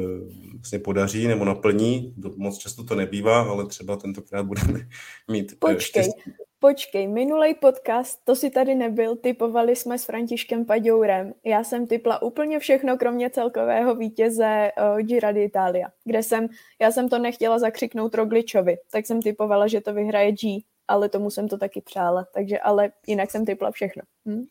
vlastně 0.54 0.80
podaří 0.80 1.28
nebo 1.28 1.46
naplní. 1.46 2.14
Moc 2.36 2.58
často 2.58 2.84
to 2.84 2.96
nebývá, 2.96 3.42
ale 3.42 3.68
třeba 3.68 3.98
tentokrát 3.98 4.44
budeme 4.44 4.80
mít 5.32 5.52
eh, 5.52 5.56
Počkej, 5.60 5.82
štěstí. 5.82 6.32
počkej, 6.60 7.08
minulý 7.08 7.54
podcast, 7.54 8.20
to 8.24 8.36
si 8.36 8.50
tady 8.50 8.76
nebyl, 8.76 9.16
typovali 9.16 9.76
jsme 9.76 9.98
s 10.00 10.06
Františkem 10.06 10.66
Paďourem. 10.66 11.34
Já 11.46 11.64
jsem 11.64 11.88
typla 11.88 12.22
úplně 12.22 12.60
všechno, 12.60 12.98
kromě 12.98 13.30
celkového 13.30 13.96
vítěze 13.96 14.72
uh, 14.78 15.00
Gira 15.00 15.32
d'Italia, 15.32 15.88
kde 16.06 16.24
jsem, 16.24 16.48
já 16.82 16.92
jsem 16.92 17.10
to 17.10 17.20
nechtěla 17.20 17.60
zakřiknout 17.60 18.16
Rogličovi, 18.16 18.78
tak 18.92 19.06
jsem 19.06 19.22
typovala, 19.22 19.68
že 19.68 19.82
to 19.82 19.94
vyhraje 19.94 20.32
G, 20.32 20.60
ale 20.88 21.10
tomu 21.10 21.30
jsem 21.30 21.48
to 21.48 21.58
taky 21.58 21.82
přála, 21.82 22.28
takže 22.34 22.60
ale 22.60 22.92
jinak 23.08 23.32
jsem 23.32 23.46
typla 23.46 23.72
všechno. 23.72 24.02
Hm? 24.28 24.46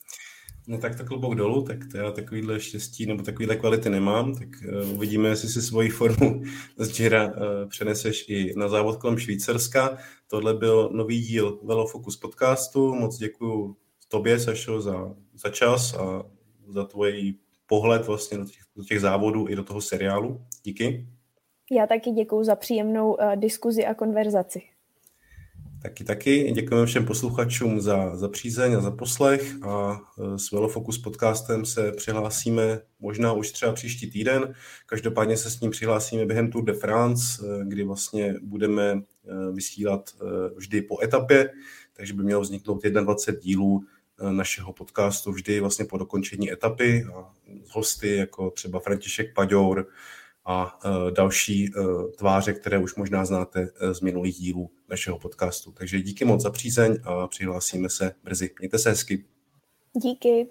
No 0.67 0.79
tak 0.79 0.97
to 0.97 1.05
klobouk 1.05 1.35
dolů, 1.35 1.62
tak 1.62 1.79
to 1.91 1.97
já 1.97 2.11
takovýhle 2.11 2.61
štěstí 2.61 3.07
nebo 3.07 3.23
takovýhle 3.23 3.57
kvality 3.57 3.91
nemám, 3.91 4.35
tak 4.35 4.49
uh, 4.49 4.95
uvidíme, 4.95 5.29
jestli 5.29 5.49
si 5.49 5.62
svoji 5.62 5.91
formu 5.91 6.43
z 6.77 7.01
Jira 7.01 7.27
uh, 7.27 7.33
přeneseš 7.69 8.25
i 8.29 8.53
na 8.57 8.69
závod 8.69 8.97
kolem 8.97 9.19
Švýcarska. 9.19 9.99
Tohle 10.27 10.55
byl 10.55 10.91
nový 10.93 11.21
díl 11.21 11.61
Velofocus 11.62 12.17
podcastu. 12.17 12.95
Moc 12.95 13.19
děkuji 13.19 13.77
tobě, 14.09 14.39
Sašo, 14.39 14.81
za, 14.81 15.14
za 15.35 15.51
čas 15.51 15.95
a 15.95 16.23
za 16.69 16.85
tvůj 16.85 17.35
pohled 17.67 18.07
vlastně 18.07 18.39
do 18.39 18.45
těch, 18.45 18.62
do 18.77 18.85
těch 18.85 19.01
závodů 19.01 19.49
i 19.49 19.57
do 19.57 19.64
toho 19.64 19.81
seriálu. 19.81 20.41
Díky. 20.62 21.07
Já 21.73 21.87
taky 21.87 22.11
děkuji 22.11 22.45
za 22.45 22.57
příjemnou 22.57 23.14
uh, 23.14 23.37
diskuzi 23.37 23.87
a 23.87 23.95
konverzaci. 23.95 24.62
Taky, 25.83 26.05
taky. 26.05 26.53
Děkujeme 26.53 26.87
všem 26.87 27.07
posluchačům 27.07 27.81
za, 27.81 28.16
za 28.16 28.29
přízeň 28.29 28.74
a 28.74 28.81
za 28.81 28.91
poslech 28.91 29.55
a 29.62 30.01
e, 30.18 30.39
s 30.39 30.53
Velofocus 30.53 30.99
podcastem 30.99 31.64
se 31.64 31.93
přihlásíme 31.93 32.81
možná 33.01 33.33
už 33.33 33.53
třeba 33.53 33.72
příští 33.72 34.11
týden. 34.11 34.55
Každopádně 34.87 35.37
se 35.37 35.51
s 35.51 35.61
ním 35.61 35.70
přihlásíme 35.70 36.27
během 36.27 36.51
Tour 36.51 36.64
de 36.64 36.72
France, 36.72 37.47
e, 37.47 37.64
kdy 37.64 37.85
vlastně 37.85 38.35
budeme 38.43 38.83
e, 38.93 39.01
vysílat 39.53 40.11
vždy 40.57 40.83
po 40.83 41.03
etapě, 41.03 41.51
takže 41.93 42.14
by 42.14 42.22
mělo 42.22 42.41
vzniknout 42.41 42.85
21 42.85 43.41
dílů 43.43 43.85
našeho 44.31 44.72
podcastu 44.72 45.33
vždy 45.33 45.61
vlastně 45.61 45.85
po 45.85 45.99
dokončení 45.99 46.53
etapy 46.53 47.07
a 47.14 47.33
hosty 47.70 48.16
jako 48.16 48.51
třeba 48.51 48.81
František 48.81 49.35
Paďour, 49.35 49.87
a 50.47 50.78
e, 50.84 51.11
další 51.11 51.64
e, 51.64 51.70
tváře, 52.16 52.53
které 52.53 52.78
už 52.78 52.94
možná 52.94 53.24
znáte 53.24 53.68
e, 53.80 53.94
z 53.94 54.01
minulých 54.01 54.36
dílů 54.36 54.70
našeho 54.88 55.18
podcastu. 55.18 55.72
Takže 55.72 56.01
díky 56.01 56.24
moc 56.24 56.42
za 56.42 56.51
přízeň 56.51 56.99
a 57.05 57.26
přihlásíme 57.26 57.90
se 57.90 58.14
brzy. 58.24 58.51
Mějte 58.59 58.78
se 58.78 58.90
hezky. 58.90 59.24
Díky. 59.94 60.47